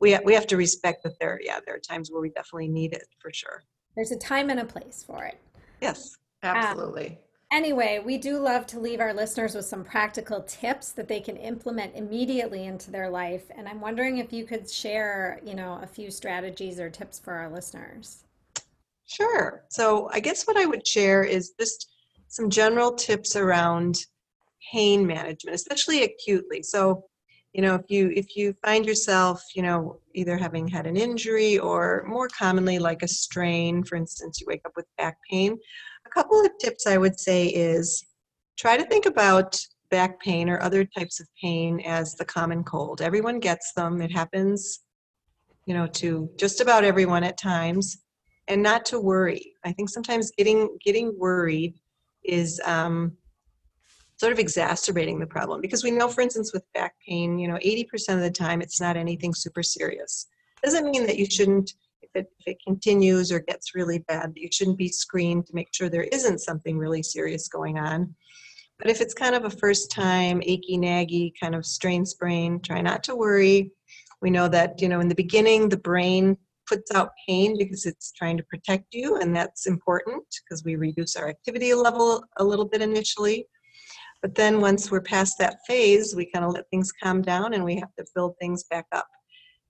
we, 0.01 0.19
we 0.25 0.35
have 0.35 0.47
to 0.49 0.57
respect 0.57 1.03
that 1.05 1.19
there, 1.21 1.41
yeah, 1.43 1.61
there 1.65 1.75
are 1.75 1.81
times 1.81 2.11
where 2.11 2.21
we 2.21 2.31
definitely 2.31 2.69
need 2.69 2.93
it 2.93 3.07
for 3.19 3.33
sure. 3.33 3.63
There's 3.95 4.13
a 4.13 4.19
time 4.19 4.51
and 4.51 4.61
a 4.61 4.65
place 4.65 5.05
for 5.07 5.25
it. 5.25 5.39
Yes. 5.81 6.17
Um, 6.43 6.57
absolutely. 6.57 7.19
Anyway, 7.53 8.03
we 8.05 8.19
do 8.19 8.39
love 8.39 8.67
to 8.67 8.81
leave 8.81 9.01
our 9.01 9.15
listeners 9.15 9.55
with 9.55 9.65
some 9.65 9.85
practical 9.85 10.43
tips 10.43 10.93
that 10.93 11.07
they 11.07 11.21
can 11.21 11.37
implement 11.37 11.95
immediately 11.95 12.65
into 12.65 12.91
their 12.91 13.09
life. 13.09 13.45
And 13.57 13.69
I'm 13.69 13.81
wondering 13.81 14.19
if 14.19 14.33
you 14.33 14.45
could 14.45 14.69
share, 14.69 15.41
you 15.45 15.55
know, 15.55 15.79
a 15.83 15.87
few 15.87 16.11
strategies 16.11 16.81
or 16.81 16.91
tips 16.91 17.19
for 17.19 17.33
our 17.35 17.49
listeners. 17.49 18.25
Sure. 19.07 19.65
So 19.71 20.11
I 20.13 20.19
guess 20.19 20.45
what 20.45 20.57
I 20.57 20.67
would 20.67 20.87
share 20.87 21.23
is 21.23 21.55
just 21.59 21.93
some 22.27 22.51
general 22.51 22.93
tips 22.93 23.37
around 23.37 23.97
pain 24.73 25.07
management, 25.07 25.55
especially 25.55 26.03
acutely. 26.03 26.63
So, 26.63 27.05
you 27.57 27.63
know, 27.63 27.75
if 27.75 27.87
you 27.89 28.13
if 28.15 28.37
you 28.37 28.55
find 28.63 28.85
yourself, 28.85 29.43
you 29.55 29.63
know, 29.63 29.99
either 30.15 30.37
having 30.37 30.69
had 30.69 30.87
an 30.87 30.95
injury 30.95 31.59
or 31.59 32.05
more 32.07 32.29
commonly 32.29 32.79
like 32.79 33.03
a 33.03 33.09
strain, 33.09 33.83
for 33.83 33.97
instance, 33.97 34.39
you 34.39 34.47
wake 34.47 34.61
up 34.67 34.73
with 34.77 34.85
back 34.99 35.17
pain, 35.31 35.57
a 36.07 36.11
couple 36.11 36.39
of 36.39 36.51
tips 36.61 36.87
I 36.87 36.99
would 36.99 37.19
say 37.19 37.47
is 37.47 38.05
try 38.59 38.77
to 38.77 38.85
think 38.85 39.07
about 39.07 39.59
back 39.91 40.21
pain 40.21 40.51
or 40.51 40.61
other 40.61 40.85
types 40.85 41.19
of 41.19 41.27
pain 41.41 41.81
as 41.87 42.15
the 42.15 42.27
common 42.27 42.63
cold. 42.63 43.01
Everyone 43.01 43.41
gets 43.41 43.73
them. 43.73 44.03
It 44.03 44.13
happens, 44.13 44.81
you 45.65 45.73
know, 45.73 45.87
to 45.87 46.29
just 46.37 46.61
about 46.61 46.85
everyone 46.85 47.25
at 47.25 47.39
times 47.39 48.05
and 48.49 48.63
not 48.63 48.85
to 48.87 49.01
worry. 49.01 49.55
I 49.65 49.73
think 49.73 49.89
sometimes 49.89 50.31
getting 50.37 50.77
getting 50.85 51.19
worried 51.19 51.73
is 52.23 52.61
um, 52.67 53.17
sort 54.17 54.33
of 54.33 54.39
exacerbating 54.39 55.19
the 55.19 55.27
problem 55.27 55.61
because 55.61 55.85
we 55.85 55.91
know, 55.91 56.09
for 56.09 56.23
instance, 56.23 56.53
with 56.53 56.65
back 56.73 56.95
pain, 57.07 57.39
you 57.39 57.49
know, 57.49 57.57
80% 57.57 57.87
of 58.15 58.21
the 58.21 58.31
time 58.31 58.63
it's 58.63 58.81
not 58.81 58.97
anything 58.97 59.35
super 59.35 59.63
serious. 59.63 60.27
Doesn't 60.63 60.91
mean 60.91 61.07
that 61.07 61.19
you 61.19 61.27
shouldn't, 61.27 61.75
if 62.01 62.11
it, 62.15 62.27
if 62.41 62.49
it 62.49 62.57
continues 62.67 63.31
or 63.31 63.41
gets 63.41 63.75
really 63.75 63.99
bad, 64.09 64.35
that 64.35 64.41
you 64.41 64.49
shouldn't 64.51 64.79
be 64.79 64.89
screened 64.89 65.47
to 65.47 65.55
make 65.55 65.69
sure 65.73 65.89
there 65.89 66.05
isn't 66.05 66.41
something 66.41 66.79
really 66.79 67.03
serious 67.03 67.49
going 67.49 67.79
on. 67.79 68.15
But 68.79 68.91
if 68.91 69.01
it's 69.01 69.15
kind 69.15 69.35
of 69.35 69.45
a 69.45 69.51
first 69.51 69.91
time 69.91 70.43
achy 70.45 70.79
naggy 70.79 71.33
kind 71.41 71.55
of 71.55 71.65
strain 71.65 72.05
sprain, 72.05 72.61
try 72.61 72.81
not 72.81 73.03
to 73.05 73.17
worry. 73.17 73.73
We 74.23 74.31
know 74.31 74.49
that, 74.49 74.81
you 74.81 74.89
know, 74.89 75.01
in 75.01 75.09
the 75.09 75.15
beginning, 75.15 75.69
the 75.69 75.77
brain 75.77 76.37
puts 76.67 76.91
out 76.95 77.11
pain 77.29 77.57
because 77.59 77.87
it's 77.87 78.13
trying 78.13 78.37
to 78.37 78.43
protect 78.45 78.93
you, 78.93 79.17
and 79.17 79.35
that's 79.35 79.67
important 79.67 80.25
because 80.43 80.65
we 80.65 80.77
reduce 80.77 81.17
our 81.17 81.29
activity 81.29 81.73
level 81.75 82.25
a 82.39 82.45
little 82.45 82.65
bit 82.65 82.83
initially. 82.83 83.47
But 84.27 84.35
then 84.35 84.61
once 84.61 84.91
we're 84.91 85.03
past 85.03 85.39
that 85.39 85.59
phase, 85.69 86.17
we 86.17 86.27
kind 86.27 86.45
of 86.45 86.53
let 86.53 86.69
things 86.69 86.91
calm 86.91 87.23
down 87.23 87.55
and 87.55 87.63
we 87.63 87.77
have 87.77 87.95
to 87.95 88.05
build 88.13 88.35
things 88.41 88.65
back 88.65 88.87
up. 88.91 89.07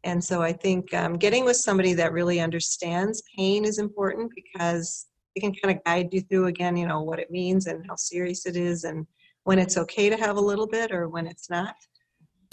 And 0.02 0.24
so 0.24 0.40
I 0.40 0.50
think 0.50 0.94
um, 0.94 1.18
getting 1.18 1.44
with 1.44 1.58
somebody 1.58 1.92
that 1.92 2.14
really 2.14 2.40
understands 2.40 3.22
pain 3.36 3.66
is 3.66 3.78
important 3.78 4.32
because 4.34 5.08
they 5.34 5.42
can 5.42 5.52
kind 5.52 5.76
of 5.76 5.84
guide 5.84 6.08
you 6.10 6.22
through 6.22 6.46
again, 6.46 6.74
you 6.74 6.88
know, 6.88 7.02
what 7.02 7.18
it 7.18 7.30
means 7.30 7.66
and 7.66 7.84
how 7.86 7.96
serious 7.96 8.46
it 8.46 8.56
is 8.56 8.84
and 8.84 9.06
when 9.44 9.58
it's 9.58 9.76
okay 9.76 10.08
to 10.08 10.16
have 10.16 10.38
a 10.38 10.40
little 10.40 10.66
bit 10.66 10.90
or 10.90 11.10
when 11.10 11.26
it's 11.26 11.50
not. 11.50 11.74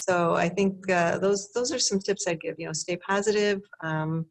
So 0.01 0.33
I 0.33 0.49
think 0.49 0.89
uh, 0.91 1.19
those 1.19 1.53
those 1.53 1.71
are 1.71 1.79
some 1.79 1.99
tips 1.99 2.27
I'd 2.27 2.41
give. 2.41 2.55
You 2.59 2.65
know, 2.65 2.73
stay 2.73 2.97
positive, 2.97 3.61
um, 3.81 4.25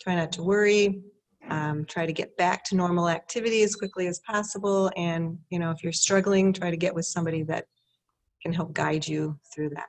try 0.00 0.14
not 0.14 0.30
to 0.34 0.44
worry, 0.44 1.02
um, 1.48 1.84
try 1.86 2.06
to 2.06 2.12
get 2.12 2.36
back 2.36 2.64
to 2.64 2.76
normal 2.76 3.08
activity 3.08 3.62
as 3.62 3.74
quickly 3.74 4.06
as 4.06 4.20
possible, 4.20 4.90
and 4.96 5.38
you 5.50 5.58
know, 5.58 5.70
if 5.70 5.82
you're 5.82 5.92
struggling, 5.92 6.52
try 6.52 6.70
to 6.70 6.76
get 6.76 6.94
with 6.94 7.06
somebody 7.06 7.42
that 7.44 7.66
can 8.42 8.52
help 8.52 8.72
guide 8.72 9.06
you 9.06 9.38
through 9.54 9.70
that. 9.70 9.88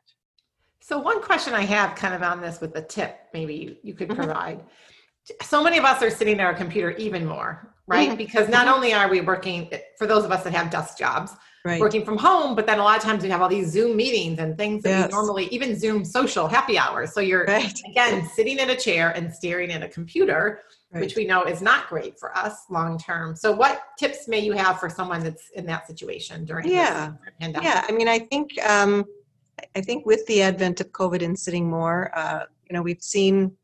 So 0.81 0.97
one 0.97 1.21
question 1.21 1.53
I 1.53 1.61
have 1.61 1.95
kind 1.95 2.13
of 2.13 2.23
on 2.23 2.41
this 2.41 2.59
with 2.59 2.75
a 2.75 2.81
tip 2.81 3.15
maybe 3.33 3.53
you, 3.55 3.77
you 3.83 3.93
could 3.93 4.09
Mhm. 4.09 4.15
provide. 4.15 4.63
So 5.43 5.63
many 5.63 5.77
of 5.77 5.85
us 5.85 6.01
are 6.01 6.09
sitting 6.09 6.39
at 6.39 6.45
our 6.45 6.53
computer 6.55 6.91
even 6.91 7.25
more, 7.25 7.75
right? 7.87 8.09
Mhm. 8.09 8.17
Because 8.17 8.49
not 8.49 8.67
only 8.67 8.93
are 8.93 9.07
we 9.07 9.21
working 9.21 9.71
for 9.97 10.07
those 10.07 10.25
of 10.25 10.31
us 10.31 10.43
that 10.43 10.53
have 10.53 10.69
desk 10.71 10.97
jobs, 10.97 11.31
Right. 11.63 11.79
working 11.79 12.03
from 12.03 12.17
home, 12.17 12.55
but 12.55 12.65
then 12.65 12.79
a 12.79 12.83
lot 12.83 12.97
of 12.97 13.03
times 13.03 13.21
we 13.21 13.29
have 13.29 13.39
all 13.39 13.47
these 13.49 13.67
Zoom 13.71 13.95
meetings 13.95 14.39
and 14.39 14.57
things 14.57 14.81
that 14.81 14.89
Yes. 14.89 15.07
we 15.07 15.11
normally 15.13 15.45
even 15.49 15.77
Zoom 15.77 16.03
social 16.03 16.47
happy 16.47 16.75
hours. 16.75 17.13
So 17.13 17.21
you're 17.21 17.45
Right. 17.45 17.79
again 17.87 18.27
sitting 18.35 18.57
in 18.57 18.71
a 18.71 18.75
chair 18.75 19.11
and 19.11 19.31
staring 19.31 19.71
at 19.71 19.83
a 19.83 19.87
computer, 19.87 20.61
Right. 20.91 21.01
which 21.01 21.15
we 21.15 21.23
know 21.25 21.43
is 21.43 21.61
not 21.61 21.87
great 21.87 22.17
for 22.19 22.35
us 22.35 22.65
long 22.71 22.97
term. 22.97 23.35
So 23.35 23.51
what 23.51 23.83
tips 23.99 24.27
may 24.27 24.39
you 24.39 24.53
have 24.53 24.79
for 24.79 24.89
someone 24.89 25.23
that's 25.23 25.49
in 25.51 25.67
that 25.67 25.85
situation 25.85 26.45
during 26.45 26.67
Yeah. 26.67 27.13
pandemic? 27.39 27.63
Yeah, 27.69 27.85
I 27.87 27.91
mean, 27.91 28.07
I 28.07 28.17
think 28.19 28.49
um, 28.67 29.05
I- 29.59 29.65
I 29.75 29.81
think 29.81 30.07
with 30.07 30.25
the 30.25 30.41
advent 30.41 30.81
of 30.81 30.91
COVID 30.91 31.23
and 31.23 31.37
sitting 31.37 31.69
more, 31.69 32.11
uh, 32.17 32.45
you 32.67 32.73
know, 32.73 32.81
we've 32.81 33.03
seen 33.03 33.55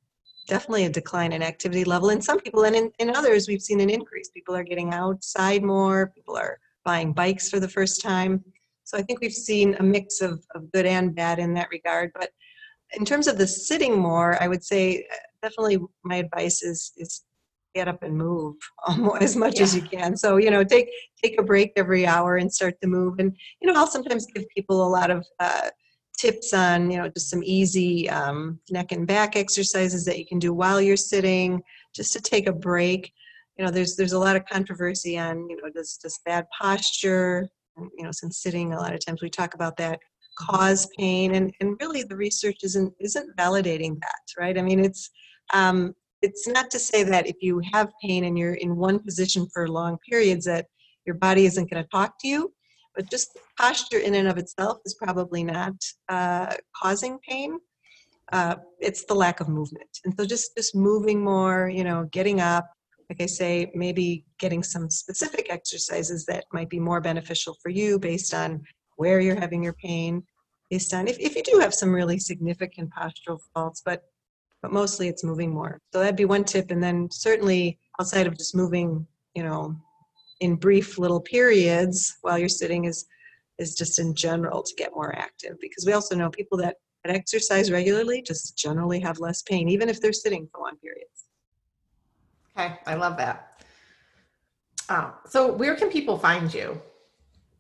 definitely 0.48 0.86
a 0.86 0.90
decline 0.90 1.32
in 1.34 1.42
activity 1.42 1.84
level 1.84 2.10
in 2.12 2.22
some 2.22 2.40
people, 2.40 2.64
and 2.64 2.76
in, 2.76 2.92
in 3.00 3.10
others, 3.16 3.48
we've 3.48 3.62
seen 3.64 3.80
an 3.80 3.90
increase. 3.90 4.30
People 4.30 4.56
are 4.56 4.64
getting 4.64 4.94
outside 4.94 5.64
more. 5.64 6.08
People 6.16 6.38
are 6.38 6.60
buying 6.88 7.12
bikes 7.12 7.50
for 7.50 7.60
the 7.60 7.68
first 7.68 8.02
time. 8.02 8.42
So 8.86 8.98
I 8.98 9.02
think 9.02 9.20
we've 9.20 9.34
seen 9.34 9.76
a 9.76 9.84
mix 9.84 10.22
of, 10.22 10.42
of 10.56 10.72
good 10.72 10.86
and 10.86 11.14
bad 11.14 11.38
in 11.38 11.54
that 11.56 11.68
regard. 11.70 12.12
But 12.18 12.30
in 12.98 13.04
terms 13.04 13.28
of 13.28 13.38
the 13.38 13.46
sitting 13.46 14.00
more, 14.00 14.42
I 14.42 14.48
would 14.48 14.64
say 14.64 15.06
uh, 15.12 15.16
definitely 15.42 15.80
my 16.06 16.16
advice 16.16 16.64
is 16.64 16.94
is 16.96 17.26
get 17.76 17.90
up 17.90 18.02
and 18.04 18.18
move 18.18 18.56
as 19.20 19.36
much 19.36 19.60
as 19.60 19.76
you 19.76 19.82
can. 19.82 20.16
So 20.16 20.38
you 20.38 20.50
know, 20.50 20.64
take 20.64 20.90
take 21.22 21.38
a 21.38 21.44
break 21.44 21.74
every 21.76 22.08
hour 22.08 22.38
and 22.38 22.52
start 22.52 22.80
to 22.82 22.88
move. 22.88 23.20
And 23.20 23.36
you 23.60 23.68
know, 23.68 23.78
I'll 23.78 23.88
sometimes 23.88 24.26
give 24.34 24.46
people 24.56 24.88
a 24.88 24.94
lot 24.98 25.12
of 25.12 25.28
uh, 25.42 25.70
tips 26.18 26.54
on 26.54 26.90
you 26.90 26.98
know 27.00 27.10
just 27.10 27.30
some 27.30 27.44
easy 27.44 28.10
um, 28.10 28.62
neck 28.72 28.94
and 28.94 29.06
back 29.06 29.36
exercises 29.36 30.06
that 30.06 30.18
you 30.18 30.26
can 30.26 30.40
do 30.40 30.54
while 30.54 30.80
you're 30.80 30.96
sitting, 30.96 31.62
just 31.94 32.14
to 32.14 32.22
take 32.22 32.48
a 32.48 32.54
break. 32.54 33.12
You 33.58 33.66
know, 33.66 33.72
there's 33.72 33.96
there's 33.96 34.14
a 34.14 34.20
lot 34.20 34.36
of 34.36 34.46
controversy 34.46 35.18
on 35.18 35.50
you 35.50 35.58
know 35.58 35.70
does 35.74 35.98
does 35.98 36.20
bad 36.26 36.46
posture, 36.58 37.50
you 37.78 38.04
know, 38.04 38.12
since 38.12 38.42
sitting 38.42 38.74
a 38.74 38.80
lot 38.80 38.94
of 38.94 39.06
times 39.06 39.22
we 39.22 39.30
talk 39.30 39.54
about 39.54 39.78
that 39.78 40.00
cause 40.38 40.88
pain 40.98 41.34
and 41.34 41.52
and 41.60 41.78
really 41.82 42.04
the 42.04 42.16
research 42.16 42.58
isn't 42.64 42.94
isn't 43.00 43.36
validating 43.38 44.00
that 44.00 44.40
right? 44.40 44.58
I 44.58 44.62
mean 44.62 44.80
it's 44.80 45.10
um 45.54 45.94
it's 46.22 46.48
not 46.48 46.70
to 46.72 46.80
say 46.80 47.04
that 47.04 47.28
if 47.28 47.38
you 47.42 47.62
have 47.72 47.90
pain 48.04 48.26
and 48.26 48.38
you're 48.38 48.56
in 48.56 48.76
one 48.76 49.00
position 49.00 49.48
for 49.54 49.68
long 49.68 49.98
periods 50.10 50.46
that 50.46 50.66
your 51.06 51.16
body 51.16 51.46
isn't 51.46 51.70
going 51.70 51.82
to 51.82 51.90
talk 51.90 52.20
to 52.20 52.28
you 52.28 52.52
but 52.98 53.10
just 53.10 53.38
posture 53.58 54.00
in 54.00 54.16
and 54.16 54.28
of 54.28 54.38
itself 54.38 54.80
is 54.84 54.96
probably 54.96 55.44
not 55.44 55.76
uh, 56.10 56.54
causing 56.76 57.20
pain. 57.20 57.60
Uh, 58.34 58.56
it's 58.80 59.06
the 59.06 59.14
lack 59.14 59.40
of 59.40 59.48
movement. 59.48 59.88
And 60.04 60.14
so 60.18 60.26
just 60.26 60.52
just 60.58 60.76
moving 60.76 61.24
more 61.24 61.70
you 61.70 61.86
know 61.86 62.10
getting 62.12 62.42
up 62.42 62.66
like 63.10 63.22
i 63.22 63.26
say 63.26 63.72
maybe 63.74 64.26
getting 64.40 64.64
some 64.64 64.90
specific 64.90 65.48
exercises 65.50 66.26
that 66.26 66.46
might 66.54 66.70
be 66.70 66.80
more 66.80 67.02
beneficial 67.02 67.56
for 67.62 67.70
you 67.70 68.00
based 68.00 68.34
on 68.34 68.62
where 68.98 69.20
you're 69.20 69.40
having 69.40 69.64
your 69.64 69.74
pain 69.74 70.24
based 70.70 70.94
on 70.94 71.08
if, 71.08 71.18
if 71.20 71.36
you 71.36 71.44
do 71.44 71.60
have 71.60 71.74
some 71.74 71.94
really 71.94 72.20
significant 72.20 72.90
postural 72.94 73.40
faults 73.54 73.82
but 73.86 74.04
but 74.62 74.72
mostly 74.72 75.08
it's 75.08 75.24
moving 75.24 75.54
more. 75.54 75.80
So 75.94 76.00
that'd 76.00 76.16
be 76.16 76.26
one 76.26 76.44
tip. 76.44 76.72
And 76.72 76.82
then 76.82 77.10
certainly 77.12 77.80
outside 78.00 78.28
of 78.28 78.38
just 78.38 78.56
moving 78.56 79.06
you 79.36 79.44
know 79.44 79.76
in 80.40 80.56
brief 80.56 80.98
little 80.98 81.22
periods 81.22 82.18
while 82.22 82.38
you're 82.38 82.50
sitting 82.50 82.86
is 82.86 83.06
is 83.60 83.76
just 83.76 84.00
in 84.00 84.14
general 84.14 84.62
to 84.62 84.76
get 84.76 84.94
more 84.94 85.16
active. 85.18 85.56
Because 85.60 85.86
we 85.86 85.94
also 85.94 86.16
know 86.16 86.30
people 86.30 86.58
that, 86.60 86.76
that 87.04 87.16
exercise 87.16 87.72
regularly 87.72 88.22
just 88.22 88.58
generally 88.58 89.00
have 89.00 89.20
less 89.20 89.42
pain 89.42 89.70
even 89.70 89.90
if 89.90 90.02
they're 90.02 90.14
sitting 90.14 90.48
for 90.52 90.62
long 90.62 90.78
periods 90.82 91.27
Okay, 92.58 92.74
I 92.88 92.96
love 92.96 93.18
that. 93.18 93.62
Um, 94.90 95.14
so 95.28 95.54
where 95.54 95.76
can 95.76 95.90
people 95.92 96.18
find 96.18 96.52
you? 96.52 96.82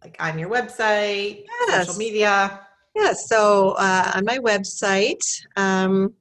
Like 0.03 0.15
on 0.19 0.39
your 0.39 0.49
website, 0.49 1.45
Yes. 1.69 1.85
social 1.87 1.99
media? 1.99 2.61
yeah 2.95 3.13
so 3.13 3.75
uh, 3.77 4.13
on 4.15 4.25
my 4.25 4.39
website 4.39 5.21
um, 5.55 6.11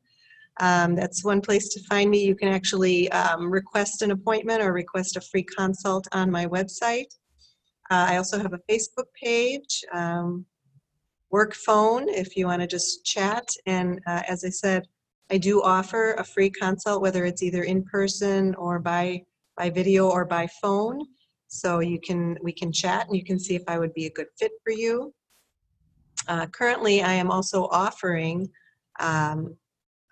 Um, 0.60 0.94
that's 0.96 1.24
one 1.24 1.40
place 1.40 1.68
to 1.70 1.82
find 1.84 2.10
me. 2.10 2.24
You 2.24 2.34
can 2.34 2.48
actually 2.48 3.10
um, 3.12 3.50
request 3.50 4.02
an 4.02 4.10
appointment 4.10 4.60
or 4.62 4.72
request 4.72 5.16
a 5.16 5.20
free 5.20 5.44
consult 5.44 6.08
on 6.12 6.30
my 6.30 6.46
website. 6.46 7.14
Uh, 7.90 8.06
I 8.10 8.16
also 8.16 8.38
have 8.38 8.52
a 8.52 8.60
Facebook 8.70 9.06
page, 9.20 9.84
um, 9.92 10.44
work 11.30 11.54
phone 11.54 12.08
if 12.08 12.36
you 12.36 12.46
want 12.46 12.60
to 12.60 12.66
just 12.66 13.04
chat. 13.04 13.48
And 13.66 14.00
uh, 14.06 14.22
as 14.28 14.44
I 14.44 14.50
said, 14.50 14.86
I 15.30 15.38
do 15.38 15.62
offer 15.62 16.14
a 16.14 16.24
free 16.24 16.50
consult, 16.50 17.02
whether 17.02 17.24
it's 17.24 17.42
either 17.42 17.62
in 17.62 17.84
person 17.84 18.54
or 18.54 18.78
by 18.78 19.22
by 19.56 19.70
video 19.70 20.08
or 20.08 20.24
by 20.24 20.46
phone. 20.62 21.02
So 21.48 21.80
you 21.80 22.00
can 22.00 22.36
we 22.42 22.52
can 22.52 22.72
chat 22.72 23.06
and 23.06 23.16
you 23.16 23.24
can 23.24 23.38
see 23.38 23.54
if 23.54 23.62
I 23.68 23.78
would 23.78 23.94
be 23.94 24.06
a 24.06 24.10
good 24.10 24.28
fit 24.38 24.52
for 24.64 24.72
you. 24.72 25.14
Uh, 26.26 26.46
currently, 26.46 27.02
I 27.02 27.14
am 27.14 27.30
also 27.30 27.68
offering 27.70 28.48
um, 29.00 29.56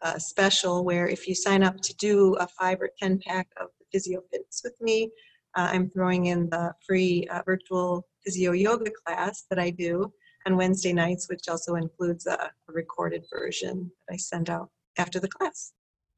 a 0.02 0.20
special 0.20 0.84
where 0.84 1.08
if 1.08 1.26
you 1.26 1.34
sign 1.34 1.62
up 1.62 1.80
to 1.80 1.94
do 1.96 2.34
a 2.34 2.46
five 2.46 2.80
or 2.80 2.90
ten 2.98 3.18
pack 3.18 3.48
of 3.60 3.68
the 3.78 3.86
Physio 3.92 4.20
Fitness 4.30 4.60
with 4.62 4.80
me, 4.80 5.10
uh, 5.56 5.70
I'm 5.72 5.88
throwing 5.90 6.26
in 6.26 6.48
the 6.50 6.72
free 6.86 7.26
uh, 7.30 7.42
virtual 7.44 8.06
physio 8.24 8.52
yoga 8.52 8.90
class 9.04 9.44
that 9.50 9.58
I 9.58 9.70
do 9.70 10.12
on 10.46 10.56
Wednesday 10.56 10.92
nights, 10.92 11.28
which 11.28 11.48
also 11.48 11.76
includes 11.76 12.26
a, 12.26 12.34
a 12.34 12.72
recorded 12.72 13.24
version 13.32 13.90
that 14.08 14.14
I 14.14 14.16
send 14.16 14.50
out 14.50 14.70
after 14.98 15.18
the 15.18 15.28
class. 15.28 15.72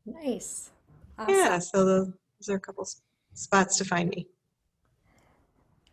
Nice. 0.04 0.70
Awesome. 1.18 1.34
Yeah, 1.34 1.58
so 1.58 1.84
those, 1.84 2.06
those 2.40 2.48
are 2.48 2.56
a 2.56 2.60
couple 2.60 2.88
spots 3.34 3.76
to 3.78 3.84
find 3.84 4.10
me. 4.10 4.26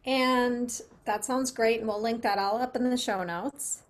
And 0.05 0.81
that 1.05 1.25
sounds 1.25 1.51
great, 1.51 1.79
and 1.79 1.87
we'll 1.87 2.01
link 2.01 2.21
that 2.21 2.37
all 2.37 2.61
up 2.61 2.75
in 2.75 2.89
the 2.89 2.97
show 2.97 3.23
notes. 3.23 3.81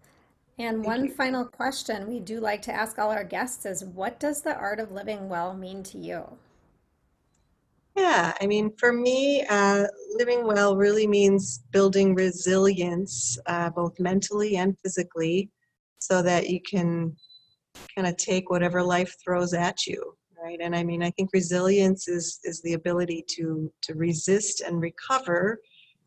And 0.58 0.84
Thank 0.84 0.86
one 0.86 1.04
you. 1.06 1.14
final 1.14 1.46
question 1.46 2.08
we 2.08 2.20
do 2.20 2.40
like 2.40 2.62
to 2.64 2.74
ask 2.74 2.98
all 2.98 3.12
our 3.12 3.26
guests 3.26 3.66
is 3.66 3.84
what 3.84 4.20
does 4.20 4.42
the 4.42 4.56
art 4.56 4.80
of 4.80 4.92
living 4.92 5.28
well 5.28 5.54
mean 5.54 5.84
to 5.84 5.98
you? 5.98 6.38
Yeah, 7.96 8.34
I 8.42 8.48
mean, 8.48 8.72
for 8.78 8.92
me, 8.92 9.46
uh, 9.50 9.86
living 10.16 10.46
well 10.46 10.76
really 10.76 11.08
means 11.08 11.64
building 11.72 12.14
resilience, 12.14 13.38
uh, 13.46 13.70
both 13.70 14.00
mentally 14.00 14.58
and 14.58 14.78
physically, 14.80 15.50
so 16.00 16.22
that 16.22 16.50
you 16.50 16.60
can 16.62 17.16
kind 17.96 18.08
of 18.08 18.18
take 18.18 18.50
whatever 18.50 18.84
life 18.84 19.16
throws 19.24 19.54
at 19.54 19.88
you, 19.88 20.18
right? 20.42 20.60
And 20.62 20.76
I 20.76 20.84
mean, 20.84 21.04
I 21.04 21.12
think 21.12 21.30
resilience 21.34 22.08
is 22.08 22.40
is 22.44 22.62
the 22.62 22.74
ability 22.74 23.24
to 23.30 23.72
to 23.84 23.94
resist 23.94 24.62
and 24.62 24.82
recover 24.82 25.60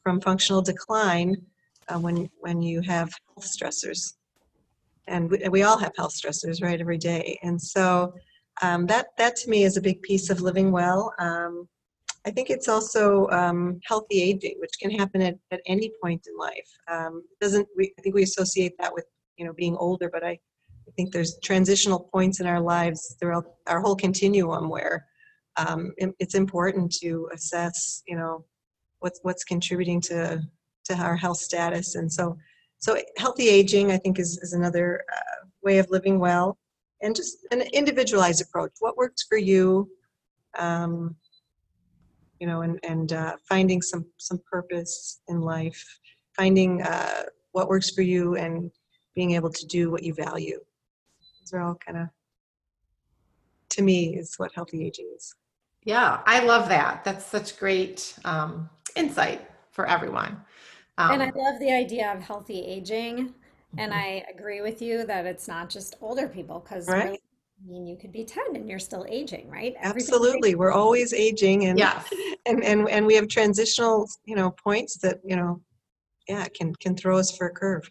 from 0.03 0.21
functional 0.21 0.61
decline 0.63 1.37
uh, 1.89 1.99
when 1.99 2.29
when 2.41 2.61
you 2.61 2.83
have 2.83 3.11
health 3.35 3.47
stressors, 3.47 4.15
and 5.09 5.31
we, 5.31 5.49
we 5.49 5.63
all 5.63 5.79
have 5.79 5.93
health 5.97 6.15
stressors, 6.15 6.63
right, 6.63 6.81
every 6.81 6.99
day, 6.99 7.39
and 7.43 7.61
so. 7.61 8.13
Um, 8.61 8.87
that 8.87 9.07
that 9.19 9.37
to 9.37 9.51
me 9.51 9.63
is 9.63 9.77
a 9.77 9.81
big 9.81 10.03
piece 10.03 10.31
of 10.31 10.41
living 10.41 10.73
well. 10.73 11.15
Um, 11.21 11.69
I 12.27 12.31
think 12.31 12.51
it's 12.51 12.69
also 12.69 13.27
um, 13.29 13.81
healthy 13.85 14.21
aging, 14.23 14.57
which 14.59 14.73
can 14.81 14.91
happen 14.91 15.23
at, 15.23 15.37
at 15.51 15.61
any 15.67 15.93
point 16.03 16.27
in 16.29 16.37
life. 16.37 16.69
Um, 16.91 17.23
doesn't 17.41 17.67
we, 17.77 17.95
I 17.99 18.03
think 18.03 18.15
we 18.15 18.23
associate 18.23 18.75
that 18.79 18.93
with 18.93 19.07
you 19.37 19.47
know 19.47 19.53
being 19.53 19.77
older, 19.77 20.11
but 20.13 20.25
I, 20.25 20.31
I 20.31 20.91
think 20.97 21.13
there's 21.13 21.39
transitional 21.43 22.01
points 22.13 22.41
in 22.41 22.47
our 22.47 22.61
lives 22.61 23.17
throughout 23.21 23.45
our 23.67 23.81
whole 23.81 23.97
continuum 23.97 24.69
where 24.69 25.07
um, 25.57 25.93
it- 25.97 26.15
it's 26.19 26.35
important 26.35 26.93
to 27.03 27.29
assess 27.33 28.03
you 28.07 28.17
know 28.17 28.45
what's 29.01 29.21
what's 29.23 29.45
contributing 29.45 30.01
to 30.03 30.43
to 30.87 30.95
our 30.97 31.17
health 31.17 31.39
status, 31.39 31.95
and 31.95 32.13
so 32.13 32.37
so 32.79 32.97
healthy 33.17 33.49
aging 33.49 33.91
I 33.91 33.99
think 33.99 34.19
is 34.19 34.39
is 34.39 34.53
another 34.53 35.05
uh, 35.15 35.47
way 35.63 35.79
of 35.79 35.91
living 35.91 36.19
well, 36.19 36.59
and 37.03 37.15
just 37.15 37.47
an 37.51 37.63
individualized 37.73 38.43
approach. 38.43 38.73
What 38.81 38.97
works 38.97 39.25
for 39.29 39.39
you? 39.39 39.91
Um, 40.59 41.17
you 42.41 42.47
know, 42.47 42.63
and 42.63 42.79
and 42.83 43.13
uh, 43.13 43.37
finding 43.49 43.83
some 43.83 44.07
some 44.17 44.41
purpose 44.51 45.21
in 45.29 45.41
life, 45.41 45.85
finding 46.37 46.83
uh, 46.83 47.25
what 47.53 47.69
works 47.69 47.91
for 47.91 48.03
you, 48.03 48.37
and 48.37 48.71
being 49.15 49.33
able 49.33 49.51
to 49.51 49.67
do 49.67 49.91
what 49.91 50.03
you 50.03 50.15
value. 50.15 50.61
Those 51.41 51.53
are 51.55 51.63
all 51.63 51.75
kind 51.85 51.99
of, 51.99 52.09
to 53.71 53.83
me, 53.83 54.17
is 54.17 54.35
what 54.37 54.53
healthy 54.55 54.87
aging 54.87 55.11
is. 55.17 55.35
Yeah, 55.83 56.21
I 56.27 56.45
love 56.45 56.69
that. 56.69 57.03
That's 57.05 57.25
such 57.25 57.59
great 57.59 58.15
um, 58.25 58.69
insight 58.95 59.51
for 59.71 59.87
everyone. 59.87 60.45
And 60.99 61.23
I 61.23 61.27
Um, 61.27 61.33
love 61.37 61.61
the 61.61 61.71
idea 61.73 62.13
of 62.13 62.23
healthy 62.23 62.61
aging. 62.61 63.35
And 63.77 63.93
Mhm. 63.93 63.97
I 63.97 64.25
agree 64.29 64.61
with 64.61 64.83
you 64.83 65.05
that 65.05 65.27
it's 65.27 65.47
not 65.47 65.71
just 65.71 65.97
older 66.01 66.27
people 66.27 66.61
because 66.61 66.89
Right. 66.89 67.21
I 67.61 67.71
mean, 67.71 67.87
you 67.87 67.97
could 67.97 68.13
be 68.13 68.25
10 68.25 68.55
and 68.55 68.69
you're 68.69 68.79
still 68.79 69.05
aging, 69.09 69.49
right? 69.49 69.75
Everything 69.81 70.15
Absolutely. 70.15 70.55
We're 70.55 70.73
always 70.73 71.13
aging 71.13 71.67
and, 71.67 71.79
yes. 71.79 72.09
and, 72.47 72.63
and, 72.63 72.89
and 72.89 73.05
we 73.07 73.15
have 73.15 73.29
transitional, 73.29 74.09
you 74.25 74.37
know, 74.37 74.51
points 74.51 74.97
that, 74.99 75.19
you 75.25 75.37
know, 75.37 75.61
yeah, 76.29 76.47
can, 76.55 76.75
can 76.77 76.97
throw 76.97 77.19
us 77.19 77.37
for 77.37 77.49
a 77.49 77.53
curve. 77.53 77.91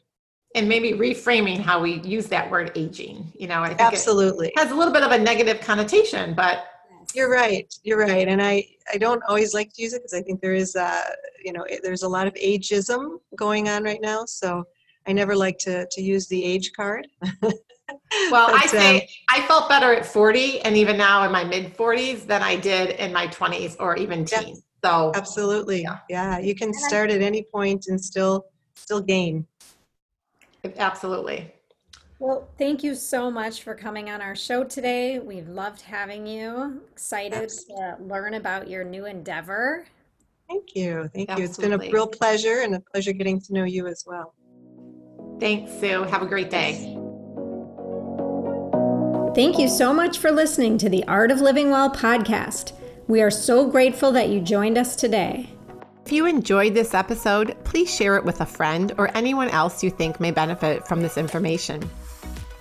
And 0.56 0.70
maybe 0.70 0.94
reframing 0.94 1.60
how 1.60 1.82
we 1.82 2.00
use 2.02 2.28
that 2.28 2.50
word 2.50 2.72
aging, 2.76 3.32
you 3.38 3.48
know, 3.48 3.62
I 3.62 3.70
think 3.70 3.82
Absolutely. 3.82 4.54
has 4.56 4.72
a 4.72 4.76
little 4.76 4.94
bit 4.94 5.04
of 5.04 5.12
a 5.12 5.18
negative 5.18 5.60
connotation, 5.62 6.34
but 6.34 6.66
you're 7.14 7.32
right. 7.32 7.74
You're 7.84 8.00
right. 8.00 8.28
And 8.28 8.42
I, 8.42 8.68
I 8.92 8.98
don't 8.98 9.22
always 9.28 9.54
like 9.54 9.74
to 9.74 9.82
use 9.82 9.94
it 9.94 10.00
because 10.00 10.14
I 10.14 10.22
think 10.22 10.42
there 10.42 10.54
is, 10.54 10.76
uh, 10.76 11.04
you 11.44 11.54
know, 11.54 11.66
there's 11.84 12.04
a 12.04 12.10
lot 12.10 12.28
of 12.28 12.34
ageism 12.36 13.20
going 13.36 13.70
on 13.70 13.84
right 13.84 14.02
now. 14.02 14.26
So 14.26 14.66
I 15.08 15.14
never 15.14 15.36
like 15.36 15.58
to, 15.60 15.88
to 15.90 16.02
use 16.02 16.28
the 16.28 16.44
age 16.44 16.74
card. 16.74 17.08
well, 17.42 17.52
but, 18.48 18.64
I 18.64 18.66
say 18.68 18.96
um, 18.98 19.08
I 19.32 19.42
felt 19.48 19.70
better 19.70 19.94
at 19.94 20.06
40 20.06 20.62
and 20.62 20.76
even 20.76 20.98
now 20.98 21.24
in 21.24 21.32
my 21.32 21.44
mid 21.44 21.76
40s 21.78 22.26
than 22.28 22.44
I 22.44 22.56
did 22.56 22.92
in 22.92 23.14
my 23.14 23.28
20s 23.28 23.78
or 23.80 23.96
even 23.96 24.26
teens. 24.26 24.64
So 24.84 25.12
absolutely. 25.16 25.82
Yeah. 25.84 26.00
yeah. 26.10 26.40
You 26.40 26.56
can 26.56 26.74
start 26.74 27.10
at 27.10 27.22
any 27.22 27.44
point 27.44 27.88
and 27.88 28.00
still 28.00 28.46
still 28.76 29.02
gain. 29.02 29.46
Absolutely. 30.78 31.54
Well, 32.20 32.48
thank 32.58 32.84
you 32.84 32.96
so 32.96 33.30
much 33.30 33.62
for 33.62 33.76
coming 33.76 34.10
on 34.10 34.22
our 34.22 34.36
show 34.36 34.64
today. 34.64 35.20
We've 35.20 35.48
loved 35.48 35.82
having 35.82 36.26
you. 36.26 36.82
Excited 36.92 37.44
Absolutely. 37.44 37.76
to 37.78 37.98
learn 38.04 38.34
about 38.34 38.68
your 38.68 38.84
new 38.84 39.06
endeavor. 39.06 39.86
Thank 40.50 40.76
you. 40.76 41.10
Thank 41.14 41.30
Absolutely. 41.30 41.44
you. 41.44 41.50
It's 41.50 41.58
been 41.58 41.74
a 41.74 41.92
real 41.92 42.08
pleasure 42.08 42.62
and 42.62 42.76
a 42.76 42.80
pleasure 42.80 43.12
getting 43.12 43.40
to 43.42 43.54
know 43.54 43.66
you 43.66 43.86
as 43.86 44.04
well. 44.08 44.34
Thanks, 45.40 45.72
Sue. 45.80 46.04
Have 46.04 46.24
a 46.24 46.26
great 46.26 46.50
day. 46.50 46.98
Thank 49.36 49.60
you 49.60 49.68
so 49.68 49.94
much 49.94 50.18
for 50.18 50.32
listening 50.32 50.80
to 50.80 50.90
the 50.90 51.04
Art 51.08 51.30
of 51.30 51.42
Living 51.42 51.70
Well 51.70 51.92
podcast. 51.92 52.72
We 53.08 53.22
are 53.22 53.30
so 53.30 53.70
grateful 53.70 54.12
that 54.14 54.30
you 54.30 54.42
joined 54.42 54.80
us 54.80 54.96
today. 54.96 55.52
If 56.04 56.12
you 56.12 56.26
enjoyed 56.26 56.74
this 56.74 56.96
episode, 56.96 57.56
please 57.64 57.94
share 57.94 58.18
it 58.18 58.24
with 58.24 58.42
a 58.42 58.46
friend 58.46 58.94
or 58.98 59.16
anyone 59.16 59.50
else 59.50 59.84
you 59.84 59.92
think 59.92 60.20
may 60.20 60.32
benefit 60.32 60.88
from 60.88 61.02
this 61.02 61.18
information. 61.18 61.88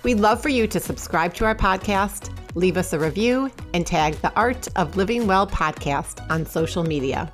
We'd 0.03 0.19
love 0.19 0.41
for 0.41 0.49
you 0.49 0.67
to 0.67 0.79
subscribe 0.79 1.33
to 1.35 1.45
our 1.45 1.55
podcast, 1.55 2.31
leave 2.55 2.77
us 2.77 2.93
a 2.93 2.99
review, 2.99 3.51
and 3.73 3.85
tag 3.85 4.15
the 4.15 4.33
Art 4.35 4.67
of 4.75 4.95
Living 4.95 5.27
Well 5.27 5.47
podcast 5.47 6.29
on 6.29 6.45
social 6.45 6.83
media. 6.83 7.31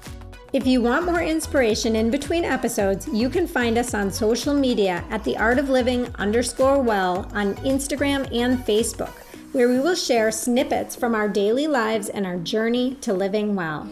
If 0.53 0.68
you 0.68 0.82
want 0.82 1.05
more 1.05 1.22
inspiration 1.22 1.95
in 1.95 2.11
between 2.11 2.45
episodes, 2.45 3.07
you 3.07 3.30
can 3.30 3.47
find 3.47 3.78
us 3.78 3.93
on 3.93 4.11
social 4.11 4.53
media 4.53 5.03
at 5.09 5.24
the 5.24 5.36
Art 5.38 5.59
of 5.59 5.70
Living 5.70 6.07
underscore 6.16 6.82
well 6.82 7.30
on 7.34 7.55
Instagram 7.55 8.32
and 8.36 8.59
Facebook 8.59 9.14
where 9.53 9.70
we 9.70 9.80
will 9.80 9.95
share 9.95 10.32
snippets 10.32 10.95
from 10.95 11.14
our 11.14 11.30
daily 11.30 11.68
lives 11.68 12.09
and 12.09 12.26
our 12.26 12.38
journey 12.38 12.95
to 12.95 13.14
living 13.14 13.55
well. 13.55 13.88